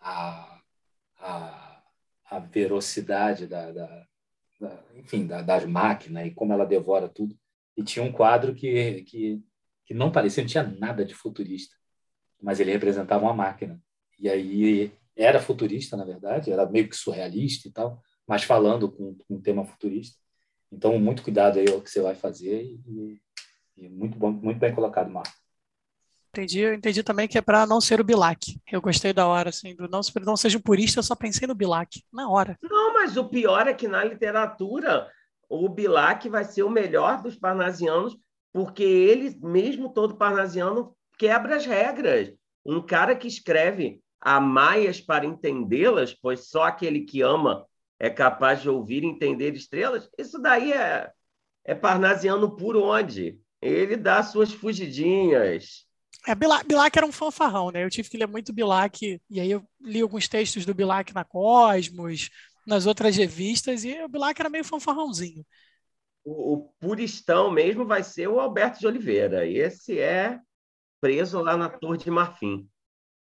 a, 0.00 0.60
a, 1.18 1.82
a 2.30 2.38
velocidade 2.38 3.46
da, 3.46 3.70
da, 3.70 4.06
da 4.60 4.84
enfim, 4.96 5.26
da, 5.26 5.42
das 5.42 5.64
máquinas 5.64 6.26
e 6.26 6.30
como 6.30 6.52
ela 6.52 6.66
devora 6.66 7.08
tudo. 7.08 7.38
E 7.76 7.82
tinha 7.82 8.04
um 8.04 8.12
quadro 8.12 8.54
que, 8.54 9.02
que, 9.02 9.42
que 9.84 9.94
não 9.94 10.10
parecia, 10.10 10.42
não 10.42 10.48
tinha 10.48 10.62
nada 10.62 11.04
de 11.04 11.14
futurista, 11.14 11.76
mas 12.44 12.60
ele 12.60 12.70
representava 12.70 13.24
uma 13.24 13.32
máquina. 13.32 13.80
E 14.20 14.28
aí 14.28 14.92
era 15.16 15.40
futurista, 15.40 15.96
na 15.96 16.04
verdade, 16.04 16.52
era 16.52 16.68
meio 16.68 16.88
que 16.88 16.94
surrealista 16.94 17.66
e 17.66 17.72
tal, 17.72 18.02
mas 18.26 18.44
falando 18.44 18.92
com, 18.92 19.14
com 19.14 19.34
um 19.34 19.40
tema 19.40 19.64
futurista. 19.64 20.18
Então, 20.70 20.98
muito 20.98 21.22
cuidado 21.22 21.58
aí 21.58 21.66
ao 21.70 21.80
que 21.80 21.90
você 21.90 22.02
vai 22.02 22.14
fazer 22.14 22.62
e, 22.62 23.18
e 23.76 23.88
muito 23.88 24.18
bom, 24.18 24.30
muito 24.30 24.58
bem 24.58 24.74
colocado, 24.74 25.10
Marco. 25.10 25.32
Entendi, 26.30 26.60
eu 26.60 26.74
entendi 26.74 27.02
também 27.02 27.28
que 27.28 27.38
é 27.38 27.40
para 27.40 27.64
não 27.64 27.80
ser 27.80 28.00
o 28.00 28.04
Bilac. 28.04 28.60
Eu 28.70 28.82
gostei 28.82 29.12
da 29.12 29.26
hora, 29.26 29.50
assim, 29.50 29.74
do 29.74 29.88
não, 29.88 30.00
não 30.22 30.36
seja 30.36 30.58
um 30.58 30.62
purista, 30.62 30.98
eu 30.98 31.02
só 31.02 31.14
pensei 31.14 31.46
no 31.46 31.54
Bilac, 31.54 32.02
na 32.12 32.28
hora. 32.28 32.58
Não, 32.60 32.92
mas 32.92 33.16
o 33.16 33.28
pior 33.28 33.68
é 33.68 33.72
que 33.72 33.88
na 33.88 34.04
literatura 34.04 35.08
o 35.48 35.68
Bilac 35.68 36.28
vai 36.28 36.44
ser 36.44 36.64
o 36.64 36.70
melhor 36.70 37.22
dos 37.22 37.36
parnasianos, 37.36 38.18
porque 38.52 38.82
ele, 38.82 39.38
mesmo 39.40 39.92
todo 39.92 40.16
parnasiano, 40.16 40.94
quebra 41.18 41.56
as 41.56 41.66
regras. 41.66 42.32
Um 42.64 42.80
cara 42.80 43.14
que 43.14 43.28
escreve 43.28 44.00
a 44.20 44.40
maias 44.40 45.00
para 45.00 45.26
entendê-las, 45.26 46.14
pois 46.14 46.48
só 46.48 46.64
aquele 46.64 47.02
que 47.02 47.20
ama 47.20 47.66
é 47.98 48.08
capaz 48.08 48.62
de 48.62 48.70
ouvir 48.70 49.02
e 49.04 49.06
entender 49.06 49.54
estrelas, 49.54 50.08
isso 50.18 50.40
daí 50.40 50.72
é, 50.72 51.10
é 51.64 51.74
parnasiano 51.74 52.56
por 52.56 52.76
onde? 52.76 53.38
Ele 53.60 53.96
dá 53.96 54.22
suas 54.22 54.52
fugidinhas. 54.52 55.86
É, 56.26 56.34
Bilac, 56.34 56.66
Bilac 56.66 56.96
era 56.96 57.06
um 57.06 57.12
fanfarrão, 57.12 57.70
né? 57.70 57.84
Eu 57.84 57.90
tive 57.90 58.08
que 58.08 58.16
ler 58.16 58.26
muito 58.26 58.52
Bilac, 58.52 59.20
e 59.30 59.40
aí 59.40 59.50
eu 59.50 59.62
li 59.80 60.00
alguns 60.00 60.26
textos 60.26 60.64
do 60.64 60.74
Bilac 60.74 61.12
na 61.14 61.24
Cosmos, 61.24 62.30
nas 62.66 62.86
outras 62.86 63.16
revistas, 63.16 63.84
e 63.84 64.02
o 64.02 64.08
Bilac 64.08 64.40
era 64.40 64.48
meio 64.48 64.64
fanfarrãozinho. 64.64 65.44
O, 66.24 66.54
o 66.54 66.58
puristão 66.80 67.50
mesmo 67.50 67.84
vai 67.84 68.02
ser 68.02 68.26
o 68.28 68.40
Alberto 68.40 68.80
de 68.80 68.86
Oliveira. 68.86 69.46
Esse 69.46 69.98
é 69.98 70.40
preso 71.04 71.42
lá 71.42 71.54
na 71.54 71.68
Torre 71.68 71.98
de 71.98 72.10
Marfim 72.10 72.66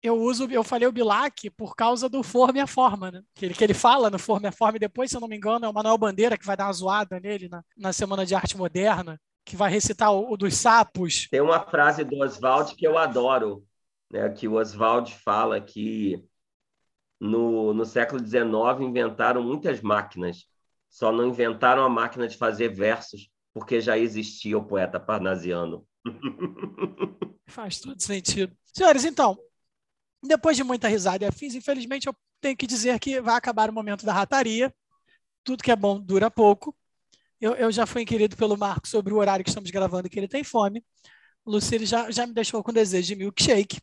eu 0.05 0.21
uso, 0.21 0.47
eu 0.51 0.63
falei 0.63 0.87
o 0.87 0.93
Bilac 0.93 1.49
por 1.49 1.75
causa 1.75 2.11
do 2.11 2.23
Forma 2.23 2.59
e 2.59 2.61
a 2.61 2.67
Forma, 2.67 3.11
né? 3.11 3.23
Que 3.35 3.47
ele, 3.47 3.55
que 3.55 3.65
ele 3.65 3.73
fala 3.73 4.11
no 4.11 4.19
Forma 4.19 4.47
e 4.47 4.51
a 4.51 4.53
Forma, 4.53 4.77
e 4.77 4.81
depois, 4.81 5.09
se 5.09 5.17
eu 5.17 5.21
não 5.21 5.27
me 5.27 5.35
engano, 5.35 5.65
é 5.65 5.69
o 5.69 5.73
Manuel 5.73 5.97
Bandeira 5.97 6.37
que 6.37 6.45
vai 6.45 6.55
dar 6.55 6.67
uma 6.67 6.73
zoada 6.75 7.19
nele 7.19 7.49
na, 7.49 7.65
na 7.75 7.91
Semana 7.91 8.27
de 8.27 8.35
Arte 8.35 8.55
Moderna, 8.55 9.19
que 9.47 9.57
vai 9.57 9.71
recitar 9.71 10.13
o, 10.13 10.31
o 10.31 10.37
dos 10.37 10.57
sapos. 10.57 11.27
Tem 11.31 11.41
uma 11.41 11.59
frase 11.59 12.05
do 12.05 12.19
Oswald 12.19 12.75
que 12.75 12.87
eu 12.87 12.99
adoro, 12.99 13.65
né? 14.13 14.29
Que 14.29 14.47
o 14.47 14.57
Oswald 14.57 15.11
fala 15.15 15.59
que 15.59 16.23
no, 17.19 17.73
no 17.73 17.87
século 17.87 18.23
XIX 18.23 18.53
inventaram 18.83 19.43
muitas 19.43 19.81
máquinas, 19.81 20.45
só 20.91 21.11
não 21.11 21.29
inventaram 21.29 21.83
a 21.83 21.89
máquina 21.89 22.29
de 22.29 22.37
fazer 22.37 22.69
versos, 22.69 23.31
porque 23.55 23.81
já 23.81 23.97
existia 23.97 24.59
o 24.59 24.67
poeta 24.67 25.01
parnasiano. 25.01 25.87
Faz 27.47 27.81
todo 27.81 28.01
sentido. 28.01 28.57
Senhores, 28.73 29.05
então, 29.05 29.39
depois 30.23 30.57
de 30.57 30.65
muita 30.65 30.89
risada 30.89 31.25
e 31.25 31.29
afins, 31.29 31.55
infelizmente 31.55 32.07
eu 32.07 32.17
tenho 32.41 32.57
que 32.57 32.67
dizer 32.67 32.99
que 32.99 33.21
vai 33.21 33.37
acabar 33.37 33.71
o 33.71 33.73
momento 33.73 34.05
da 34.05 34.13
rataria. 34.13 34.75
Tudo 35.43 35.63
que 35.63 35.71
é 35.71 35.77
bom 35.77 36.01
dura 36.01 36.31
pouco. 36.31 36.75
Eu, 37.41 37.55
eu 37.55 37.71
já 37.71 37.87
fui 37.87 38.03
inquirido 38.03 38.37
pelo 38.37 38.57
Marco 38.57 38.89
sobre 38.89 39.13
o 39.13 39.19
horário 39.19 39.45
que 39.45 39.51
estamos 39.51 39.71
gravando 39.71 40.07
e 40.07 40.11
que 40.11 40.19
ele 40.19 40.29
tem 40.29 40.43
fome. 40.43 40.83
Lucílio 41.47 41.87
já, 41.87 42.11
já 42.11 42.27
me 42.27 42.33
deixou 42.33 42.63
com 42.63 42.73
desejo 42.73 43.09
de 43.09 43.17
milkshake. 43.17 43.81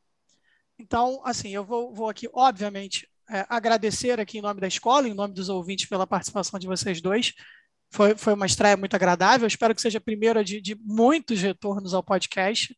Então, 0.79 1.21
assim, 1.23 1.49
eu 1.49 1.63
vou, 1.63 1.93
vou 1.93 2.09
aqui, 2.09 2.27
obviamente, 2.33 3.07
é, 3.29 3.45
agradecer 3.47 4.19
aqui 4.19 4.39
em 4.39 4.41
nome 4.41 4.59
da 4.59 4.67
escola, 4.67 5.07
em 5.07 5.13
nome 5.13 5.33
dos 5.33 5.47
ouvintes, 5.47 5.85
pela 5.85 6.07
participação 6.07 6.59
de 6.59 6.65
vocês 6.65 7.01
dois. 7.01 7.33
Foi, 7.91 8.15
foi 8.15 8.33
uma 8.33 8.45
estreia 8.45 8.77
muito 8.77 8.95
agradável. 8.95 9.47
Espero 9.47 9.75
que 9.75 9.81
seja 9.81 9.97
a 9.97 10.01
primeira 10.01 10.43
de, 10.43 10.61
de 10.61 10.75
muitos 10.75 11.41
retornos 11.41 11.93
ao 11.93 12.01
podcast. 12.01 12.75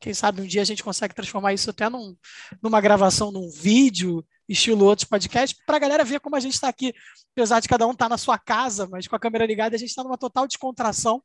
Quem 0.00 0.14
sabe 0.14 0.40
um 0.40 0.46
dia 0.46 0.62
a 0.62 0.64
gente 0.64 0.82
consegue 0.82 1.14
transformar 1.14 1.52
isso 1.52 1.68
até 1.70 1.88
num, 1.88 2.16
numa 2.62 2.80
gravação, 2.80 3.30
num 3.30 3.50
vídeo, 3.50 4.24
estilo 4.48 4.84
outros 4.84 5.08
podcasts, 5.08 5.58
para 5.66 5.76
a 5.76 5.80
galera 5.80 6.04
ver 6.04 6.20
como 6.20 6.36
a 6.36 6.40
gente 6.40 6.54
está 6.54 6.68
aqui, 6.68 6.94
apesar 7.32 7.60
de 7.60 7.68
cada 7.68 7.86
um 7.86 7.90
estar 7.90 8.06
tá 8.06 8.08
na 8.08 8.16
sua 8.16 8.38
casa, 8.38 8.86
mas 8.86 9.06
com 9.06 9.16
a 9.16 9.18
câmera 9.18 9.44
ligada, 9.44 9.74
a 9.74 9.78
gente 9.78 9.90
está 9.90 10.02
numa 10.02 10.16
total 10.16 10.46
descontração. 10.46 11.22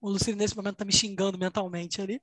O 0.00 0.10
Lucino, 0.10 0.36
nesse 0.36 0.56
momento, 0.56 0.74
está 0.74 0.84
me 0.84 0.92
xingando 0.92 1.38
mentalmente 1.38 2.00
ali, 2.00 2.22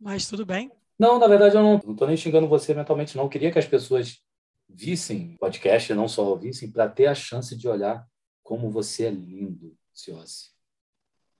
mas 0.00 0.26
tudo 0.26 0.46
bem. 0.46 0.70
Não, 0.98 1.18
na 1.18 1.26
verdade, 1.26 1.56
eu 1.56 1.62
não 1.62 1.76
estou 1.76 2.06
nem 2.06 2.16
xingando 2.16 2.48
você 2.48 2.72
mentalmente, 2.72 3.16
não. 3.16 3.24
Eu 3.24 3.28
queria 3.28 3.50
que 3.50 3.58
as 3.58 3.66
pessoas 3.66 4.18
vissem 4.68 5.34
o 5.34 5.38
podcast, 5.38 5.92
não 5.92 6.08
só 6.08 6.24
ouvissem, 6.24 6.70
para 6.70 6.88
ter 6.88 7.06
a 7.06 7.14
chance 7.14 7.56
de 7.56 7.68
olhar 7.68 8.06
como 8.42 8.70
você 8.70 9.04
é 9.04 9.10
lindo, 9.10 9.76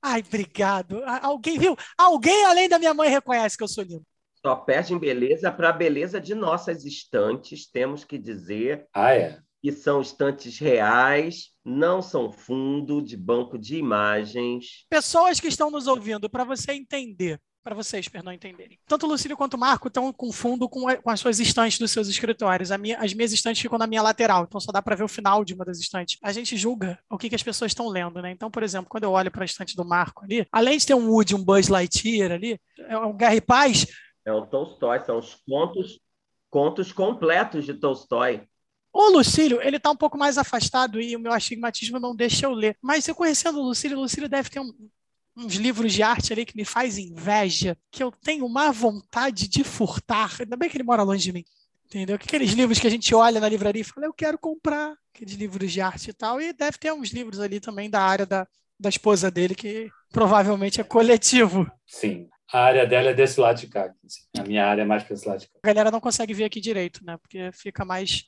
Ai, 0.01 0.23
obrigado. 0.27 1.03
Alguém 1.23 1.59
viu? 1.59 1.77
Alguém 1.97 2.45
além 2.45 2.69
da 2.69 2.79
minha 2.79 2.95
mãe 2.95 3.09
reconhece 3.09 3.57
que 3.57 3.63
eu 3.63 3.69
sou 3.69 3.85
lindo. 3.85 4.07
Só 4.45 4.57
perde 4.57 4.93
em 4.93 4.99
beleza 4.99 5.53
para 5.53 5.69
a 5.69 5.73
beleza 5.73 6.21
de 6.21 6.35
nossas 6.35 6.85
estantes, 6.85 7.71
temos 7.71 8.05
que 8.05 8.19
dizer. 8.19 8.89
Ah, 8.93 9.15
é? 9.15 9.41
e 9.63 9.71
são 9.71 10.01
estantes 10.01 10.59
reais, 10.59 11.51
não 11.65 12.03
são 12.03 12.33
fundo 12.33 13.01
de 13.01 13.17
banco 13.17 13.57
de 13.57 13.77
imagens. 13.77 14.85
Pessoas 14.91 15.39
que 15.39 15.47
estão 15.47 15.71
nos 15.71 15.87
ouvindo, 15.87 16.29
para 16.29 16.43
você 16.43 16.73
entender, 16.73 17.41
para 17.63 17.75
vocês, 17.75 18.09
perdão, 18.09 18.33
entenderem. 18.33 18.79
Tanto 18.87 19.07
o 19.07 19.09
Lucílio 19.09 19.37
quanto 19.37 19.55
o 19.55 19.59
Marco 19.59 19.89
estão 19.89 20.13
com 20.13 20.33
fundo 20.33 20.69
com, 20.69 20.85
com 20.97 21.11
as 21.11 21.21
suas 21.21 21.39
estantes 21.39 21.79
dos 21.79 21.91
seus 21.91 22.09
escritórios. 22.09 22.71
Minha, 22.71 22.99
as 22.99 23.15
minhas 23.15 23.33
estantes 23.33 23.63
ficam 23.63 23.79
na 23.79 23.87
minha 23.87 24.03
lateral, 24.03 24.45
então 24.45 24.61
só 24.61 24.73
dá 24.73 24.83
para 24.83 24.97
ver 24.97 25.05
o 25.05 25.09
final 25.09 25.45
de 25.45 25.55
uma 25.55 25.65
das 25.65 25.79
estantes. 25.79 26.19
A 26.23 26.33
gente 26.33 26.57
julga 26.57 26.99
o 27.09 27.17
que, 27.17 27.29
que 27.29 27.35
as 27.35 27.43
pessoas 27.43 27.71
estão 27.71 27.89
lendo, 27.89 28.21
né? 28.21 28.31
Então, 28.31 28.51
por 28.51 28.63
exemplo, 28.63 28.89
quando 28.91 29.05
eu 29.05 29.13
olho 29.13 29.31
para 29.31 29.45
a 29.45 29.47
estante 29.47 29.77
do 29.77 29.85
Marco 29.85 30.25
ali, 30.25 30.47
além 30.51 30.77
de 30.77 30.87
ter 30.87 30.95
um 30.95 31.09
Woody, 31.09 31.35
um 31.35 31.45
Buzz 31.45 31.69
Lightyear 31.69 32.33
ali, 32.33 32.61
é 32.79 32.99
um 32.99 33.17
Guerra 33.17 33.37
e 33.37 33.41
Paz. 33.41 33.87
É 34.25 34.33
o 34.33 34.47
Tolstói, 34.47 35.01
são 35.01 35.19
os 35.19 35.37
contos, 35.47 36.01
contos 36.51 36.93
completos 36.93 37.65
de 37.65 37.75
Tolstói. 37.75 38.47
O 38.93 39.09
Lucílio, 39.09 39.61
ele 39.63 39.79
está 39.79 39.91
um 39.91 39.97
pouco 39.97 40.19
mais 40.19 40.37
afastado 40.37 41.01
e 41.01 41.17
o 41.17 41.21
meu 41.21 41.33
astigmatismo 41.33 41.99
não 41.99 42.15
deixa 42.15 42.45
eu 42.45 42.53
ler. 42.53 42.77
Mas 42.83 43.09
eu 43.09 43.15
conhecendo 43.15 43.59
o 43.59 43.63
Lucílio, 43.63 43.97
o 43.97 44.03
Lucílio 44.03 44.29
deve 44.29 44.51
ter 44.51 44.61
um, 44.61 44.71
uns 45.37 45.55
livros 45.55 45.93
de 45.93 46.03
arte 46.03 46.33
ali 46.33 46.45
que 46.45 46.57
me 46.57 46.64
faz 46.64 46.99
inveja, 46.99 47.76
que 47.91 48.03
eu 48.03 48.11
tenho 48.11 48.45
uma 48.45 48.70
vontade 48.70 49.49
de 49.49 49.64
furtar. 49.64 50.37
Ainda 50.41 50.57
bem 50.57 50.68
que 50.68 50.76
ele 50.76 50.85
mora 50.85 51.03
longe 51.03 51.24
de 51.24 51.33
mim. 51.33 51.45
Entendeu? 51.87 52.16
Aqueles 52.16 52.53
livros 52.53 52.78
que 52.78 52.87
a 52.87 52.91
gente 52.91 53.14
olha 53.14 53.41
na 53.41 53.49
livraria 53.49 53.83
e 53.83 53.85
fala, 53.85 54.07
eu 54.07 54.14
quero 54.14 54.39
comprar 54.39 54.95
aqueles 55.14 55.35
livros 55.35 55.70
de 55.70 55.80
arte 55.80 56.11
e 56.11 56.12
tal. 56.12 56.41
E 56.41 56.53
deve 56.53 56.78
ter 56.78 56.93
uns 56.93 57.11
livros 57.11 57.39
ali 57.39 57.61
também 57.61 57.91
da 57.91 58.01
área 58.01 58.24
da, 58.24 58.47
da 58.80 58.89
esposa 58.89 59.30
dele, 59.30 59.55
que 59.55 59.91
provavelmente 60.11 60.80
é 60.80 60.85
coletivo. 60.85 61.70
Sim. 61.87 62.28
A 62.53 62.61
área 62.61 62.87
dela 62.87 63.11
é 63.11 63.14
desse 63.14 63.41
lado 63.41 63.59
de 63.59 63.66
cá. 63.66 63.93
A 64.39 64.43
minha 64.43 64.66
área 64.66 64.83
é 64.83 64.85
mais 64.85 65.03
para 65.03 65.14
esse 65.14 65.26
lado 65.26 65.41
de 65.41 65.47
cá. 65.47 65.59
A 65.62 65.66
galera 65.66 65.91
não 65.91 66.01
consegue 66.01 66.35
ver 66.35 66.45
aqui 66.45 66.61
direito, 66.61 67.05
né? 67.05 67.16
Porque 67.16 67.51
fica 67.53 67.85
mais 67.85 68.24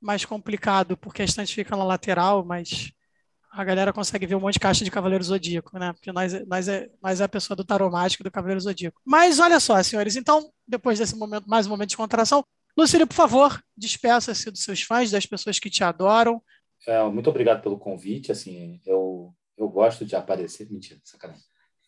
mais 0.00 0.24
complicado, 0.24 0.98
porque 0.98 1.22
a 1.22 1.24
estante 1.24 1.54
fica 1.54 1.74
na 1.74 1.82
lateral, 1.82 2.44
mas 2.44 2.92
a 3.54 3.64
galera 3.64 3.92
consegue 3.92 4.26
ver 4.26 4.34
um 4.34 4.40
monte 4.40 4.54
de 4.54 4.60
caixa 4.60 4.84
de 4.84 4.90
Cavaleiro 4.90 5.22
Zodíaco, 5.22 5.78
né? 5.78 5.92
Porque 5.92 6.10
nós, 6.10 6.32
nós, 6.46 6.68
é, 6.68 6.90
nós 7.00 7.20
é 7.20 7.24
a 7.24 7.28
pessoa 7.28 7.56
do 7.56 7.64
tarot 7.64 7.90
mágico 7.90 8.24
do 8.24 8.30
Cavaleiro 8.30 8.60
Zodíaco. 8.60 9.00
Mas 9.04 9.38
olha 9.38 9.60
só, 9.60 9.80
senhores, 9.82 10.16
então, 10.16 10.50
depois 10.66 10.98
desse 10.98 11.16
momento, 11.16 11.48
mais 11.48 11.66
um 11.66 11.70
momento 11.70 11.90
de 11.90 11.96
contração, 11.96 12.44
Lucílio, 12.76 13.06
por 13.06 13.14
favor, 13.14 13.62
despeça-se 13.76 14.50
dos 14.50 14.64
seus 14.64 14.82
fãs, 14.82 15.12
das 15.12 15.24
pessoas 15.24 15.60
que 15.60 15.70
te 15.70 15.84
adoram. 15.84 16.42
É, 16.86 17.02
muito 17.04 17.30
obrigado 17.30 17.62
pelo 17.62 17.78
convite, 17.78 18.32
assim, 18.32 18.80
eu, 18.84 19.32
eu 19.56 19.68
gosto 19.68 20.04
de 20.04 20.16
aparecer, 20.16 20.68
mentira, 20.68 21.00
sacanagem. 21.04 21.44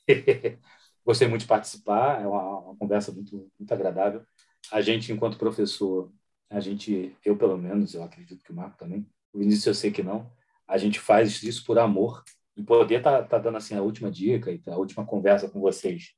Gostei 1.04 1.26
muito 1.26 1.42
de 1.42 1.48
participar, 1.48 2.22
é 2.22 2.26
uma, 2.26 2.60
uma 2.60 2.76
conversa 2.76 3.10
muito, 3.10 3.50
muito 3.58 3.74
agradável. 3.74 4.22
A 4.70 4.80
gente, 4.80 5.12
enquanto 5.12 5.36
professor, 5.36 6.12
a 6.48 6.60
gente, 6.60 7.16
eu 7.24 7.36
pelo 7.36 7.58
menos, 7.58 7.94
eu 7.94 8.04
acredito 8.04 8.44
que 8.44 8.52
o 8.52 8.54
Marco 8.54 8.78
também, 8.78 9.04
o 9.32 9.38
Vinícius 9.38 9.66
eu 9.66 9.74
sei 9.74 9.90
que 9.90 10.02
não, 10.02 10.30
a 10.66 10.78
gente 10.78 10.98
faz 10.98 11.42
isso 11.42 11.64
por 11.64 11.78
amor 11.78 12.22
e 12.56 12.62
poder 12.62 12.98
estar 12.98 13.22
tá, 13.22 13.28
tá 13.28 13.38
dando 13.38 13.58
assim 13.58 13.74
a 13.74 13.82
última 13.82 14.10
dica 14.10 14.50
e 14.50 14.60
a 14.66 14.76
última 14.76 15.04
conversa 15.04 15.48
com 15.48 15.60
vocês 15.60 16.14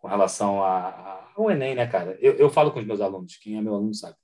com 0.00 0.08
relação 0.08 0.62
a, 0.64 0.88
a, 0.88 1.32
ao 1.36 1.50
Enem, 1.50 1.74
né, 1.74 1.86
cara? 1.86 2.16
Eu, 2.20 2.32
eu 2.34 2.50
falo 2.50 2.72
com 2.72 2.80
os 2.80 2.86
meus 2.86 3.00
alunos, 3.00 3.36
quem 3.36 3.56
é 3.56 3.60
meu 3.60 3.74
aluno 3.74 3.94
sabe. 3.94 4.16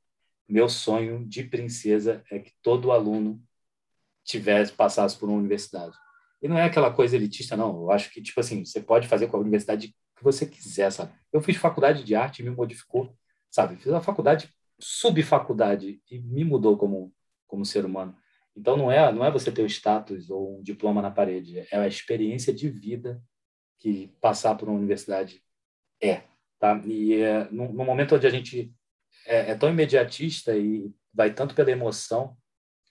Meu 0.48 0.68
sonho 0.68 1.24
de 1.26 1.44
princesa 1.44 2.24
é 2.30 2.38
que 2.38 2.52
todo 2.62 2.92
aluno 2.92 3.42
tivesse 4.24 4.72
passasse 4.72 5.16
por 5.16 5.28
uma 5.28 5.38
universidade. 5.38 5.96
E 6.40 6.48
não 6.48 6.56
é 6.56 6.64
aquela 6.64 6.90
coisa 6.90 7.16
elitista, 7.16 7.56
não. 7.56 7.82
Eu 7.82 7.90
acho 7.90 8.10
que, 8.10 8.22
tipo 8.22 8.40
assim, 8.40 8.64
você 8.64 8.80
pode 8.80 9.06
fazer 9.06 9.26
com 9.26 9.36
a 9.36 9.40
universidade 9.40 9.88
que 9.88 10.24
você 10.24 10.46
quiser, 10.46 10.90
sabe? 10.90 11.12
Eu 11.32 11.40
fiz 11.40 11.56
faculdade 11.56 12.02
de 12.02 12.14
arte 12.14 12.40
e 12.40 12.44
me 12.44 12.50
modificou, 12.50 13.14
sabe? 13.50 13.76
Fiz 13.76 13.86
uma 13.86 14.00
faculdade 14.00 14.52
subfaculdade 14.78 16.02
e 16.10 16.18
me 16.18 16.44
mudou 16.44 16.76
como 16.76 17.12
como 17.46 17.64
ser 17.64 17.84
humano. 17.84 18.14
Então 18.56 18.76
não 18.76 18.90
é 18.90 19.12
não 19.12 19.24
é 19.24 19.30
você 19.30 19.52
ter 19.52 19.62
o 19.62 19.66
status 19.66 20.30
ou 20.30 20.58
um 20.58 20.62
diploma 20.62 21.02
na 21.02 21.10
parede, 21.10 21.58
é 21.70 21.76
a 21.76 21.86
experiência 21.86 22.52
de 22.52 22.68
vida 22.68 23.22
que 23.78 24.08
passar 24.20 24.54
por 24.54 24.68
uma 24.68 24.78
universidade 24.78 25.42
é, 26.02 26.22
tá? 26.58 26.80
E 26.84 27.14
é, 27.14 27.50
no, 27.50 27.72
no 27.72 27.84
momento 27.84 28.14
onde 28.14 28.26
a 28.26 28.30
gente 28.30 28.72
é, 29.26 29.50
é, 29.50 29.54
tão 29.54 29.68
imediatista 29.68 30.56
e 30.56 30.90
vai 31.12 31.32
tanto 31.32 31.54
pela 31.54 31.70
emoção, 31.70 32.36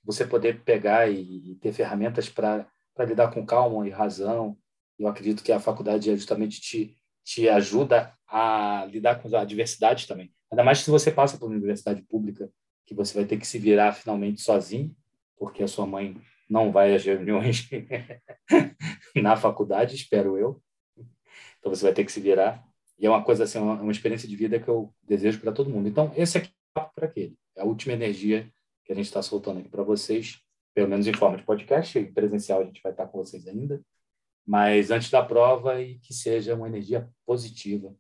você 0.04 0.26
poder 0.26 0.64
pegar 0.64 1.10
e, 1.10 1.52
e 1.52 1.56
ter 1.56 1.74
ferramentas 1.74 2.30
para 2.30 2.68
lidar 3.00 3.32
com 3.32 3.46
calma 3.46 3.88
e 3.88 3.92
razão. 3.92 4.58
Eu 4.98 5.08
acredito 5.08 5.44
que 5.44 5.52
a 5.52 5.60
faculdade 5.60 6.10
é 6.10 6.16
justamente 6.16 6.62
te 6.62 6.98
te 7.26 7.50
ajuda 7.50 8.16
a 8.28 8.88
lidar 8.90 9.20
com 9.20 9.36
a 9.36 9.44
diversidade 9.44 10.08
também. 10.08 10.32
Ainda 10.52 10.64
mais 10.64 10.80
se 10.80 10.92
você 10.92 11.12
passa 11.12 11.38
por 11.38 11.48
uma 11.48 11.56
universidade 11.56 12.04
pública, 12.04 12.50
que 12.86 12.94
você 12.94 13.16
vai 13.16 13.26
ter 13.26 13.38
que 13.38 13.48
se 13.48 13.58
virar 13.58 13.94
finalmente 13.94 14.42
sozinho, 14.42 14.96
porque 15.38 15.64
a 15.64 15.68
sua 15.68 15.86
mãe 15.86 16.20
não 16.50 16.72
vai 16.72 16.96
às 16.96 17.04
reuniões 17.04 17.68
na 19.16 19.36
faculdade, 19.36 19.96
espero 19.96 20.38
eu. 20.38 20.62
Então 21.60 21.74
você 21.74 21.84
vai 21.84 21.94
ter 21.94 22.06
que 22.06 22.12
se 22.12 22.20
virar. 22.20 22.64
E 22.98 23.06
é 23.06 23.10
uma 23.10 23.24
coisa 23.24 23.44
assim, 23.44 23.60
uma, 23.60 23.82
uma 23.82 23.92
experiência 23.92 24.28
de 24.28 24.36
vida 24.36 24.60
que 24.60 24.68
eu 24.68 24.94
desejo 25.04 25.40
para 25.42 25.52
todo 25.52 25.70
mundo. 25.70 25.90
Então, 25.90 26.14
esse 26.16 26.38
aqui 26.38 26.50
é 26.78 26.82
para 26.96 27.08
aquele. 27.08 27.38
É 27.56 27.62
a 27.62 27.66
última 27.66 27.94
energia 27.94 28.50
que 28.86 28.94
a 28.94 28.96
gente 28.96 29.06
está 29.06 29.22
soltando 29.22 29.60
aqui 29.60 29.70
para 29.70 29.84
vocês, 29.84 30.40
pelo 30.74 30.88
menos 30.88 31.08
em 31.08 31.14
forma 31.14 31.38
de 31.38 31.44
podcast, 31.44 32.00
presencial 32.14 32.62
a 32.62 32.66
gente 32.66 32.82
vai 32.82 32.92
estar 32.92 33.08
com 33.08 33.18
vocês 33.18 33.48
ainda 33.48 33.82
mas 34.46 34.92
antes 34.92 35.10
da 35.10 35.24
prova 35.24 35.82
e 35.82 35.98
que 36.00 36.14
seja 36.14 36.54
uma 36.54 36.68
energia 36.68 37.10
positiva. 37.26 37.96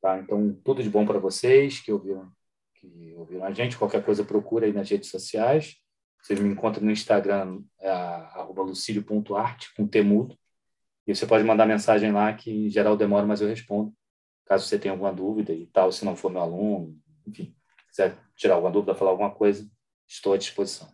Tá? 0.00 0.18
Então, 0.18 0.54
tudo 0.64 0.82
de 0.82 0.88
bom 0.88 1.04
para 1.04 1.18
vocês 1.18 1.80
que 1.80 1.92
ouviram, 1.92 2.32
que 2.76 3.12
ouviram 3.14 3.44
a 3.44 3.52
gente. 3.52 3.76
Qualquer 3.76 4.02
coisa, 4.02 4.24
procura 4.24 4.64
aí 4.64 4.72
nas 4.72 4.88
redes 4.88 5.10
sociais. 5.10 5.76
Vocês 6.22 6.38
me 6.38 6.48
encontram 6.48 6.84
no 6.84 6.90
Instagram, 6.90 7.62
é, 7.80 7.92
com 9.76 9.86
temudo. 9.86 10.38
E 11.06 11.14
você 11.14 11.26
pode 11.26 11.44
mandar 11.44 11.66
mensagem 11.66 12.12
lá, 12.12 12.32
que 12.32 12.66
em 12.66 12.68
geral 12.68 12.96
demora, 12.96 13.26
mas 13.26 13.40
eu 13.40 13.48
respondo. 13.48 13.92
Caso 14.44 14.66
você 14.66 14.78
tenha 14.78 14.92
alguma 14.92 15.12
dúvida 15.12 15.52
e 15.52 15.66
tal, 15.66 15.90
se 15.92 16.04
não 16.04 16.16
for 16.16 16.30
meu 16.30 16.42
aluno, 16.42 16.96
enfim, 17.26 17.54
quiser 17.88 18.18
tirar 18.34 18.54
alguma 18.54 18.72
dúvida, 18.72 18.94
falar 18.94 19.12
alguma 19.12 19.30
coisa, 19.30 19.68
estou 20.06 20.32
à 20.32 20.36
disposição. 20.36 20.92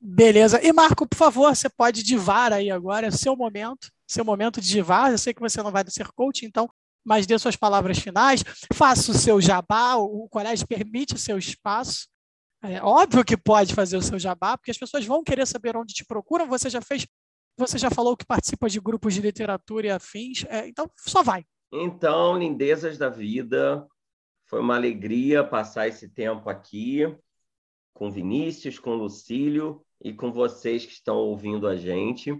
Beleza. 0.00 0.62
E 0.62 0.72
Marco, 0.72 1.06
por 1.08 1.16
favor, 1.16 1.54
você 1.54 1.68
pode 1.68 2.02
divar 2.02 2.52
aí 2.52 2.70
agora, 2.70 3.08
é 3.08 3.10
seu 3.10 3.34
momento, 3.36 3.90
seu 4.06 4.24
momento 4.24 4.60
de 4.60 4.68
divar. 4.68 5.10
Eu 5.10 5.18
sei 5.18 5.34
que 5.34 5.40
você 5.40 5.62
não 5.62 5.72
vai 5.72 5.84
ser 5.88 6.06
coach, 6.12 6.46
então, 6.46 6.70
mas 7.04 7.26
dê 7.26 7.38
suas 7.38 7.56
palavras 7.56 7.98
finais, 7.98 8.44
faça 8.74 9.10
o 9.10 9.14
seu 9.14 9.40
jabá, 9.40 9.96
o 9.96 10.28
colégio 10.28 10.66
permite 10.66 11.14
o 11.14 11.18
seu 11.18 11.36
espaço. 11.36 12.06
É 12.62 12.82
óbvio 12.82 13.24
que 13.24 13.36
pode 13.36 13.74
fazer 13.74 13.96
o 13.96 14.02
seu 14.02 14.18
jabá, 14.18 14.56
porque 14.56 14.70
as 14.70 14.78
pessoas 14.78 15.06
vão 15.06 15.22
querer 15.22 15.46
saber 15.46 15.76
onde 15.76 15.94
te 15.94 16.04
procuram. 16.04 16.48
Você 16.48 16.68
já 16.68 16.80
fez, 16.80 17.06
você 17.56 17.78
já 17.78 17.90
falou 17.90 18.16
que 18.16 18.26
participa 18.26 18.68
de 18.68 18.80
grupos 18.80 19.14
de 19.14 19.20
literatura 19.20 19.86
e 19.86 19.90
afins, 19.90 20.44
é, 20.48 20.66
então 20.66 20.90
só 20.96 21.22
vai. 21.22 21.44
Então, 21.72 22.38
lindezas 22.38 22.98
da 22.98 23.08
vida, 23.08 23.86
foi 24.46 24.60
uma 24.60 24.74
alegria 24.74 25.44
passar 25.44 25.86
esse 25.86 26.08
tempo 26.08 26.48
aqui 26.48 27.06
com 27.92 28.10
Vinícius, 28.10 28.78
com 28.78 28.94
Lucílio 28.94 29.84
e 30.02 30.12
com 30.12 30.32
vocês 30.32 30.86
que 30.86 30.92
estão 30.92 31.16
ouvindo 31.16 31.68
a 31.68 31.76
gente. 31.76 32.32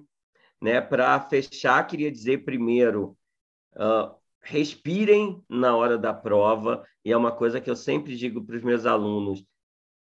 Né? 0.60 0.80
Para 0.80 1.20
fechar, 1.20 1.86
queria 1.86 2.10
dizer 2.10 2.44
primeiro, 2.44 3.16
uh, 3.74 4.14
respirem 4.40 5.42
na 5.48 5.76
hora 5.76 5.98
da 5.98 6.14
prova, 6.14 6.84
e 7.04 7.12
é 7.12 7.16
uma 7.16 7.32
coisa 7.32 7.60
que 7.60 7.68
eu 7.68 7.76
sempre 7.76 8.16
digo 8.16 8.44
para 8.44 8.56
os 8.56 8.62
meus 8.62 8.86
alunos, 8.86 9.44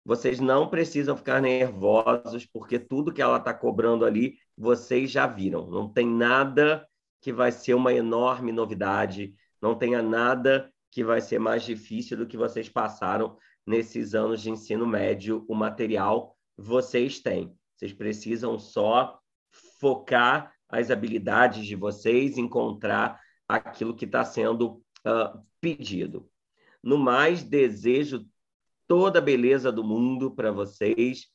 vocês 0.09 0.41
não 0.41 0.71
precisam 0.71 1.15
ficar 1.15 1.39
nervosos, 1.39 2.47
porque 2.47 2.79
tudo 2.79 3.13
que 3.13 3.21
ela 3.21 3.37
está 3.37 3.53
cobrando 3.53 4.07
ali, 4.07 4.39
vocês 4.57 5.11
já 5.11 5.27
viram. 5.27 5.69
Não 5.71 5.87
tem 5.87 6.09
nada 6.09 6.89
que 7.21 7.31
vai 7.31 7.53
ser 7.53 7.75
uma 7.75 7.93
enorme 7.93 8.51
novidade, 8.51 9.35
não 9.61 9.75
tenha 9.75 10.01
nada 10.01 10.73
que 10.91 11.05
vai 11.05 11.21
ser 11.21 11.39
mais 11.39 11.63
difícil 11.63 12.17
do 12.17 12.27
que 12.27 12.39
vocês 12.39 12.71
passaram 12.71 13.37
nesses 13.67 14.15
anos 14.15 14.41
de 14.41 14.51
ensino 14.51 14.87
médio. 14.87 15.45
O 15.47 15.55
material 15.55 16.35
vocês 16.57 17.21
têm. 17.21 17.55
Vocês 17.77 17.93
precisam 17.93 18.59
só 18.59 19.21
focar 19.79 20.55
as 20.71 20.91
habilidades 20.91 21.67
de 21.67 21.77
vocês, 21.77 22.39
encontrar 22.39 23.21
aquilo 23.47 23.95
que 23.95 24.07
está 24.07 24.25
sendo 24.25 24.83
uh, 25.07 25.39
pedido. 25.61 26.31
No 26.83 26.97
mais, 26.97 27.43
desejo 27.43 28.27
toda 28.89 29.21
a 29.21 29.23
beleza 29.23 29.71
do 29.71 29.85
mundo 29.85 30.35
para 30.35 30.51
vocês, 30.51 31.27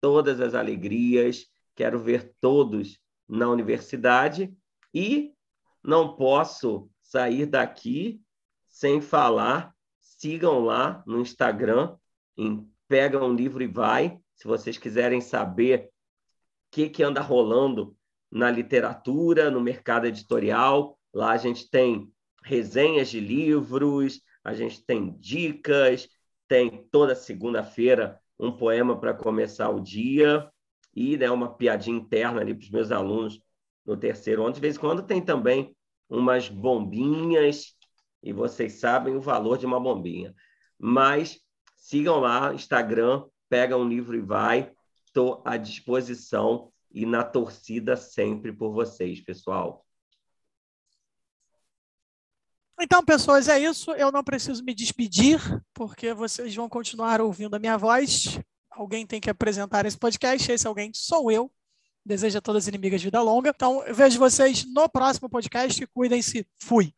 todas 0.00 0.40
as 0.40 0.54
alegrias. 0.54 1.44
Quero 1.74 1.98
ver 1.98 2.32
todos 2.40 2.98
na 3.28 3.48
universidade 3.48 4.54
e 4.94 5.34
não 5.82 6.16
posso 6.16 6.88
sair 7.02 7.44
daqui 7.44 8.22
sem 8.68 9.00
falar. 9.00 9.74
Sigam 10.00 10.64
lá 10.64 11.02
no 11.06 11.20
Instagram, 11.20 11.96
em 12.38 12.66
Pega 12.88 13.22
um 13.22 13.34
Livro 13.34 13.62
e 13.62 13.66
Vai, 13.66 14.18
se 14.34 14.46
vocês 14.46 14.78
quiserem 14.78 15.20
saber 15.20 15.86
o 15.86 15.90
que, 16.72 16.88
que 16.88 17.02
anda 17.02 17.20
rolando 17.20 17.96
na 18.30 18.50
literatura, 18.50 19.50
no 19.50 19.60
mercado 19.60 20.06
editorial, 20.06 20.98
lá 21.12 21.32
a 21.32 21.36
gente 21.36 21.68
tem 21.68 22.12
resenhas 22.42 23.08
de 23.08 23.20
livros, 23.20 24.20
a 24.42 24.54
gente 24.54 24.84
tem 24.84 25.16
dicas, 25.18 26.08
tem 26.50 26.84
toda 26.90 27.14
segunda-feira 27.14 28.20
um 28.36 28.50
poema 28.50 28.98
para 28.98 29.14
começar 29.14 29.70
o 29.70 29.78
dia 29.78 30.50
e 30.92 31.16
né, 31.16 31.30
uma 31.30 31.54
piadinha 31.54 31.96
interna 31.96 32.40
ali 32.40 32.52
para 32.52 32.64
os 32.64 32.70
meus 32.70 32.90
alunos 32.90 33.40
no 33.86 33.96
terceiro 33.96 34.42
ano. 34.42 34.52
De 34.52 34.60
vez 34.60 34.74
em 34.74 34.80
quando 34.80 35.04
tem 35.04 35.22
também 35.24 35.76
umas 36.08 36.48
bombinhas, 36.48 37.76
e 38.20 38.32
vocês 38.32 38.80
sabem 38.80 39.14
o 39.14 39.20
valor 39.20 39.58
de 39.58 39.64
uma 39.64 39.78
bombinha. 39.78 40.34
Mas 40.76 41.38
sigam 41.76 42.18
lá, 42.18 42.52
Instagram, 42.52 43.26
pega 43.48 43.76
um 43.76 43.88
livro 43.88 44.16
e 44.16 44.20
vai. 44.20 44.72
Estou 45.06 45.40
à 45.44 45.56
disposição 45.56 46.72
e 46.90 47.06
na 47.06 47.22
torcida 47.22 47.96
sempre 47.96 48.52
por 48.52 48.72
vocês, 48.72 49.20
pessoal. 49.20 49.86
Então, 52.82 53.04
pessoas, 53.04 53.46
é 53.48 53.58
isso. 53.58 53.92
Eu 53.92 54.10
não 54.10 54.24
preciso 54.24 54.64
me 54.64 54.74
despedir, 54.74 55.38
porque 55.74 56.14
vocês 56.14 56.54
vão 56.54 56.68
continuar 56.68 57.20
ouvindo 57.20 57.54
a 57.54 57.58
minha 57.58 57.76
voz. 57.76 58.40
Alguém 58.70 59.06
tem 59.06 59.20
que 59.20 59.28
apresentar 59.28 59.84
esse 59.84 59.98
podcast. 59.98 60.50
Esse 60.50 60.66
alguém 60.66 60.90
sou 60.94 61.30
eu. 61.30 61.50
Desejo 62.04 62.38
a 62.38 62.40
todas 62.40 62.64
as 62.64 62.68
inimigas 62.68 63.02
vida 63.02 63.20
longa. 63.20 63.52
Então, 63.54 63.84
vejo 63.92 64.18
vocês 64.18 64.64
no 64.64 64.88
próximo 64.88 65.28
podcast. 65.28 65.86
Cuidem-se. 65.88 66.46
Fui. 66.58 66.94